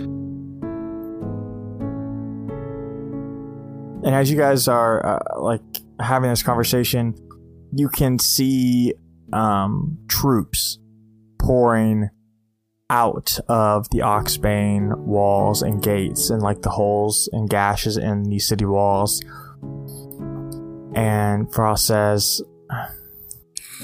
And 4.07 4.15
as 4.15 4.31
you 4.31 4.37
guys 4.37 4.69
are 4.69 5.05
uh, 5.05 5.41
like 5.41 5.63
having 5.99 6.29
this 6.31 6.43
conversation, 6.43 7.15
you 7.73 7.89
can 7.89 8.19
see 8.19 8.93
um, 9.33 9.99
troops 10.09 10.79
pouring 11.45 12.09
out 12.89 13.39
of 13.49 13.89
the 13.91 13.99
Oxbane 13.99 14.97
walls 14.99 15.63
and 15.63 15.83
gates 15.83 16.31
and 16.31 16.43
like 16.43 16.63
the 16.63 16.71
holes 16.71 17.29
and 17.33 17.49
gashes 17.49 17.97
in 17.97 18.25
the 18.25 18.39
city 18.39 18.65
walls. 18.65 19.23
And 20.95 21.53
Frost 21.53 21.87
says, 21.87 22.43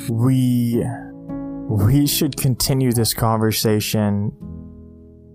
"We 0.08 0.84
we 1.68 2.06
should 2.06 2.36
continue 2.36 2.92
this 2.92 3.14
conversation 3.14 4.32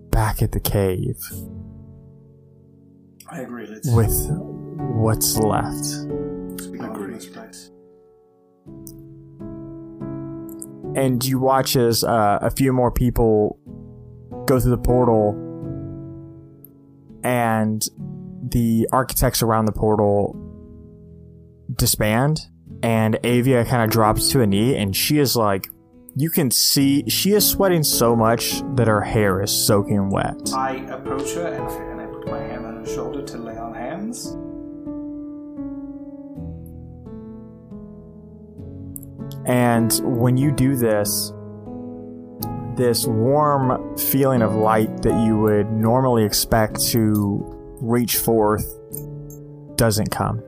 back 0.10 0.42
at 0.42 0.52
the 0.52 0.60
cave 0.60 1.18
I 3.30 3.42
agree. 3.42 3.68
Let's 3.68 3.90
with 3.90 4.30
what's 4.96 5.38
left." 5.38 5.86
And 10.96 11.24
you 11.24 11.39
watch 11.39 11.76
as 11.76 12.04
uh, 12.04 12.39
a 12.41 12.50
few 12.50 12.72
more 12.74 12.91
people 12.91 13.60
go 14.46 14.60
through 14.60 14.72
the 14.72 14.78
portal 14.78 15.41
and 17.24 17.88
the 18.52 18.88
architects 18.91 19.41
around 19.41 19.66
the 19.66 19.72
portal 19.72 20.41
disband 21.76 22.41
and 22.84 23.18
avia 23.24 23.66
kind 23.66 23.84
of 23.84 23.89
drops 23.89 24.30
to 24.30 24.41
a 24.41 24.48
knee 24.48 24.76
and 24.76 24.96
she 24.96 25.18
is 25.18 25.36
like 25.36 25.68
you 26.16 26.30
can 26.30 26.52
see 26.52 27.04
she 27.10 27.34
is 27.34 27.48
sweating 27.48 27.84
so 27.84 28.16
much 28.16 28.62
that 28.76 28.88
her 28.88 29.02
hair 29.02 29.41
is 29.41 29.52
soaking 29.52 30.10
wet 30.10 30.50
I 30.54 30.76
approach 30.86 31.34
her 31.34 31.48
and, 31.48 31.91
and 31.91 32.02
I 32.02 32.06
put 32.06 32.28
my 32.28 32.39
hand 32.39 32.66
on 32.66 32.76
her 32.78 32.86
shoulder 32.86 33.24
to 33.24 33.38
lay 33.38 33.58
on 33.58 33.74
hands. 33.74 34.38
And 39.46 39.93
when 40.04 40.38
you 40.38 40.52
do 40.52 40.76
this, 40.76 41.32
this 42.76 43.06
warm 43.06 43.98
feeling 43.98 44.41
of 44.41 44.54
light 44.54 45.02
that 45.04 45.26
you 45.26 45.38
would 45.38 45.72
normally 45.72 46.24
expect 46.26 46.82
to 46.88 47.43
reach 47.82 48.18
forth 48.18 48.66
doesn't 49.76 50.12
come. 50.12 50.41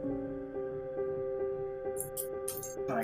I 2.90 3.04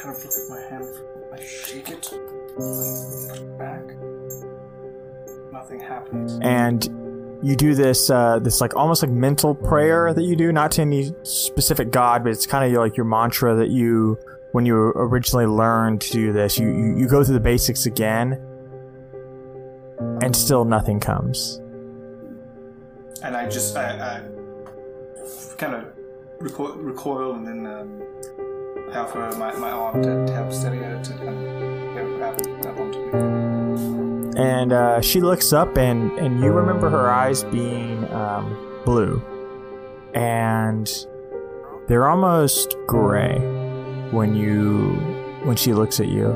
kind 0.00 0.16
of 0.16 0.24
look 0.24 0.34
at 0.34 0.50
my 0.50 0.60
hand. 0.70 0.84
I 1.32 1.44
shake 1.44 1.88
it. 1.88 2.12
It 2.12 3.58
back. 3.58 3.82
nothing 5.52 5.80
happens. 5.80 6.38
and 6.42 6.84
you 7.42 7.56
do 7.56 7.74
this 7.74 8.10
uh, 8.10 8.38
this 8.38 8.60
like 8.60 8.76
almost 8.76 9.02
like 9.02 9.10
mental 9.10 9.54
prayer 9.54 10.12
that 10.12 10.22
you 10.22 10.36
do 10.36 10.52
not 10.52 10.70
to 10.72 10.82
any 10.82 11.12
specific 11.22 11.90
god 11.90 12.22
but 12.22 12.30
it's 12.30 12.46
kind 12.46 12.64
of 12.64 12.78
like 12.80 12.96
your 12.96 13.06
mantra 13.06 13.56
that 13.56 13.70
you 13.70 14.18
when 14.52 14.64
you 14.66 14.76
originally 14.76 15.46
learned 15.46 16.00
to 16.00 16.12
do 16.12 16.32
this 16.32 16.58
you, 16.58 16.68
you 16.68 16.96
you 16.98 17.08
go 17.08 17.24
through 17.24 17.34
the 17.34 17.40
basics 17.40 17.86
again 17.86 18.40
and 20.22 20.34
still 20.36 20.64
nothing 20.64 21.00
comes. 21.00 21.60
And 23.22 23.36
I 23.36 23.48
just, 23.48 23.76
I, 23.76 24.18
I 24.18 25.56
kind 25.56 25.74
of 25.74 25.84
recoil, 26.40 26.74
recoil 26.74 27.34
and 27.34 27.46
then 27.46 27.66
um, 27.66 28.02
I 28.92 28.98
offer 28.98 29.30
my, 29.38 29.52
my 29.54 29.70
arm 29.70 30.02
to, 30.02 30.26
to 30.26 30.32
help 30.32 30.52
steady 30.52 30.78
her 30.78 31.02
to 31.02 31.12
kind 31.14 31.98
of 31.98 32.16
grab, 32.16 32.42
grab 32.60 32.78
onto 32.78 32.98
me. 32.98 34.32
and 34.36 34.72
uh, 34.72 35.00
she 35.00 35.20
looks 35.20 35.52
up 35.52 35.76
and 35.76 36.12
and 36.18 36.40
you 36.40 36.50
remember 36.50 36.90
her 36.90 37.10
eyes 37.10 37.44
being 37.44 38.10
um, 38.12 38.56
blue. 38.84 39.22
And 40.14 40.90
they're 41.88 42.08
almost 42.08 42.76
gray 42.86 43.38
when 44.12 44.34
you 44.36 44.92
when 45.44 45.56
she 45.56 45.72
looks 45.72 45.98
at 45.98 46.06
you. 46.08 46.30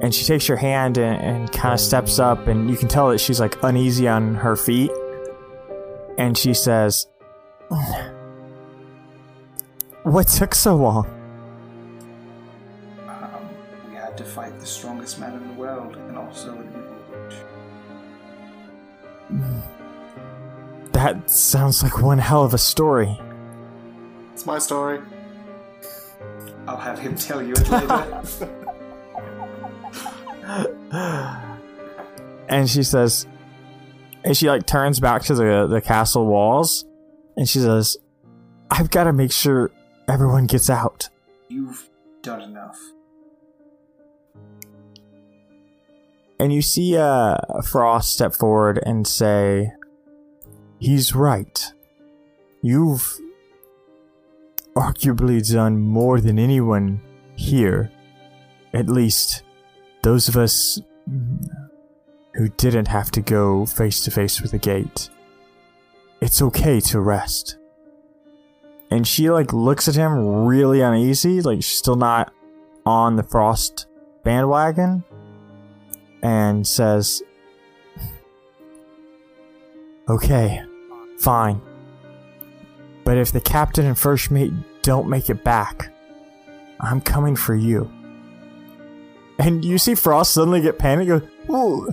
And 0.00 0.14
she 0.14 0.24
takes 0.26 0.46
your 0.46 0.58
hand 0.58 0.98
and, 0.98 1.20
and 1.20 1.50
kind 1.52 1.72
of 1.74 1.80
steps 1.80 2.18
up 2.18 2.46
and 2.46 2.70
you 2.70 2.76
can 2.76 2.86
tell 2.86 3.08
that 3.10 3.18
she's 3.18 3.40
like 3.40 3.56
uneasy 3.62 4.06
on 4.06 4.34
her 4.36 4.54
feet. 4.54 4.90
And 6.18 6.36
she 6.36 6.54
says 6.54 7.06
what 10.02 10.28
took 10.28 10.54
so 10.54 10.76
long? 10.76 11.06
Um, 13.08 13.48
we 13.88 13.96
had 13.96 14.16
to 14.18 14.24
fight 14.24 14.60
the 14.60 14.66
strongest 14.66 15.18
man 15.18 15.32
in 15.32 15.48
the 15.48 15.54
world 15.54 15.96
and 15.96 16.16
also 16.16 16.52
an 16.54 16.68
evil 16.68 16.94
witch. 17.10 17.34
that 20.92 21.28
sounds 21.30 21.82
like 21.82 22.02
one 22.02 22.18
hell 22.18 22.44
of 22.44 22.52
a 22.54 22.58
story. 22.58 23.18
It's 24.32 24.44
my 24.44 24.58
story. 24.58 25.00
I'll 26.68 26.76
have 26.76 26.98
him 26.98 27.14
tell 27.16 27.42
you 27.42 27.54
it 27.56 27.68
later. 27.70 28.22
and 32.48 32.68
she 32.70 32.82
says 32.82 33.26
and 34.24 34.36
she 34.36 34.48
like 34.48 34.66
turns 34.66 35.00
back 35.00 35.22
to 35.22 35.34
the 35.34 35.66
the 35.68 35.80
castle 35.80 36.26
walls 36.26 36.84
and 37.36 37.48
she 37.48 37.58
says 37.58 37.96
i've 38.70 38.90
got 38.90 39.04
to 39.04 39.12
make 39.12 39.32
sure 39.32 39.70
everyone 40.08 40.46
gets 40.46 40.70
out 40.70 41.08
You've 41.48 41.88
done 42.22 42.42
enough. 42.42 42.78
and 46.38 46.52
you 46.52 46.62
see 46.62 46.96
uh 46.96 47.36
frost 47.68 48.12
step 48.12 48.34
forward 48.34 48.78
and 48.84 49.06
say 49.06 49.72
he's 50.78 51.14
right 51.14 51.72
you've 52.62 53.18
arguably 54.76 55.40
done 55.52 55.80
more 55.80 56.20
than 56.20 56.38
anyone 56.38 57.00
here 57.34 57.90
at 58.72 58.88
least 58.88 59.42
those 60.02 60.28
of 60.28 60.36
us 60.36 60.80
who 62.34 62.48
didn't 62.56 62.88
have 62.88 63.10
to 63.10 63.20
go 63.20 63.66
face 63.66 64.04
to 64.04 64.10
face 64.10 64.40
with 64.40 64.50
the 64.50 64.58
gate 64.58 65.08
it's 66.20 66.42
okay 66.42 66.80
to 66.80 67.00
rest 67.00 67.56
and 68.90 69.06
she 69.06 69.30
like 69.30 69.52
looks 69.52 69.88
at 69.88 69.94
him 69.94 70.44
really 70.44 70.80
uneasy 70.80 71.40
like 71.40 71.56
she's 71.58 71.78
still 71.78 71.96
not 71.96 72.32
on 72.84 73.16
the 73.16 73.22
frost 73.22 73.86
bandwagon 74.22 75.02
and 76.22 76.66
says, 76.66 77.22
Okay, 80.08 80.62
fine. 81.18 81.60
But 83.06 83.18
if 83.18 83.30
the 83.30 83.40
captain 83.40 83.86
and 83.86 83.96
first 83.96 84.32
mate 84.32 84.52
don't 84.82 85.08
make 85.08 85.30
it 85.30 85.44
back, 85.44 85.92
I'm 86.80 87.00
coming 87.00 87.36
for 87.36 87.54
you. 87.54 87.88
And 89.38 89.64
you 89.64 89.78
see 89.78 89.94
Frost 89.94 90.34
suddenly 90.34 90.60
get 90.60 90.76
panicked. 90.80 91.08
Go, 91.08 91.20
"Whoa, 91.46 91.86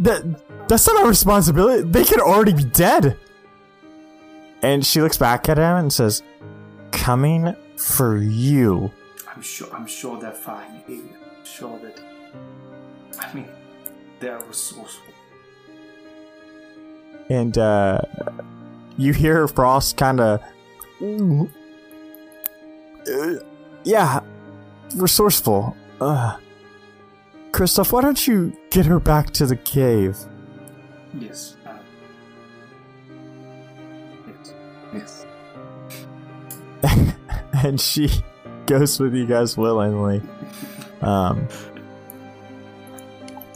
that 0.00 0.24
that's 0.66 0.88
not 0.88 1.02
our 1.02 1.08
responsibility. 1.08 1.88
They 1.88 2.04
could 2.04 2.20
already 2.20 2.52
be 2.52 2.64
dead. 2.64 3.16
And 4.60 4.84
she 4.84 5.00
looks 5.00 5.18
back 5.18 5.48
at 5.48 5.56
him 5.56 5.76
and 5.76 5.92
says, 5.92 6.20
"Coming 6.90 7.54
for 7.76 8.16
you." 8.18 8.90
I'm 9.32 9.40
sure. 9.42 9.68
I'm 9.72 9.86
sure 9.86 10.18
they're 10.18 10.32
fine. 10.32 10.82
I'm 10.88 11.44
sure 11.44 11.78
that. 11.78 12.00
I 13.20 13.32
mean, 13.32 13.48
they're 14.18 14.40
resourceful. 14.40 15.14
and 17.30 17.56
uh, 17.56 18.00
you 18.96 19.12
hear 19.12 19.48
Frost 19.48 19.96
kind 19.96 20.20
of, 20.20 20.40
yeah, 23.84 24.20
resourceful. 24.96 25.76
Uh, 26.00 26.36
Kristoff, 27.50 27.92
why 27.92 28.02
don't 28.02 28.26
you 28.26 28.56
get 28.70 28.86
her 28.86 28.98
back 28.98 29.30
to 29.30 29.46
the 29.46 29.56
cave? 29.56 30.18
Yes. 31.18 31.56
Uh, 31.64 31.76
yes. 34.92 35.26
Yes. 36.82 37.14
and 37.64 37.80
she 37.80 38.10
goes 38.66 38.98
with 38.98 39.14
you 39.14 39.26
guys 39.26 39.56
willingly. 39.56 40.20
Um, 41.00 41.46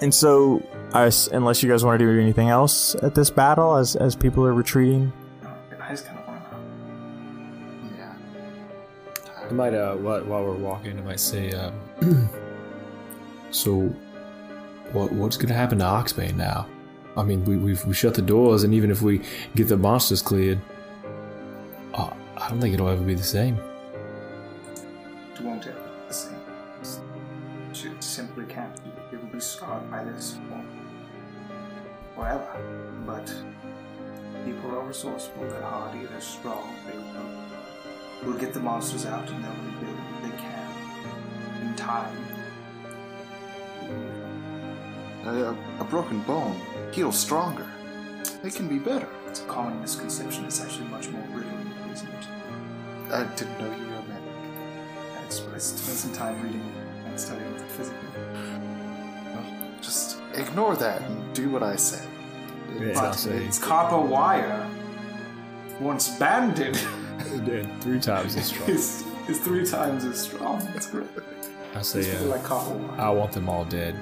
and 0.00 0.14
so, 0.14 0.62
I 0.94 1.10
unless 1.32 1.62
you 1.62 1.68
guys 1.68 1.84
want 1.84 1.98
to 1.98 2.04
do 2.04 2.20
anything 2.20 2.50
else 2.50 2.94
at 3.02 3.14
this 3.14 3.30
battle, 3.30 3.74
as 3.74 3.96
as 3.96 4.14
people 4.14 4.46
are 4.46 4.54
retreating, 4.54 5.12
I 9.48 9.52
might, 9.52 9.72
uh, 9.74 9.96
while, 9.96 10.22
while 10.24 10.44
we're 10.44 10.54
walking, 10.54 10.98
I 10.98 11.02
might 11.02 11.20
say, 11.20 11.52
um, 11.52 12.28
so, 13.50 13.80
what 14.92 15.10
what's 15.12 15.36
gonna 15.38 15.54
happen 15.54 15.78
to 15.78 15.84
Oxbane 15.84 16.34
now? 16.36 16.66
I 17.16 17.22
mean, 17.22 17.44
we 17.44 17.56
we've 17.56 17.84
we 17.86 17.94
shut 17.94 18.14
the 18.14 18.22
doors, 18.22 18.62
and 18.62 18.74
even 18.74 18.90
if 18.90 19.00
we 19.00 19.22
get 19.54 19.68
the 19.68 19.76
monsters 19.78 20.20
cleared, 20.20 20.60
uh, 21.94 22.10
I 22.36 22.48
don't 22.50 22.60
think 22.60 22.74
it'll 22.74 22.88
ever 22.88 23.02
be 23.02 23.14
the 23.14 23.22
same. 23.22 23.58
It 25.34 25.40
won't 25.40 25.66
ever 25.66 25.78
be 25.78 26.08
the 26.08 26.14
same. 26.14 26.34
It 27.70 28.04
simply 28.04 28.44
can't 28.46 28.74
be. 28.84 28.90
It 29.16 29.22
will 29.22 29.32
be 29.32 29.40
scarred 29.40 29.90
by 29.90 30.04
this 30.04 30.36
for 30.48 30.64
forever. 32.14 33.02
But 33.06 33.32
people 34.44 34.76
are 34.76 34.84
resourceful, 34.84 35.48
they're 35.48 35.62
hardy, 35.62 36.06
they're 36.06 36.20
strong. 36.20 36.74
They 36.86 36.97
will 38.22 38.32
will 38.32 38.38
get 38.38 38.52
the 38.52 38.60
monsters 38.60 39.06
out 39.06 39.28
and 39.30 39.44
they'll 39.44 39.50
rebuild 39.52 39.96
what 39.96 40.22
they 40.22 40.36
can 40.38 41.68
in 41.68 41.76
time. 41.76 42.16
A, 45.26 45.56
a 45.80 45.84
broken 45.84 46.20
bone 46.22 46.58
heals 46.92 47.18
stronger. 47.18 47.66
It 48.44 48.54
can 48.54 48.68
be 48.68 48.78
better. 48.78 49.08
It's 49.26 49.40
a 49.42 49.44
common 49.46 49.80
misconception. 49.80 50.44
It's 50.44 50.62
actually 50.62 50.88
much 50.88 51.08
more 51.08 51.22
brittle 51.32 51.50
than 51.52 51.90
it 51.90 51.92
is. 51.92 52.04
I 53.12 53.24
didn't 53.36 53.58
know 53.58 53.66
you 53.76 53.86
were 53.86 53.98
a 53.98 54.02
medic. 54.02 54.22
It's, 55.26 55.40
I 55.40 55.58
spent 55.58 55.98
some 55.98 56.12
time 56.12 56.42
reading 56.42 56.72
and 57.06 57.20
studying 57.20 57.54
physically. 57.76 58.08
Just 59.80 60.18
ignore 60.34 60.76
that 60.76 61.02
and 61.02 61.34
do 61.34 61.50
what 61.50 61.62
I 61.62 61.76
said. 61.76 62.06
Yeah, 62.78 62.92
But 62.94 63.26
it's 63.26 63.58
copper 63.58 63.98
wire. 63.98 64.68
Once 65.80 66.08
banded, 66.18 66.78
Three 67.80 68.00
times 68.00 68.36
as 68.36 68.46
strong. 68.46 68.68
it's, 68.70 69.04
is 69.28 69.38
three 69.38 69.64
times 69.64 70.04
as 70.04 70.18
strong. 70.20 70.58
That's 70.72 70.90
great. 70.90 71.06
I 71.74 71.82
say, 71.82 72.00
really 72.00 72.16
uh, 72.16 72.34
like 72.34 72.42
copper 72.44 72.74
wire. 72.74 73.00
I 73.00 73.10
want 73.10 73.32
them 73.32 73.48
all 73.48 73.64
dead. 73.64 73.94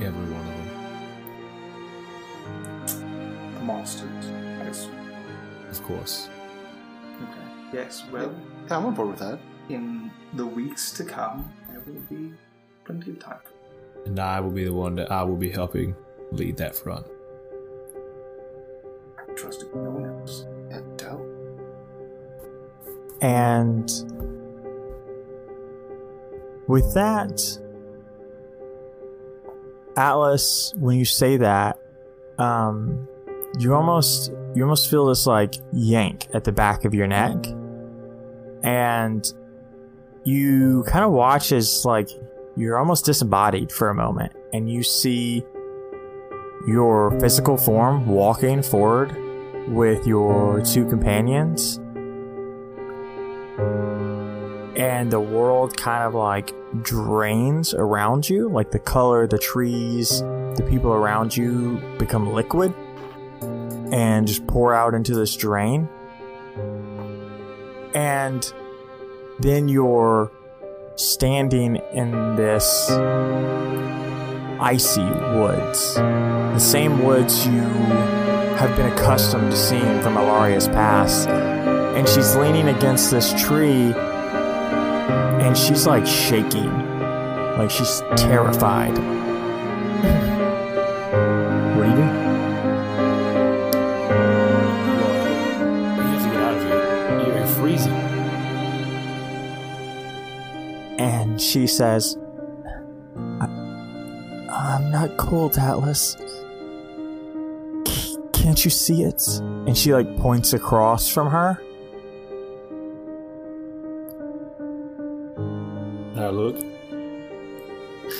Every 0.00 0.10
one 0.32 0.46
of 0.46 0.56
them, 2.86 3.54
The 3.54 3.60
monsters. 3.60 4.26
Yes. 4.64 4.88
of 5.70 5.82
course. 5.84 6.28
Okay. 7.22 7.46
Yes. 7.72 8.04
Well, 8.12 8.32
Yeah, 8.68 8.76
I'm 8.76 8.86
on 8.86 8.94
board 8.94 9.08
with 9.10 9.18
that. 9.20 9.38
in 9.70 10.10
the 10.34 10.44
weeks 10.46 10.92
to 10.92 11.04
come, 11.04 11.50
there 11.70 11.80
will 11.86 12.00
be 12.10 12.32
plenty 12.84 13.12
of 13.12 13.18
time. 13.20 13.40
And 14.06 14.18
I 14.20 14.40
will 14.40 14.50
be 14.50 14.64
the 14.64 14.72
one 14.74 14.94
that 14.96 15.10
I 15.10 15.22
will 15.22 15.36
be 15.36 15.50
helping 15.50 15.94
lead 16.32 16.56
that 16.58 16.76
front. 16.76 17.06
I'm 19.18 19.34
trusting 19.36 19.68
no 19.74 19.90
And 23.20 23.90
with 26.66 26.94
that, 26.94 27.58
Atlas, 29.96 30.72
when 30.76 30.96
you 30.96 31.04
say 31.04 31.36
that, 31.38 31.78
um, 32.38 33.08
you 33.58 33.74
almost 33.74 34.32
you 34.54 34.62
almost 34.62 34.90
feel 34.90 35.06
this 35.06 35.26
like 35.26 35.56
yank 35.72 36.28
at 36.34 36.44
the 36.44 36.52
back 36.52 36.84
of 36.84 36.94
your 36.94 37.06
neck, 37.06 37.36
and 38.62 39.26
you 40.24 40.84
kind 40.86 41.04
of 41.04 41.10
watch 41.10 41.50
as 41.50 41.84
like 41.84 42.10
you're 42.56 42.78
almost 42.78 43.04
disembodied 43.04 43.72
for 43.72 43.88
a 43.90 43.94
moment, 43.94 44.32
and 44.52 44.70
you 44.70 44.82
see 44.82 45.42
your 46.66 47.18
physical 47.18 47.56
form 47.56 48.06
walking 48.06 48.62
forward 48.62 49.16
with 49.68 50.06
your 50.06 50.60
two 50.64 50.86
companions. 50.88 51.80
And 54.78 55.10
the 55.10 55.18
world 55.18 55.76
kind 55.76 56.04
of 56.04 56.14
like 56.14 56.54
drains 56.82 57.74
around 57.74 58.28
you, 58.28 58.48
like 58.48 58.70
the 58.70 58.78
color, 58.78 59.26
the 59.26 59.38
trees, 59.38 60.20
the 60.20 60.64
people 60.70 60.92
around 60.92 61.36
you 61.36 61.82
become 61.98 62.32
liquid 62.32 62.72
and 63.92 64.28
just 64.28 64.46
pour 64.46 64.72
out 64.72 64.94
into 64.94 65.16
this 65.16 65.34
drain. 65.34 65.88
And 67.92 68.52
then 69.40 69.66
you're 69.66 70.30
standing 70.94 71.76
in 71.92 72.36
this 72.36 72.88
icy 74.60 75.02
woods. 75.02 75.96
The 75.96 76.58
same 76.60 77.02
woods 77.02 77.44
you 77.46 77.62
have 78.58 78.76
been 78.76 78.92
accustomed 78.92 79.50
to 79.50 79.56
seeing 79.56 80.00
from 80.02 80.14
Alaria's 80.16 80.68
past. 80.68 81.28
And 81.28 82.08
she's 82.08 82.36
leaning 82.36 82.68
against 82.68 83.10
this 83.10 83.32
tree 83.42 83.92
and 85.08 85.56
she's 85.56 85.86
like 85.86 86.06
shaking. 86.06 86.70
Like 87.56 87.70
she's 87.70 88.02
terrified. 88.16 88.96
what 91.76 91.84
do 91.84 91.90
you 91.90 91.96
do? 91.96 92.02
You 95.96 96.04
have 96.04 96.22
to 96.22 96.28
get 96.28 96.40
out 96.42 96.54
of 96.54 96.62
here. 96.62 97.34
You're, 97.36 97.46
freezing. 97.46 97.92
And 100.98 101.40
she 101.40 101.66
says, 101.66 102.16
I'm 104.50 104.90
not 104.90 105.16
cold, 105.16 105.56
Atlas. 105.56 106.16
C- 107.86 108.16
can't 108.32 108.64
you 108.64 108.70
see 108.70 109.02
it? 109.02 109.22
And 109.38 109.76
she 109.76 109.92
like 109.92 110.16
points 110.16 110.52
across 110.52 111.08
from 111.08 111.30
her. 111.30 111.60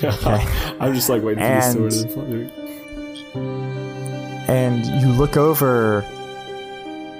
I'm 0.81 0.95
just 0.95 1.09
like 1.09 1.23
waiting 1.23 1.43
for 1.43 1.51
And- 1.51 1.91
the 1.91 1.91
sword 1.91 2.53
to 2.55 2.69
and 4.49 4.87
you 5.03 5.09
look 5.13 5.37
over 5.37 6.01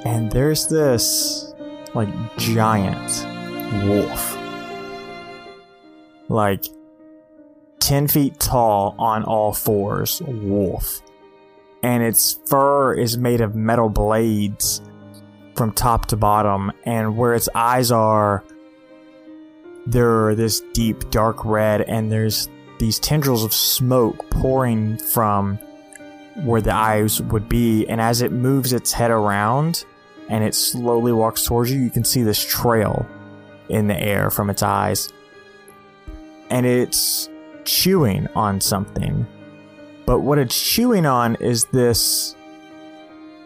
and 0.05 0.31
there's 0.33 0.67
this 0.69 1.53
like 1.95 2.09
giant 2.39 3.27
wolf. 3.87 4.37
Like 6.31 6.65
10 7.81 8.09
feet 8.09 8.41
tall 8.41 8.95
on 8.99 9.25
all 9.25 9.53
fours 9.53 10.23
wolf. 10.23 11.03
And 11.83 12.03
its 12.03 12.41
fur 12.47 12.95
is 12.95 13.19
made 13.19 13.41
of 13.41 13.55
metal 13.55 13.89
blades 13.91 14.81
from 15.55 15.73
top 15.73 16.07
to 16.07 16.17
bottom. 16.17 16.73
And 16.85 17.17
where 17.17 17.35
its 17.35 17.49
eyes 17.55 17.91
are 17.91 18.43
they're 19.87 20.35
this 20.35 20.61
deep 20.73 21.11
dark 21.11 21.45
red 21.45 21.81
and 21.83 22.11
there's 22.13 22.49
these 22.79 22.99
tendrils 22.99 23.45
of 23.45 23.53
smoke 23.53 24.31
pouring 24.31 24.99
from 24.99 25.59
where 26.37 26.61
the 26.61 26.75
eyes 26.75 27.21
would 27.21 27.49
be, 27.49 27.87
and 27.89 28.01
as 28.01 28.23
it 28.23 28.33
moves 28.33 28.73
its 28.73 28.93
head 28.93 29.11
around 29.11 29.85
and 30.29 30.45
it 30.45 30.55
slowly 30.55 31.13
walks 31.13 31.45
towards 31.45 31.73
you, 31.73 31.81
you 31.81 31.91
can 31.91 32.05
see 32.05 32.23
this 32.23 32.45
trail 32.45 33.07
in 33.69 33.87
the 33.87 34.01
air 34.01 34.31
from 34.31 34.51
its 34.51 34.63
eyes. 34.63 35.09
And 36.51 36.65
it's 36.65 37.29
chewing 37.65 38.29
on 38.35 38.61
something. 38.61 39.27
But 40.07 40.21
what 40.21 40.39
it's 40.39 40.59
chewing 40.59 41.07
on 41.07 41.37
is 41.37 41.65
this 41.67 42.35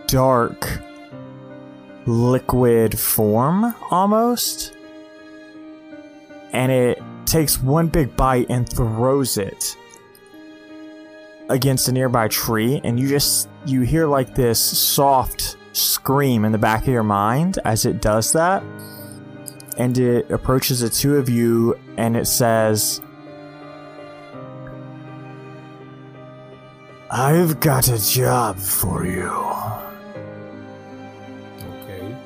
dark 0.07 0.81
liquid 2.07 2.99
form 2.99 3.75
almost. 3.91 4.77
And 6.53 6.71
it 6.71 7.03
takes 7.27 7.61
one 7.61 7.89
big 7.89 8.17
bite 8.17 8.47
and 8.49 8.69
throws 8.69 9.37
it 9.37 9.77
against 11.49 11.89
a 11.89 11.93
nearby 11.93 12.29
tree 12.29 12.81
and 12.85 12.99
you 12.99 13.09
just 13.09 13.49
you 13.67 13.83
hear 13.83 14.07
like 14.07 14.35
this 14.35 14.61
soft 14.61 15.57
scream 15.73 16.45
in 16.45 16.53
the 16.53 16.59
back 16.59 16.83
of 16.83 16.89
your 16.89 17.03
mind 17.03 17.59
as 17.65 17.85
it 17.85 18.01
does 18.01 18.33
that 18.33 18.63
and 19.79 19.99
it 19.99 20.31
approaches 20.31 20.81
the 20.81 20.89
two 20.89 21.17
of 21.17 21.29
you 21.29 21.79
and 21.97 22.17
it 22.17 22.27
says 22.27 23.01
I've 27.15 27.61
got 27.61 27.89
a 27.89 28.03
job 28.03 28.57
for 28.57 29.05
you. 29.05 29.29
Okay. 31.85 32.17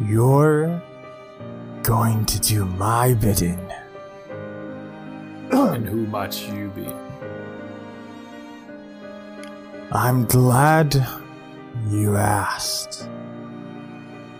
You're 0.00 0.82
going 1.82 2.26
to 2.26 2.38
do 2.40 2.66
my 2.66 3.14
bidding. 3.14 3.72
And 5.50 5.88
who 5.88 6.06
might 6.06 6.36
you 6.48 6.68
be? 6.68 6.86
I'm 9.90 10.26
glad 10.26 10.94
you 11.88 12.16
asked, 12.16 13.08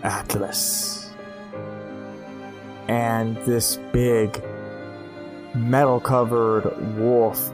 Atlas. 0.03 1.09
And 2.87 3.35
this 3.37 3.77
big, 3.91 4.43
metal 5.55 5.99
covered 5.99 6.65
wolf 6.97 7.51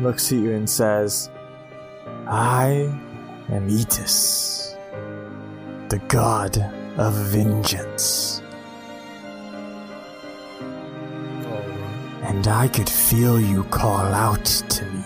looks 0.00 0.32
at 0.32 0.38
you 0.38 0.52
and 0.52 0.68
says, 0.68 1.30
I 2.26 2.92
am 3.50 3.68
Etus, 3.68 4.76
the 5.90 5.98
god 6.08 6.75
of 6.96 7.14
vengeance, 7.14 8.42
and 12.22 12.48
I 12.48 12.68
could 12.68 12.88
feel 12.88 13.40
you 13.40 13.64
call 13.64 14.06
out 14.06 14.44
to 14.44 14.84
me. 14.84 15.04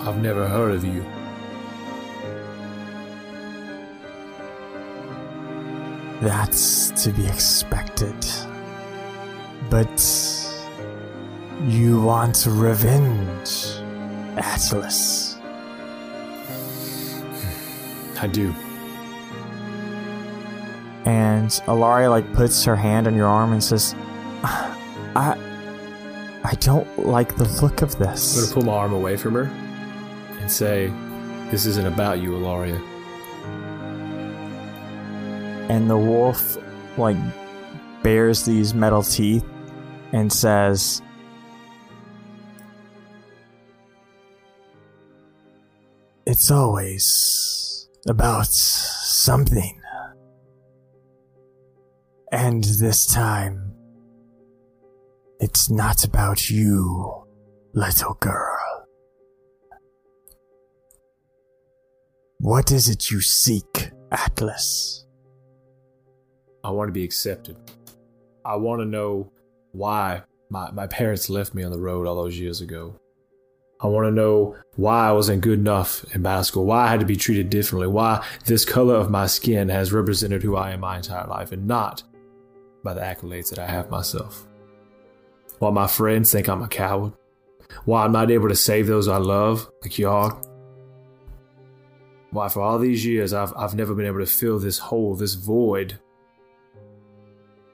I've 0.00 0.18
never 0.22 0.46
heard 0.46 0.72
of 0.72 0.84
you. 0.84 1.04
That's 6.20 6.90
to 7.02 7.10
be 7.10 7.26
expected. 7.26 8.14
But 9.68 10.00
you 11.64 12.00
want 12.00 12.46
revenge, 12.48 13.80
Atlas. 14.36 15.36
I 18.18 18.28
do. 18.28 18.54
And 21.06 21.48
Alaria 21.66 22.10
like 22.10 22.30
puts 22.34 22.62
her 22.64 22.76
hand 22.76 23.06
on 23.06 23.16
your 23.16 23.28
arm 23.28 23.52
and 23.52 23.62
says, 23.64 23.94
"I, 24.44 25.38
I 26.44 26.52
don't 26.60 27.06
like 27.06 27.36
the 27.36 27.48
look 27.62 27.80
of 27.80 27.98
this." 27.98 28.36
I'm 28.36 28.42
gonna 28.42 28.54
pull 28.54 28.64
my 28.64 28.72
arm 28.72 28.92
away 28.92 29.16
from 29.16 29.34
her 29.34 29.44
and 30.40 30.50
say, 30.50 30.92
"This 31.50 31.64
isn't 31.64 31.86
about 31.86 32.18
you, 32.18 32.32
Alaria." 32.32 32.78
And 35.70 35.88
the 35.88 35.96
wolf 35.96 36.58
like 36.98 37.16
bares 38.02 38.44
these 38.44 38.74
metal 38.74 39.02
teeth 39.02 39.44
and 40.12 40.32
says, 40.32 41.02
It's 46.26 46.50
always 46.50 47.88
about 48.08 48.48
something. 48.48 49.80
And 52.32 52.64
this 52.64 53.06
time, 53.06 53.72
it's 55.38 55.70
not 55.70 56.02
about 56.02 56.50
you, 56.50 57.24
little 57.72 58.14
girl. 58.14 58.86
What 62.38 62.72
is 62.72 62.88
it 62.88 63.10
you 63.12 63.20
seek, 63.20 63.90
Atlas? 64.10 65.06
I 66.64 66.70
want 66.70 66.88
to 66.88 66.92
be 66.92 67.04
accepted. 67.04 67.56
I 68.44 68.56
want 68.56 68.80
to 68.80 68.86
know 68.86 69.30
why 69.70 70.22
my, 70.50 70.72
my 70.72 70.88
parents 70.88 71.30
left 71.30 71.54
me 71.54 71.62
on 71.62 71.70
the 71.70 71.78
road 71.78 72.08
all 72.08 72.16
those 72.16 72.38
years 72.38 72.60
ago. 72.60 72.98
I 73.80 73.86
want 73.86 74.06
to 74.06 74.10
know 74.10 74.56
why 74.74 75.08
I 75.08 75.12
wasn't 75.12 75.42
good 75.42 75.60
enough 75.60 76.04
in 76.12 76.42
school, 76.42 76.64
why 76.64 76.86
I 76.86 76.88
had 76.88 77.00
to 77.00 77.06
be 77.06 77.16
treated 77.16 77.50
differently, 77.50 77.86
why 77.86 78.24
this 78.46 78.64
color 78.64 78.96
of 78.96 79.10
my 79.10 79.26
skin 79.26 79.68
has 79.68 79.92
represented 79.92 80.42
who 80.42 80.56
I 80.56 80.72
am 80.72 80.80
my 80.80 80.96
entire 80.96 81.26
life 81.26 81.52
and 81.52 81.68
not 81.68 82.02
by 82.86 82.94
the 82.94 83.00
accolades 83.00 83.50
that 83.50 83.58
I 83.58 83.66
have 83.66 83.90
myself. 83.90 84.46
While 85.58 85.72
my 85.72 85.88
friends 85.88 86.30
think 86.30 86.48
I'm 86.48 86.62
a 86.62 86.68
coward, 86.68 87.14
why 87.84 88.04
I'm 88.04 88.12
not 88.12 88.30
able 88.30 88.48
to 88.48 88.54
save 88.54 88.86
those 88.86 89.08
I 89.08 89.16
love, 89.16 89.68
like 89.82 89.92
Yogg. 89.92 90.46
Why 92.30 92.48
for 92.48 92.60
all 92.62 92.78
these 92.78 93.04
years 93.04 93.32
I've, 93.32 93.52
I've 93.56 93.74
never 93.74 93.92
been 93.94 94.06
able 94.06 94.20
to 94.20 94.26
fill 94.26 94.60
this 94.60 94.78
hole, 94.78 95.16
this 95.16 95.34
void 95.34 95.98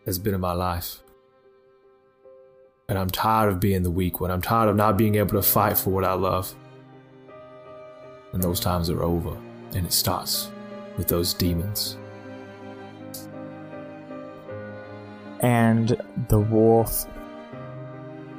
that's 0.06 0.16
been 0.16 0.34
in 0.34 0.40
my 0.40 0.52
life. 0.54 1.02
And 2.88 2.98
I'm 2.98 3.10
tired 3.10 3.52
of 3.52 3.60
being 3.60 3.82
the 3.82 3.90
weak 3.90 4.18
one. 4.18 4.30
I'm 4.30 4.42
tired 4.42 4.70
of 4.70 4.76
not 4.76 4.96
being 4.96 5.16
able 5.16 5.34
to 5.34 5.42
fight 5.42 5.76
for 5.76 5.90
what 5.90 6.04
I 6.04 6.14
love. 6.14 6.54
And 8.32 8.42
those 8.42 8.60
times 8.60 8.88
are 8.88 9.02
over. 9.02 9.36
And 9.74 9.86
it 9.86 9.92
starts 9.92 10.50
with 10.96 11.08
those 11.08 11.34
demons. 11.34 11.98
And 15.42 15.96
the 16.28 16.38
wolf 16.38 17.06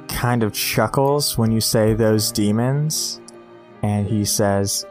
kind 0.08 0.42
of 0.42 0.52
chuckles 0.52 1.36
when 1.36 1.52
you 1.52 1.60
say 1.60 1.94
those 1.94 2.32
demons. 2.32 3.20
And 3.82 4.06
he 4.06 4.24
says, 4.24 4.86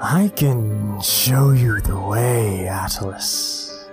I 0.00 0.30
can 0.36 1.00
show 1.00 1.52
you 1.52 1.80
the 1.80 1.98
way, 1.98 2.68
Atlas. 2.68 3.88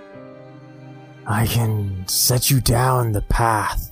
I 1.26 1.48
can 1.48 2.06
set 2.08 2.52
you 2.52 2.60
down 2.60 3.14
the 3.14 3.22
path 3.22 3.90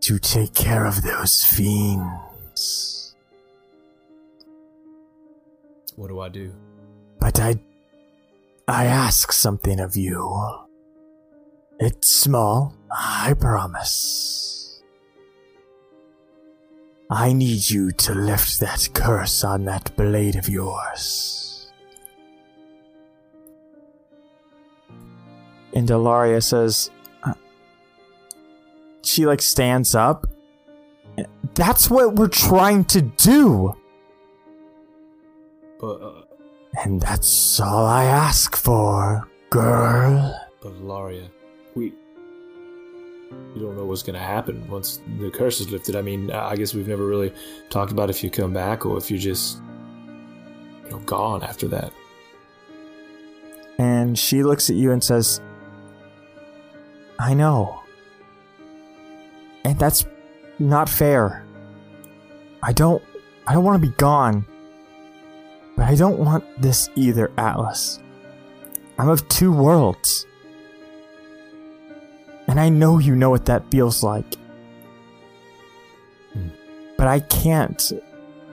to 0.00 0.18
take 0.18 0.54
care 0.54 0.84
of 0.86 1.02
those 1.02 1.44
fiends. 1.44 3.14
What 5.94 6.08
do 6.08 6.18
I 6.18 6.28
do? 6.28 6.52
But 7.20 7.38
I. 7.38 7.60
I 8.70 8.84
ask 8.84 9.32
something 9.32 9.80
of 9.80 9.96
you. 9.96 10.48
It's 11.80 12.08
small, 12.08 12.76
I 12.88 13.34
promise. 13.34 14.80
I 17.10 17.32
need 17.32 17.68
you 17.68 17.90
to 17.90 18.14
lift 18.14 18.60
that 18.60 18.88
curse 18.94 19.42
on 19.42 19.64
that 19.64 19.96
blade 19.96 20.36
of 20.36 20.48
yours. 20.48 21.72
And 25.74 25.88
Delaria 25.88 26.40
says, 26.40 26.92
uh, 27.24 27.34
she 29.02 29.26
like 29.26 29.42
stands 29.42 29.96
up. 29.96 30.28
That's 31.54 31.90
what 31.90 32.14
we're 32.14 32.28
trying 32.28 32.84
to 32.84 33.02
do. 33.02 33.74
But, 35.80 36.00
uh, 36.00 36.22
And 36.78 37.00
that's 37.00 37.60
all 37.60 37.84
I 37.86 38.04
ask 38.04 38.56
for, 38.56 39.28
girl. 39.50 40.40
but 40.60 40.72
Laria, 40.82 41.28
we. 41.74 41.92
We 43.54 43.60
don't 43.60 43.76
know 43.76 43.84
what's 43.84 44.02
going 44.02 44.18
to 44.18 44.24
happen 44.24 44.68
once 44.68 45.00
the 45.20 45.30
curse 45.30 45.60
is 45.60 45.70
lifted. 45.70 45.94
I 45.94 46.02
mean, 46.02 46.32
I 46.32 46.56
guess 46.56 46.74
we've 46.74 46.88
never 46.88 47.06
really 47.06 47.32
talked 47.68 47.92
about 47.92 48.10
if 48.10 48.24
you 48.24 48.30
come 48.30 48.52
back 48.52 48.84
or 48.84 48.98
if 48.98 49.08
you're 49.08 49.20
just, 49.20 49.60
you 50.84 50.90
know, 50.90 50.98
gone 51.06 51.44
after 51.44 51.68
that. 51.68 51.92
And 53.78 54.18
she 54.18 54.42
looks 54.42 54.68
at 54.68 54.74
you 54.74 54.90
and 54.90 55.02
says, 55.02 55.40
I 57.20 57.34
know. 57.34 57.80
And 59.64 59.78
that's 59.78 60.04
not 60.58 60.88
fair. 60.88 61.44
I 62.62 62.72
don't 62.72 63.02
I 63.46 63.54
don't 63.54 63.64
want 63.64 63.80
to 63.80 63.88
be 63.88 63.94
gone. 63.96 64.44
But 65.76 65.86
I 65.86 65.94
don't 65.94 66.18
want 66.18 66.44
this 66.60 66.88
either, 66.94 67.30
Atlas. 67.38 68.00
I'm 68.98 69.08
of 69.08 69.26
two 69.28 69.52
worlds. 69.52 70.26
And 72.46 72.60
I 72.60 72.68
know 72.68 72.98
you 72.98 73.14
know 73.16 73.30
what 73.30 73.46
that 73.46 73.70
feels 73.70 74.02
like. 74.02 74.36
But 76.98 77.06
I 77.06 77.20
can't 77.20 77.92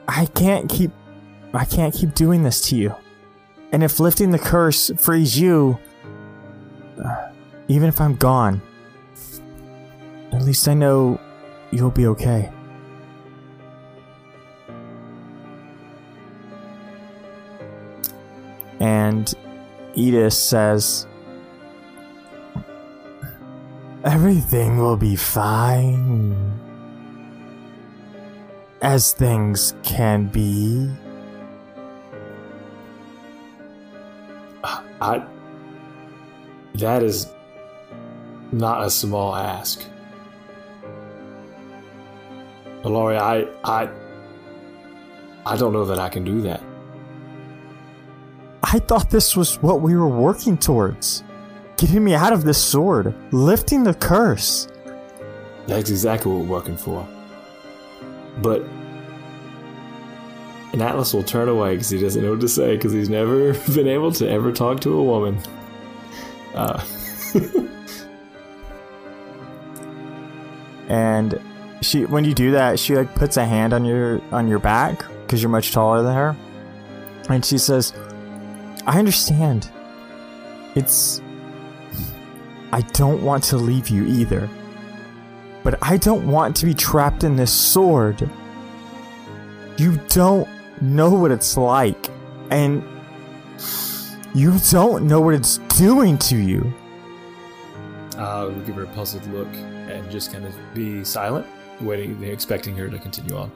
I 0.07 0.25
can't 0.27 0.69
keep 0.69 0.91
I 1.53 1.65
can't 1.65 1.93
keep 1.93 2.13
doing 2.15 2.43
this 2.43 2.61
to 2.69 2.75
you. 2.75 2.95
And 3.73 3.83
if 3.83 3.99
lifting 3.99 4.31
the 4.31 4.39
curse 4.39 4.89
frees 4.97 5.37
you, 5.37 5.77
uh, 7.03 7.29
even 7.67 7.89
if 7.89 7.99
I'm 7.99 8.15
gone, 8.15 8.61
at 10.31 10.43
least 10.43 10.67
I 10.67 10.73
know 10.73 11.19
you'll 11.71 11.91
be 11.91 12.07
okay. 12.07 12.49
And 18.79 19.33
Edith 19.93 20.33
says, 20.33 21.07
Everything 24.03 24.77
will 24.77 24.95
be 24.95 25.15
fine. 25.15 26.35
As 28.81 29.11
things 29.11 29.73
can 29.83 30.27
be. 30.27 30.89
I. 35.01 35.23
That 36.75 37.03
is 37.03 37.27
not 38.51 38.83
a 38.83 38.89
small 38.89 39.35
ask. 39.35 39.83
Laurie, 42.83 43.17
I, 43.17 43.47
I, 43.63 43.89
I 45.45 45.57
don't 45.57 45.73
know 45.73 45.85
that 45.85 45.99
I 45.99 46.09
can 46.09 46.23
do 46.23 46.41
that. 46.41 46.61
I 48.69 48.79
thought 48.79 49.09
this 49.09 49.35
was 49.35 49.61
what 49.61 49.81
we 49.81 49.95
were 49.95 50.07
working 50.07 50.57
towards. 50.57 51.23
Getting 51.77 52.03
me 52.03 52.15
out 52.15 52.33
of 52.33 52.43
this 52.43 52.61
sword, 52.61 53.13
lifting 53.31 53.83
the 53.83 53.93
curse. 53.93 54.67
That's 55.67 55.89
exactly 55.89 56.31
what 56.31 56.41
we're 56.41 56.47
working 56.47 56.77
for. 56.77 57.07
But 58.41 58.63
an 60.73 60.81
Atlas 60.81 61.13
will 61.13 61.23
turn 61.23 61.47
away 61.47 61.75
because 61.75 61.89
he 61.89 61.99
doesn't 61.99 62.21
know 62.21 62.31
what 62.31 62.41
to 62.41 62.49
say 62.49 62.75
because 62.75 62.91
he's 62.93 63.09
never 63.09 63.53
been 63.73 63.87
able 63.87 64.11
to 64.13 64.29
ever 64.29 64.51
talk 64.51 64.81
to 64.81 64.93
a 64.97 65.03
woman. 65.03 65.39
Uh, 66.53 66.83
And 70.87 71.39
she 71.81 72.05
when 72.05 72.23
you 72.23 72.33
do 72.33 72.51
that, 72.51 72.79
she 72.79 72.95
like 72.95 73.13
puts 73.15 73.37
a 73.37 73.45
hand 73.45 73.73
on 73.73 73.85
your 73.85 74.21
on 74.31 74.47
your 74.47 74.59
back 74.59 75.05
because 75.21 75.41
you're 75.41 75.49
much 75.49 75.71
taller 75.71 76.01
than 76.01 76.15
her. 76.15 76.35
And 77.29 77.43
she 77.43 77.57
says, 77.57 77.93
"I 78.87 78.97
understand. 78.97 79.69
It's 80.73 81.21
I 82.71 82.81
don't 82.81 83.23
want 83.23 83.43
to 83.45 83.57
leave 83.57 83.89
you 83.89 84.05
either. 84.05 84.49
But 85.63 85.79
I 85.81 85.97
don't 85.97 86.27
want 86.27 86.55
to 86.57 86.65
be 86.65 86.73
trapped 86.73 87.23
in 87.23 87.35
this 87.35 87.51
sword. 87.51 88.29
You 89.77 89.97
don't 90.09 90.47
know 90.81 91.13
what 91.13 91.31
it's 91.31 91.57
like. 91.57 92.09
And 92.49 92.83
you 94.33 94.57
don't 94.69 95.07
know 95.07 95.19
what 95.19 95.33
it's 95.33 95.57
doing 95.77 96.17
to 96.19 96.37
you. 96.37 96.73
Uh, 98.17 98.21
I'll 98.21 98.51
give 98.61 98.75
her 98.75 98.83
a 98.83 98.87
puzzled 98.87 99.25
look 99.27 99.53
and 99.53 100.09
just 100.09 100.31
kind 100.31 100.45
of 100.45 100.55
be 100.73 101.03
silent, 101.03 101.45
waiting, 101.81 102.23
expecting 102.23 102.75
her 102.77 102.89
to 102.89 102.97
continue 102.97 103.35
on. 103.35 103.51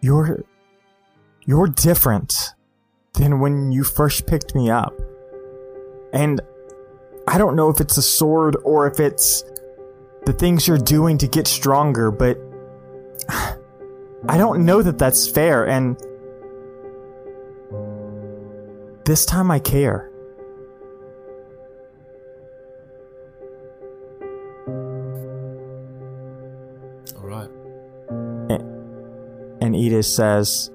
You're 0.00 0.44
you're 1.48 1.66
different 1.66 2.52
than 3.14 3.40
when 3.40 3.72
you 3.72 3.82
first 3.82 4.26
picked 4.26 4.54
me 4.54 4.68
up. 4.70 4.92
And 6.12 6.42
I 7.26 7.38
don't 7.38 7.56
know 7.56 7.70
if 7.70 7.80
it's 7.80 7.96
a 7.96 8.02
sword 8.02 8.54
or 8.64 8.86
if 8.86 9.00
it's 9.00 9.42
the 10.26 10.34
things 10.34 10.68
you're 10.68 10.76
doing 10.76 11.16
to 11.16 11.26
get 11.26 11.46
stronger, 11.46 12.10
but 12.10 12.36
I 13.30 14.36
don't 14.36 14.66
know 14.66 14.82
that 14.82 14.98
that's 14.98 15.26
fair 15.26 15.66
and 15.66 15.96
this 19.06 19.24
time 19.24 19.50
I 19.50 19.58
care. 19.58 20.10
All 27.16 27.26
right. 27.26 27.48
And 29.62 29.74
Edith 29.74 30.04
says, 30.04 30.70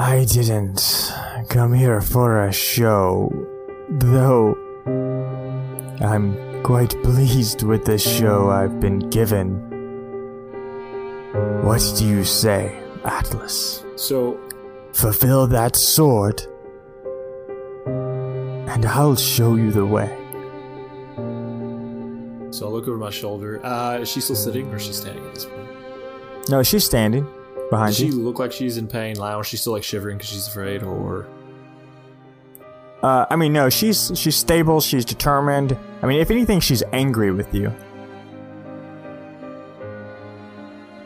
I 0.00 0.24
didn't 0.24 1.12
come 1.50 1.74
here 1.74 2.00
for 2.00 2.46
a 2.46 2.52
show, 2.52 3.30
though 3.90 4.56
I'm 6.00 6.62
quite 6.62 6.96
pleased 7.02 7.64
with 7.64 7.84
the 7.84 7.98
show 7.98 8.48
I've 8.48 8.80
been 8.80 9.10
given. 9.10 9.60
What 11.66 11.82
do 11.98 12.06
you 12.06 12.24
say, 12.24 12.82
Atlas? 13.04 13.84
So, 13.96 14.40
Fulfill 14.94 15.46
that 15.48 15.76
sword, 15.76 16.40
and 17.84 18.86
I'll 18.86 19.16
show 19.16 19.54
you 19.54 19.70
the 19.70 19.84
way. 19.84 20.16
so 22.50 22.66
I'll 22.66 22.72
look 22.72 22.88
over 22.88 22.96
my 22.96 23.10
shoulder. 23.10 23.62
Uh, 23.62 23.98
is 23.98 24.10
she 24.10 24.22
still 24.22 24.34
sitting 24.34 24.72
or 24.72 24.76
is 24.76 24.82
she 24.86 24.94
standing 24.94 25.26
at 25.26 25.34
this 25.34 25.44
point? 25.44 26.48
No, 26.48 26.62
she's 26.62 26.86
standing 26.86 27.28
behind 27.70 27.90
Does 27.90 27.96
she 27.98 28.06
you. 28.06 28.12
look 28.20 28.38
like 28.38 28.52
she's 28.52 28.76
in 28.76 28.86
pain, 28.88 29.16
lounge? 29.16 29.46
She's 29.46 29.60
still 29.60 29.72
like 29.72 29.84
shivering 29.84 30.18
because 30.18 30.30
she's 30.30 30.46
afraid, 30.48 30.82
or 30.82 31.26
Uh, 33.02 33.24
I 33.30 33.36
mean, 33.36 33.52
no, 33.52 33.70
she's 33.70 34.12
she's 34.14 34.36
stable. 34.36 34.80
She's 34.80 35.04
determined. 35.04 35.76
I 36.02 36.06
mean, 36.06 36.20
if 36.20 36.30
anything, 36.30 36.60
she's 36.60 36.82
angry 36.92 37.30
with 37.32 37.54
you. 37.54 37.72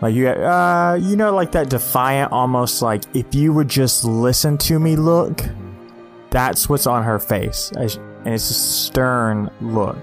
Like 0.01 0.15
you, 0.15 0.29
uh, 0.29 0.99
you 1.01 1.17
know, 1.17 1.35
like 1.35 1.53
that 1.53 1.71
defiant, 1.71 2.33
almost 2.33 2.83
like 2.83 3.05
if 3.15 3.35
you 3.35 3.53
would 3.55 3.69
just 3.69 4.05
listen 4.05 4.59
to 4.59 4.79
me, 4.79 4.97
look. 4.97 5.41
that's 6.31 6.69
what's 6.69 6.87
on 6.87 7.05
her 7.05 7.19
face, 7.21 7.71
and 7.77 7.85
it's 8.27 8.51
a 8.51 8.55
stern 8.55 9.49
look. 9.61 9.97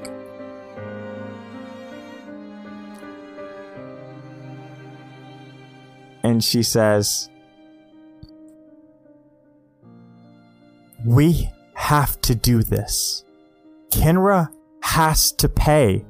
And 6.24 6.44
she 6.44 6.64
says, 6.64 7.30
We 11.06 11.50
have 11.74 12.22
to 12.22 12.36
do 12.36 12.64
this. 12.64 13.24
Kenra 13.90 14.50
has 14.84 15.32
to 15.34 15.50
pay. 15.50 16.06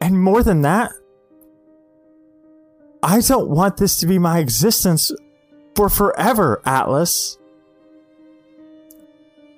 And 0.00 0.22
more 0.22 0.42
than 0.42 0.62
that, 0.62 0.92
I 3.02 3.20
don't 3.20 3.48
want 3.48 3.76
this 3.76 3.98
to 4.00 4.06
be 4.06 4.18
my 4.18 4.38
existence 4.38 5.12
for 5.74 5.88
forever, 5.88 6.62
Atlas. 6.64 7.36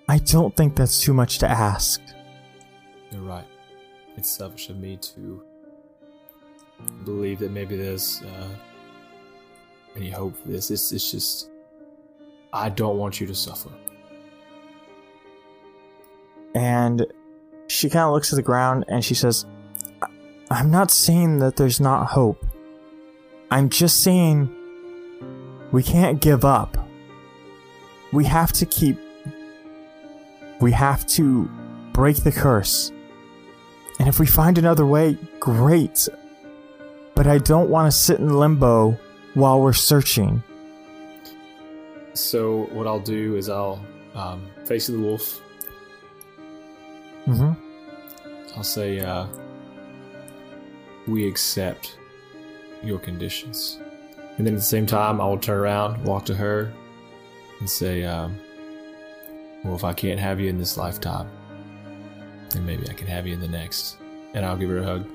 I 0.08 0.18
don't 0.18 0.56
think 0.56 0.76
that's 0.76 1.00
too 1.00 1.12
much 1.12 1.38
to 1.38 1.48
ask. 1.50 2.00
You're 3.10 3.22
right. 3.22 3.46
It's 4.16 4.30
selfish 4.30 4.70
of 4.70 4.78
me 4.78 4.96
to 4.96 5.42
believe 7.04 7.38
that 7.40 7.50
maybe 7.50 7.76
there's 7.76 8.22
uh, 8.22 8.48
any 9.96 10.10
hope 10.10 10.36
for 10.36 10.48
this. 10.48 10.70
It's, 10.70 10.92
it's 10.92 11.10
just, 11.10 11.50
I 12.52 12.68
don't 12.68 12.98
want 12.98 13.20
you 13.20 13.26
to 13.26 13.34
suffer. 13.34 13.70
And 16.54 17.06
she 17.68 17.90
kind 17.90 18.04
of 18.04 18.12
looks 18.12 18.32
at 18.32 18.36
the 18.36 18.42
ground 18.42 18.84
and 18.88 19.04
she 19.04 19.14
says, 19.14 19.44
"I- 20.02 20.08
I'm 20.50 20.70
not 20.70 20.90
saying 20.90 21.38
that 21.40 21.56
there's 21.56 21.80
not 21.80 22.06
hope. 22.08 22.44
I'm 23.50 23.68
just 23.68 24.02
saying 24.02 24.50
we 25.72 25.82
can't 25.82 26.20
give 26.20 26.44
up. 26.44 26.76
We 28.12 28.24
have 28.24 28.52
to 28.54 28.66
keep. 28.66 28.98
We 30.60 30.72
have 30.72 31.06
to 31.08 31.50
break 31.92 32.16
the 32.22 32.32
curse. 32.32 32.90
And 33.98 34.08
if 34.08 34.18
we 34.18 34.26
find 34.26 34.56
another 34.58 34.86
way, 34.86 35.18
great. 35.40 36.08
But 37.16 37.26
I 37.26 37.38
don't 37.38 37.68
want 37.70 37.90
to 37.90 37.98
sit 37.98 38.20
in 38.20 38.28
limbo 38.28 38.96
while 39.34 39.60
we're 39.60 39.72
searching. 39.72 40.44
So 42.12 42.68
what 42.72 42.86
I'll 42.86 43.00
do 43.00 43.36
is 43.36 43.48
I'll 43.48 43.84
um, 44.14 44.48
face 44.64 44.86
the 44.86 44.98
wolf. 44.98 45.40
Mm-hmm. 47.26 47.52
I'll 48.56 48.62
say, 48.62 49.00
uh, 49.00 49.26
we 51.08 51.26
accept 51.26 51.98
your 52.82 52.98
conditions. 52.98 53.80
And 54.36 54.46
then 54.46 54.54
at 54.54 54.58
the 54.58 54.64
same 54.64 54.86
time, 54.86 55.20
I 55.20 55.26
will 55.26 55.38
turn 55.38 55.58
around, 55.58 56.04
walk 56.04 56.26
to 56.26 56.34
her, 56.34 56.72
and 57.60 57.68
say, 57.68 58.04
um, 58.04 58.38
well, 59.64 59.74
if 59.74 59.84
I 59.84 59.92
can't 59.92 60.20
have 60.20 60.38
you 60.38 60.48
in 60.48 60.58
this 60.58 60.76
lifetime, 60.76 61.28
then 62.50 62.66
maybe 62.66 62.88
I 62.88 62.92
can 62.92 63.06
have 63.06 63.26
you 63.26 63.32
in 63.32 63.40
the 63.40 63.48
next. 63.48 63.96
And 64.34 64.44
I'll 64.44 64.56
give 64.56 64.68
her 64.68 64.78
a 64.78 64.84
hug. 64.84 65.08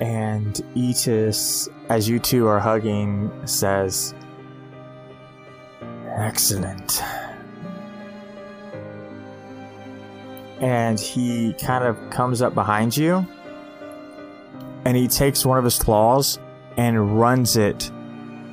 And 0.00 0.54
Etis, 0.74 1.68
as 1.88 2.08
you 2.08 2.18
two 2.18 2.46
are 2.46 2.60
hugging, 2.60 3.30
says, 3.46 4.14
Excellent. 6.16 7.02
And 10.60 10.98
he 10.98 11.54
kind 11.54 11.84
of 11.84 11.98
comes 12.10 12.40
up 12.40 12.54
behind 12.54 12.96
you 12.96 13.26
and 14.86 14.96
he 14.96 15.08
takes 15.08 15.44
one 15.44 15.58
of 15.58 15.64
his 15.64 15.80
claws 15.80 16.38
and 16.76 17.18
runs 17.18 17.56
it 17.56 17.90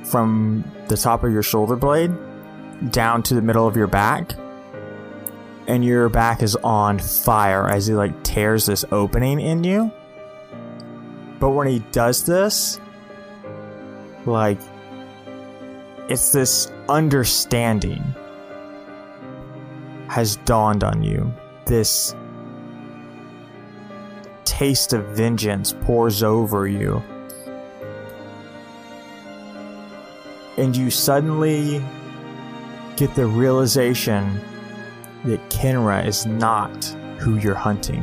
from 0.04 0.64
the 0.88 0.96
top 0.96 1.22
of 1.22 1.32
your 1.32 1.44
shoulder 1.44 1.76
blade 1.76 2.10
down 2.90 3.22
to 3.22 3.34
the 3.34 3.40
middle 3.40 3.68
of 3.68 3.76
your 3.76 3.86
back. 3.86 4.34
And 5.68 5.84
your 5.84 6.08
back 6.08 6.42
is 6.42 6.56
on 6.56 6.98
fire 6.98 7.68
as 7.68 7.86
he 7.86 7.94
like 7.94 8.24
tears 8.24 8.66
this 8.66 8.84
opening 8.90 9.40
in 9.40 9.62
you. 9.62 9.92
But 11.44 11.50
when 11.50 11.66
he 11.66 11.80
does 11.92 12.24
this, 12.24 12.80
like, 14.24 14.58
it's 16.08 16.32
this 16.32 16.72
understanding 16.88 18.02
has 20.08 20.36
dawned 20.46 20.82
on 20.82 21.02
you. 21.02 21.30
This 21.66 22.16
taste 24.46 24.94
of 24.94 25.04
vengeance 25.08 25.74
pours 25.82 26.22
over 26.22 26.66
you. 26.66 27.02
And 30.56 30.74
you 30.74 30.90
suddenly 30.90 31.84
get 32.96 33.14
the 33.14 33.26
realization 33.26 34.40
that 35.26 35.46
Kenra 35.50 36.06
is 36.06 36.24
not 36.24 36.84
who 37.18 37.36
you're 37.36 37.54
hunting. 37.54 38.02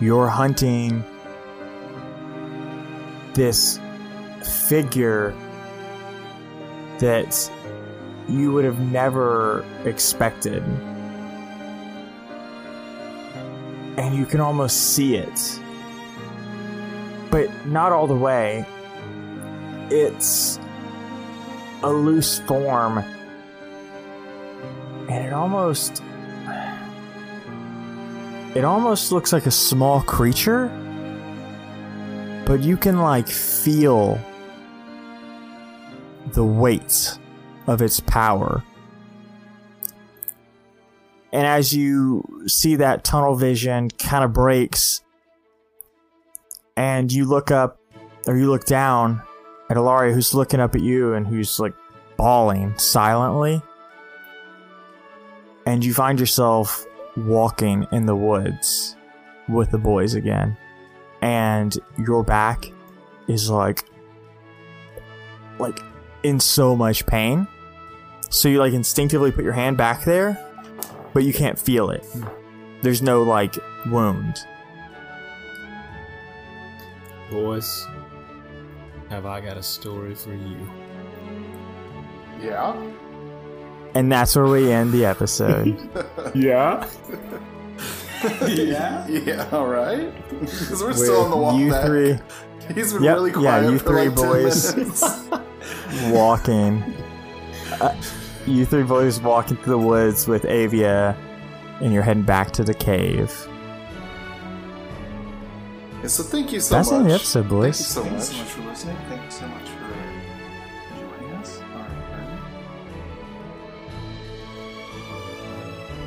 You're 0.00 0.26
hunting 0.26 1.04
this 3.38 3.78
figure 4.68 5.32
that 6.98 7.50
you 8.28 8.52
would 8.52 8.64
have 8.64 8.80
never 8.80 9.64
expected. 9.84 10.60
And 13.96 14.16
you 14.16 14.26
can 14.26 14.40
almost 14.40 14.94
see 14.94 15.16
it. 15.16 15.60
But 17.30 17.48
not 17.66 17.92
all 17.92 18.08
the 18.08 18.16
way. 18.16 18.66
It's 19.88 20.58
a 21.84 21.92
loose 21.92 22.40
form. 22.40 22.98
And 25.08 25.26
it 25.26 25.32
almost. 25.32 26.02
It 28.56 28.64
almost 28.64 29.12
looks 29.12 29.32
like 29.32 29.46
a 29.46 29.52
small 29.52 30.00
creature 30.02 30.72
but 32.48 32.62
you 32.62 32.78
can 32.78 32.98
like 32.98 33.28
feel 33.28 34.18
the 36.32 36.42
weight 36.42 37.18
of 37.66 37.82
its 37.82 38.00
power. 38.00 38.64
And 41.30 41.46
as 41.46 41.74
you 41.74 42.46
see 42.46 42.76
that 42.76 43.04
tunnel 43.04 43.34
vision 43.34 43.90
kind 43.90 44.24
of 44.24 44.32
breaks, 44.32 45.02
and 46.74 47.12
you 47.12 47.26
look 47.26 47.50
up 47.50 47.78
or 48.26 48.38
you 48.38 48.48
look 48.48 48.64
down 48.64 49.20
at 49.68 49.76
Ilaria, 49.76 50.14
who's 50.14 50.32
looking 50.32 50.58
up 50.58 50.74
at 50.74 50.80
you 50.80 51.12
and 51.12 51.26
who's 51.26 51.60
like 51.60 51.74
bawling 52.16 52.78
silently, 52.78 53.60
and 55.66 55.84
you 55.84 55.92
find 55.92 56.18
yourself 56.18 56.86
walking 57.14 57.86
in 57.92 58.06
the 58.06 58.16
woods 58.16 58.96
with 59.50 59.70
the 59.70 59.78
boys 59.78 60.14
again 60.14 60.56
and 61.22 61.76
your 61.98 62.22
back 62.22 62.70
is 63.26 63.50
like 63.50 63.84
like 65.58 65.80
in 66.22 66.38
so 66.40 66.76
much 66.76 67.04
pain 67.06 67.46
so 68.30 68.48
you 68.48 68.58
like 68.58 68.72
instinctively 68.72 69.30
put 69.32 69.44
your 69.44 69.52
hand 69.52 69.76
back 69.76 70.04
there 70.04 70.38
but 71.14 71.24
you 71.24 71.32
can't 71.32 71.58
feel 71.58 71.90
it 71.90 72.04
there's 72.82 73.02
no 73.02 73.22
like 73.22 73.56
wound 73.90 74.36
Boys, 77.30 77.86
have 79.10 79.26
I 79.26 79.42
got 79.42 79.58
a 79.58 79.62
story 79.62 80.14
for 80.14 80.32
you? 80.32 80.56
Yeah. 82.40 82.74
and 83.94 84.10
that's 84.10 84.34
where 84.34 84.46
we 84.46 84.72
end 84.72 84.92
the 84.92 85.04
episode 85.04 85.76
Yeah? 86.34 86.88
yeah. 88.48 89.06
Yeah, 89.08 89.48
all 89.52 89.66
right. 89.66 90.12
Because 90.40 90.82
we're 90.82 90.92
still 90.92 91.22
on 91.22 91.30
the 91.30 91.36
with 91.36 91.42
walk 91.44 91.60
you 91.60 91.70
back. 91.70 91.86
three 91.86 92.18
He's 92.74 92.92
been 92.92 93.02
Yep, 93.02 93.14
really 93.16 93.32
yeah, 93.44 93.68
you 93.70 93.78
for 93.78 93.88
three 93.88 94.08
like 94.08 94.16
10 94.16 94.26
boys. 94.28 94.76
minutes. 94.76 95.28
walking 96.10 96.82
uh, 97.80 97.94
you 98.46 98.64
three 98.66 98.82
boys 98.82 99.20
walking 99.20 99.56
through 99.58 99.72
the 99.72 99.78
woods 99.86 100.26
with 100.26 100.44
avia 100.46 101.16
and 101.80 101.92
you're 101.92 102.02
heading 102.02 102.22
back 102.22 102.50
to 102.52 102.64
the 102.64 102.74
cave 102.74 103.30
Yeah, 106.00 106.06
so 106.08 106.22
thank 106.22 106.52
you 106.52 106.60
so 106.60 106.74
that's 106.74 106.90
much. 106.90 107.00
in 107.00 107.08
the 107.08 107.14
episode 107.14 107.40
Thank 107.42 107.52
you 107.52 107.58
boys 107.58 107.86
so 107.86 108.02
Thank 108.02 108.12
you 108.12 108.18
much. 108.18 108.26
so 108.28 108.36
much 108.38 108.48
for 108.48 108.62
listening. 108.62 108.96
Thank 109.08 109.24
you 109.24 109.30
so 109.30 109.46
much 109.48 109.68
for 109.68 109.88
joining 111.20 111.34
us. 111.34 111.60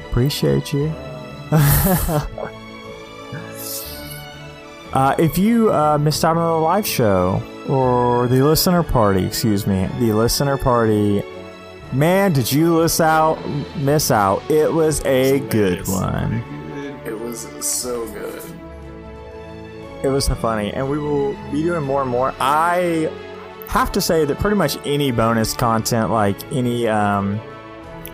Appreciate 0.10 0.74
you. 0.74 0.94
uh, 1.54 2.26
if 5.20 5.38
you 5.38 5.70
uh, 5.74 5.98
missed 5.98 6.24
out 6.24 6.38
on 6.38 6.60
the 6.60 6.64
live 6.64 6.88
show 6.88 7.44
or 7.68 8.28
the 8.28 8.42
listener 8.42 8.84
party, 8.84 9.26
excuse 9.26 9.68
me, 9.68 9.86
the 10.00 10.14
listener 10.14 10.58
party, 10.58 11.22
man, 11.92 12.32
did 12.32 12.50
you 12.50 12.82
miss 12.82 13.02
out? 13.02 13.38
Miss 13.80 14.12
out? 14.12 14.50
It 14.50 14.72
was 14.72 15.04
a 15.04 15.40
good 15.40 15.86
one. 15.90 16.42
It 17.06 17.20
was 17.20 17.42
so 17.60 18.08
good. 18.14 18.42
It 20.04 20.08
was 20.08 20.28
so 20.28 20.36
funny, 20.36 20.72
and 20.72 20.90
we 20.90 21.00
will 21.00 21.34
be 21.52 21.64
doing 21.64 21.84
more 21.84 22.02
and 22.02 22.10
more. 22.10 22.34
I 22.40 23.12
have 23.68 23.92
to 23.92 24.00
say 24.00 24.24
that 24.24 24.40
pretty 24.40 24.56
much 24.56 24.78
any 24.86 25.12
bonus 25.12 25.54
content, 25.54 26.12
like 26.12 26.50
any 26.54 26.88
um, 26.88 27.42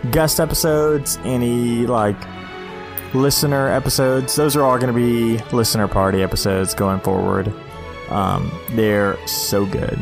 guest 0.10 0.40
episodes, 0.40 1.20
any 1.24 1.86
like 1.86 2.18
listener 3.14 3.70
episodes, 3.70 4.36
those 4.36 4.56
are 4.56 4.64
all 4.64 4.78
going 4.78 4.94
to 4.94 5.00
be 5.00 5.38
listener 5.56 5.88
party 5.88 6.22
episodes 6.24 6.74
going 6.74 7.00
forward. 7.00 7.52
Um, 8.10 8.52
they're 8.72 9.18
so 9.28 9.66
good. 9.66 10.00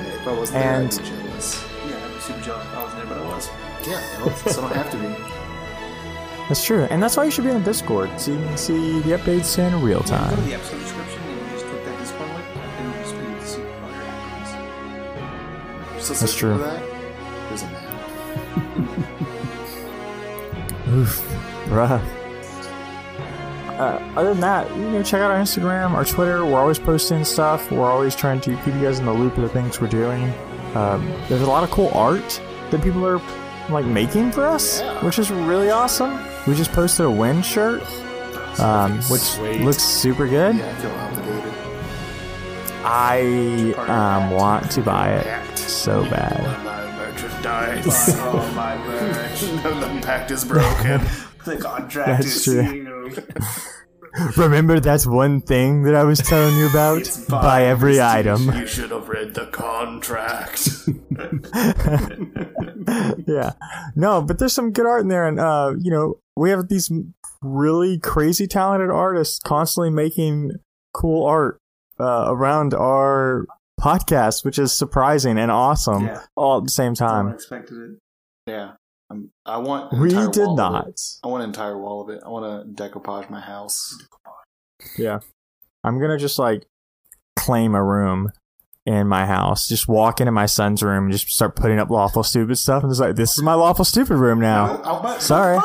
If 0.00 0.26
I 0.26 0.32
wasn't 0.38 0.58
there, 0.60 0.76
I'd 0.76 0.90
be 0.90 0.96
jealous. 0.96 1.64
Yeah, 1.86 2.04
I'm 2.04 2.20
super 2.20 2.40
jealous 2.40 2.66
if 2.66 2.74
I 2.74 2.84
was 2.84 2.94
there, 2.94 3.06
but 3.06 3.18
I 3.18 3.24
was. 3.24 3.48
Yeah, 3.86 4.24
well, 4.24 4.36
so 4.36 4.62
I 4.64 4.68
don't 4.68 4.76
have 4.76 4.90
to 4.92 4.96
be. 4.98 5.08
That's 6.48 6.64
true, 6.64 6.84
and 6.84 7.02
that's 7.02 7.14
why 7.14 7.24
you 7.24 7.30
should 7.30 7.44
be 7.44 7.50
on 7.50 7.58
the 7.62 7.64
Discord 7.64 8.08
so 8.18 8.32
you 8.32 8.38
can 8.38 8.56
see 8.56 9.00
the 9.00 9.10
updates 9.10 9.58
in 9.58 9.82
real 9.82 10.00
time. 10.00 10.30
Go 10.30 10.36
to 10.36 10.36
time. 10.36 10.48
the 10.48 10.54
episode 10.54 10.78
description 10.80 11.20
and 11.20 11.40
you 11.42 11.52
just 11.52 11.66
click 11.66 11.84
that 11.84 11.98
Discord 11.98 12.30
link, 12.30 12.46
and 12.56 12.88
it'll 12.88 13.02
just 13.02 13.14
be 13.14 13.24
the 13.34 13.44
super 13.44 13.80
fire 13.82 14.02
afterwards. 14.02 14.50
You're 15.92 16.00
so 16.00 16.14
That's 16.14 16.34
true. 16.34 16.56
For 16.56 16.64
that? 16.64 16.82
There's 17.50 17.62
a 17.64 17.66
man. 17.66 19.24
Oof, 20.98 21.20
bruh. 21.66 22.02
Uh, 23.78 24.12
other 24.16 24.30
than 24.30 24.40
that, 24.40 24.68
you 24.76 24.90
know, 24.90 25.02
check 25.04 25.20
out 25.20 25.30
our 25.30 25.38
Instagram, 25.38 25.92
our 25.92 26.04
Twitter. 26.04 26.44
We're 26.44 26.58
always 26.58 26.80
posting 26.80 27.24
stuff. 27.24 27.70
We're 27.70 27.88
always 27.88 28.16
trying 28.16 28.40
to 28.40 28.56
keep 28.56 28.74
you 28.74 28.82
guys 28.82 28.98
in 28.98 29.06
the 29.06 29.12
loop 29.12 29.36
of 29.36 29.42
the 29.42 29.48
things 29.48 29.80
we're 29.80 29.86
doing. 29.86 30.24
Um, 30.74 31.06
there's 31.28 31.42
a 31.42 31.46
lot 31.46 31.62
of 31.62 31.70
cool 31.70 31.90
art 31.94 32.40
that 32.70 32.82
people 32.82 33.06
are 33.06 33.20
like 33.70 33.84
making 33.84 34.32
for 34.32 34.44
us, 34.46 34.82
which 35.02 35.20
is 35.20 35.30
really 35.30 35.70
awesome. 35.70 36.18
We 36.48 36.56
just 36.56 36.72
posted 36.72 37.06
a 37.06 37.10
wind 37.10 37.44
shirt, 37.44 37.82
um, 38.58 38.98
which 39.02 39.20
Sweet. 39.20 39.60
looks 39.60 39.82
super 39.82 40.26
good. 40.26 40.56
Yeah, 40.56 41.54
I. 42.84 43.74
I 43.76 44.24
um, 44.24 44.30
want 44.32 44.70
to 44.72 44.82
buy 44.82 45.12
it 45.12 45.58
so 45.58 46.02
bad. 46.10 46.67
Oh 48.20 48.52
my 48.54 48.76
merch. 48.76 49.40
the 49.40 50.00
pact 50.02 50.30
is 50.30 50.44
broken. 50.44 51.00
The 51.44 51.56
contract 51.56 52.08
That's 52.22 52.26
is 52.36 52.44
true. 52.44 52.68
sealed. 52.68 54.36
Remember, 54.36 54.80
that's 54.80 55.06
one 55.06 55.40
thing 55.40 55.84
that 55.84 55.94
I 55.94 56.04
was 56.04 56.18
telling 56.18 56.58
you 56.58 56.68
about. 56.68 57.08
Buy 57.30 57.64
every 57.64 58.02
item. 58.02 58.50
you 58.52 58.66
should 58.66 58.90
have 58.90 59.08
read 59.08 59.32
the 59.32 59.46
contract. 59.46 60.68
yeah. 63.26 63.52
No, 63.96 64.20
but 64.20 64.38
there's 64.38 64.52
some 64.52 64.72
good 64.72 64.84
art 64.84 65.02
in 65.02 65.08
there, 65.08 65.26
and 65.26 65.40
uh, 65.40 65.72
you 65.78 65.90
know, 65.90 66.18
we 66.36 66.50
have 66.50 66.68
these 66.68 66.90
really 67.40 67.98
crazy 67.98 68.46
talented 68.46 68.90
artists 68.90 69.38
constantly 69.42 69.90
making 69.90 70.52
cool 70.92 71.24
art 71.24 71.60
uh, 71.98 72.26
around 72.28 72.74
our 72.74 73.46
podcast, 73.78 74.44
which 74.44 74.58
is 74.58 74.72
surprising 74.72 75.38
and 75.38 75.50
awesome 75.50 76.06
Yeah. 76.06 76.22
all 76.36 76.58
at 76.58 76.64
the 76.64 76.70
same 76.70 76.92
I 76.92 76.94
time. 76.94 77.28
expected 77.28 77.76
it. 77.78 77.98
yeah. 78.46 78.72
Um, 79.10 79.30
I 79.46 79.56
want. 79.56 79.90
an 79.92 80.00
We 80.00 80.10
did 80.10 80.50
not. 80.50 81.00
I 81.24 81.28
want 81.28 81.42
an 81.42 81.48
entire 81.48 81.78
wall 81.78 82.02
of 82.02 82.10
it. 82.10 82.22
I 82.26 82.28
want 82.28 82.76
to 82.76 82.82
decoupage 82.82 83.30
my 83.30 83.40
house. 83.40 83.96
Yeah. 84.98 85.20
I'm 85.82 85.98
gonna 86.00 86.18
just 86.18 86.38
like 86.38 86.66
claim 87.36 87.74
a 87.74 87.82
room 87.82 88.30
in 88.84 89.06
my 89.08 89.24
house. 89.24 89.66
Just 89.66 89.88
walk 89.88 90.20
into 90.20 90.32
my 90.32 90.44
son's 90.46 90.82
room 90.82 91.04
and 91.04 91.12
just 91.12 91.28
start 91.30 91.56
putting 91.56 91.78
up 91.78 91.88
lawful 91.88 92.22
stupid 92.22 92.56
stuff 92.56 92.82
and 92.82 92.90
just 92.90 93.00
like, 93.00 93.16
this 93.16 93.36
is 93.38 93.42
my 93.42 93.54
lawful 93.54 93.84
stupid 93.84 94.16
room 94.16 94.40
now. 94.40 95.16
Sorry. 95.18 95.58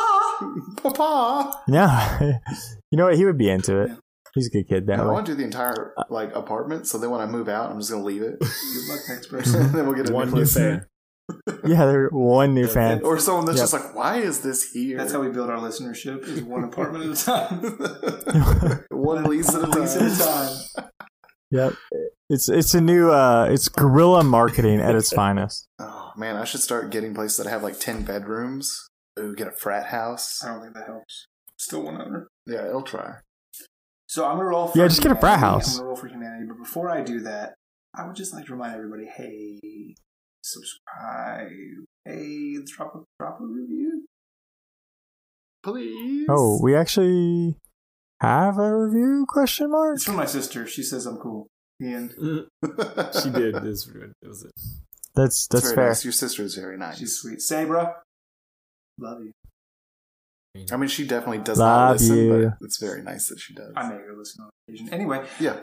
Papa. 0.81 1.59
Yeah. 1.67 2.19
you 2.91 2.97
know 2.97 3.05
what? 3.05 3.15
He 3.17 3.25
would 3.25 3.37
be 3.37 3.49
into 3.49 3.79
it. 3.81 3.91
He's 4.35 4.47
a 4.47 4.49
good 4.49 4.67
kid 4.67 4.87
that 4.87 4.99
I 4.99 5.03
way. 5.05 5.11
want 5.11 5.25
to 5.27 5.33
do 5.33 5.37
the 5.37 5.43
entire 5.43 5.93
like 6.09 6.35
apartment, 6.35 6.87
so 6.87 6.97
then 6.97 7.11
when 7.11 7.21
I 7.21 7.25
move 7.27 7.47
out, 7.49 7.69
I'm 7.71 7.79
just 7.79 7.91
gonna 7.91 8.03
leave 8.03 8.21
it. 8.23 8.39
Good 8.39 8.87
luck 8.89 8.99
next 9.09 9.27
person. 9.27 9.71
then 9.73 9.85
we'll 9.85 9.95
get 9.95 10.09
a 10.09 10.13
One 10.13 10.31
new 10.31 10.39
new 10.39 10.45
fan. 10.45 10.85
Yeah, 11.65 11.85
they're 11.85 12.09
one 12.09 12.53
new 12.53 12.67
fan. 12.67 13.01
Or 13.03 13.17
someone 13.17 13.45
that's 13.45 13.57
Yep. 13.57 13.63
just 13.63 13.73
like, 13.73 13.95
why 13.95 14.17
is 14.17 14.41
this 14.41 14.71
here? 14.73 14.97
That's 14.97 15.13
how 15.13 15.21
we 15.21 15.29
build 15.29 15.49
our 15.49 15.57
listenership: 15.57 16.23
is 16.27 16.41
one 16.41 16.65
apartment 16.65 17.05
at 17.05 17.11
a 17.11 17.23
time, 17.23 18.83
One 18.89 19.23
lease 19.23 19.47
at 19.55 19.63
a 19.63 19.67
One 19.67 19.79
lease 19.81 19.95
at 19.95 20.01
a 20.11 20.17
time. 20.17 20.57
time. 20.75 20.91
Yep. 21.51 21.73
It's 22.29 22.49
it's 22.49 22.73
a 22.73 22.81
new 22.81 23.11
uh 23.11 23.45
it's 23.49 23.69
guerrilla 23.69 24.23
marketing 24.23 24.81
at 24.81 24.95
its 24.95 25.13
finest. 25.13 25.67
Oh 25.79 26.11
man, 26.17 26.35
I 26.35 26.43
should 26.45 26.61
start 26.61 26.89
getting 26.89 27.13
places 27.13 27.37
that 27.37 27.47
have 27.49 27.63
like 27.63 27.79
ten 27.79 28.03
bedrooms. 28.03 28.89
Ooh, 29.19 29.35
get 29.35 29.47
a 29.47 29.51
frat 29.51 29.87
house. 29.87 30.43
I 30.43 30.47
don't 30.51 30.61
think 30.61 30.73
that 30.73 30.87
helps. 30.87 31.27
Still 31.57 31.83
one 31.83 32.01
owner. 32.01 32.27
Yeah, 32.47 32.67
it'll 32.67 32.81
try. 32.81 33.17
So 34.13 34.25
I'm 34.27 34.37
gonna 34.37 34.49
roll. 34.49 34.67
For 34.67 34.77
Yeah, 34.77 34.87
just 34.87 35.01
get 35.01 35.11
a 35.11 35.15
frat 35.15 35.39
house. 35.39 35.73
I'm 35.73 35.77
gonna 35.79 35.87
roll 35.87 35.95
for 35.95 36.07
humanity, 36.07 36.45
but 36.47 36.59
before 36.59 36.87
I 36.87 37.01
do 37.01 37.21
that, 37.21 37.55
I 37.95 38.05
would 38.05 38.15
just 38.15 38.31
like 38.31 38.45
to 38.45 38.51
remind 38.51 38.75
everybody: 38.75 39.07
Hey, 39.07 39.95
subscribe. 40.43 41.49
Hey, 42.05 42.57
drop 42.63 42.93
a 42.93 42.99
drop 43.19 43.41
a 43.41 43.43
review. 43.43 44.05
Please. 45.63 46.27
Oh, 46.29 46.59
we 46.61 46.75
actually 46.75 47.57
have 48.21 48.59
a 48.59 48.77
review 48.77 49.25
question 49.27 49.71
mark? 49.71 49.95
It's 49.95 50.03
from 50.03 50.17
my 50.17 50.25
sister. 50.25 50.67
She 50.67 50.83
says 50.83 51.07
I'm 51.07 51.17
cool. 51.17 51.47
The 51.79 51.93
end. 51.95 52.11
She 53.19 53.31
did. 53.31 53.63
This 53.63 53.87
it 53.87 54.27
was 54.27 54.43
it. 54.43 54.51
That's 55.15 55.47
That's 55.47 55.47
that's 55.47 55.73
fair. 55.73 55.87
nice. 55.87 56.05
Your 56.05 56.13
sister 56.13 56.43
is 56.43 56.53
very 56.53 56.77
nice. 56.77 56.99
She's 56.99 57.17
sweet. 57.17 57.41
Sabra, 57.41 57.95
love 58.99 59.23
you. 59.23 59.31
I 60.71 60.77
mean, 60.77 60.87
she 60.87 61.07
definitely 61.07 61.39
does 61.39 61.57
Love 61.57 61.67
not 61.67 61.91
listen, 61.93 62.17
you. 62.17 62.53
but 62.59 62.65
it's 62.65 62.77
very 62.77 63.01
nice 63.01 63.27
that 63.29 63.39
she 63.39 63.55
does. 63.55 63.73
I 63.75 63.89
may 63.89 63.95
go 63.95 64.13
listen 64.15 64.43
on 64.43 64.49
occasion. 64.67 64.93
Anyway, 64.93 65.25
yeah. 65.39 65.57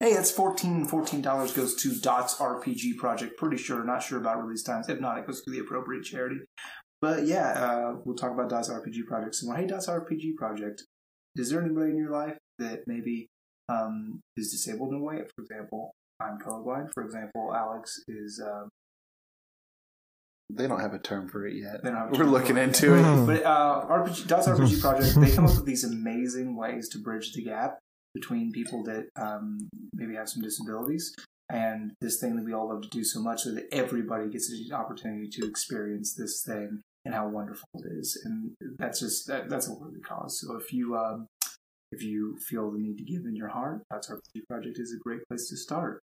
Hey, 0.00 0.14
that's 0.14 0.30
14 0.30 0.86
$14 0.86 1.56
goes 1.56 1.74
to 1.76 1.94
Dots 1.94 2.36
RPG 2.36 2.98
Project. 2.98 3.38
Pretty 3.38 3.56
sure, 3.56 3.82
not 3.84 4.02
sure 4.02 4.18
about 4.18 4.42
release 4.42 4.62
times. 4.62 4.88
If 4.88 5.00
not, 5.00 5.18
it 5.18 5.26
goes 5.26 5.42
to 5.42 5.50
the 5.50 5.60
appropriate 5.60 6.04
charity. 6.04 6.36
But 7.00 7.26
yeah, 7.26 7.52
uh, 7.52 7.96
we'll 8.04 8.16
talk 8.16 8.32
about 8.32 8.50
Dots 8.50 8.68
RPG 8.68 9.06
Project 9.06 9.34
some 9.34 9.48
more. 9.48 9.56
Hey, 9.56 9.66
Dots 9.66 9.88
RPG 9.88 10.36
Project, 10.36 10.84
is 11.34 11.50
there 11.50 11.62
anybody 11.62 11.90
in 11.90 11.96
your 11.96 12.10
life 12.10 12.36
that 12.58 12.80
maybe 12.86 13.28
um, 13.70 14.20
is 14.36 14.50
disabled 14.50 14.92
in 14.92 15.00
a 15.00 15.02
way? 15.02 15.22
For 15.34 15.42
example, 15.42 15.92
I'm 16.20 16.38
colorblind. 16.38 16.90
For 16.92 17.02
example, 17.02 17.54
Alex 17.54 17.98
is. 18.08 18.42
Um, 18.44 18.68
They 20.50 20.66
don't 20.66 20.80
have 20.80 20.94
a 20.94 20.98
term 20.98 21.28
for 21.28 21.46
it 21.46 21.56
yet. 21.56 21.82
They 21.82 21.90
don't 21.90 21.98
have 21.98 22.14
a 22.14 22.18
We're 22.18 22.24
looking 22.24 22.56
for 22.56 22.62
it. 22.62 22.64
into 22.64 22.94
it. 22.94 23.02
Mhm. 23.02 23.26
But 23.26 23.44
uh, 23.44 23.86
RPG, 23.88 24.26
Dots 24.26 24.48
RPG 24.48 24.80
Project, 24.80 25.20
they 25.20 25.30
come 25.34 25.44
up 25.46 25.54
with 25.56 25.66
these 25.66 25.84
amazing 25.84 26.56
ways 26.56 26.88
to 26.90 26.98
bridge 26.98 27.32
the 27.32 27.42
gap 27.42 27.78
between 28.14 28.50
people 28.52 28.82
that 28.84 29.08
um, 29.16 29.68
maybe 29.92 30.14
have 30.14 30.28
some 30.28 30.42
disabilities 30.42 31.14
and 31.50 31.92
this 32.00 32.18
thing 32.18 32.36
that 32.36 32.44
we 32.44 32.52
all 32.54 32.68
love 32.68 32.82
to 32.82 32.88
do 32.88 33.04
so 33.04 33.20
much 33.20 33.42
so 33.42 33.52
that 33.54 33.66
everybody 33.72 34.28
gets 34.30 34.50
an 34.50 34.72
opportunity 34.74 35.28
to 35.28 35.46
experience 35.46 36.14
this 36.14 36.42
thing 36.42 36.80
and 37.04 37.14
how 37.14 37.28
wonderful 37.28 37.68
it 37.74 37.92
is. 37.98 38.20
And 38.24 38.52
that's 38.78 39.00
just, 39.00 39.26
that, 39.28 39.48
that's 39.48 39.68
a 39.68 39.74
worthy 39.74 40.00
cause. 40.00 40.40
So 40.40 40.56
if 40.56 40.72
you, 40.72 40.96
um, 40.96 41.26
if 41.92 42.02
you 42.02 42.36
feel 42.48 42.70
the 42.70 42.78
need 42.78 42.98
to 42.98 43.04
give 43.04 43.24
in 43.26 43.36
your 43.36 43.48
heart, 43.48 43.82
Dots 43.90 44.10
RPG 44.10 44.46
Project 44.48 44.78
is 44.78 44.92
a 44.94 44.98
great 45.02 45.20
place 45.28 45.48
to 45.50 45.56
start. 45.56 46.00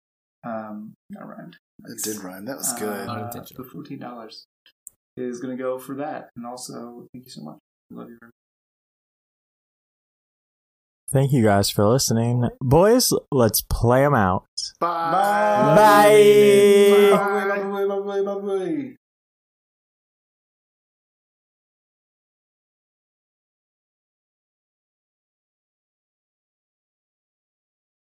Um, 0.45 0.95
that 1.11 1.25
rhymed. 1.25 1.57
It 1.87 2.03
did 2.03 2.23
rhyme. 2.23 2.45
That 2.45 2.59
was 2.59 2.73
good. 2.75 2.89
Uh, 2.89 3.05
Not 3.07 3.23
intentional. 3.27 3.65
the 3.65 3.71
fourteen 3.71 3.99
dollars 3.99 4.47
is 5.17 5.41
going 5.41 5.57
to 5.57 5.63
go 5.63 5.79
for 5.79 5.97
that, 5.97 6.31
and 6.37 6.47
also 6.47 7.07
thank 7.13 7.25
you 7.25 7.31
so 7.31 7.43
much. 7.43 7.59
Love 7.91 8.09
you 8.09 8.19
Thank 11.11 11.33
you 11.33 11.43
guys 11.43 11.69
for 11.69 11.85
listening. 11.85 12.49
Boys, 12.63 13.13
let's 13.31 13.61
play 13.61 14.01
them 14.01 14.15
out. 14.15 14.47
Bye. 14.81 15.11
much. 15.11 15.77
Bye. 15.77 16.25
Bye. 17.19 17.67
Bye. 17.69 17.85
Bye. 17.85 17.87
Bye. 17.87 18.23
Bye. 18.23 18.35
Bye. 18.35 18.41
Bye. 18.41 18.97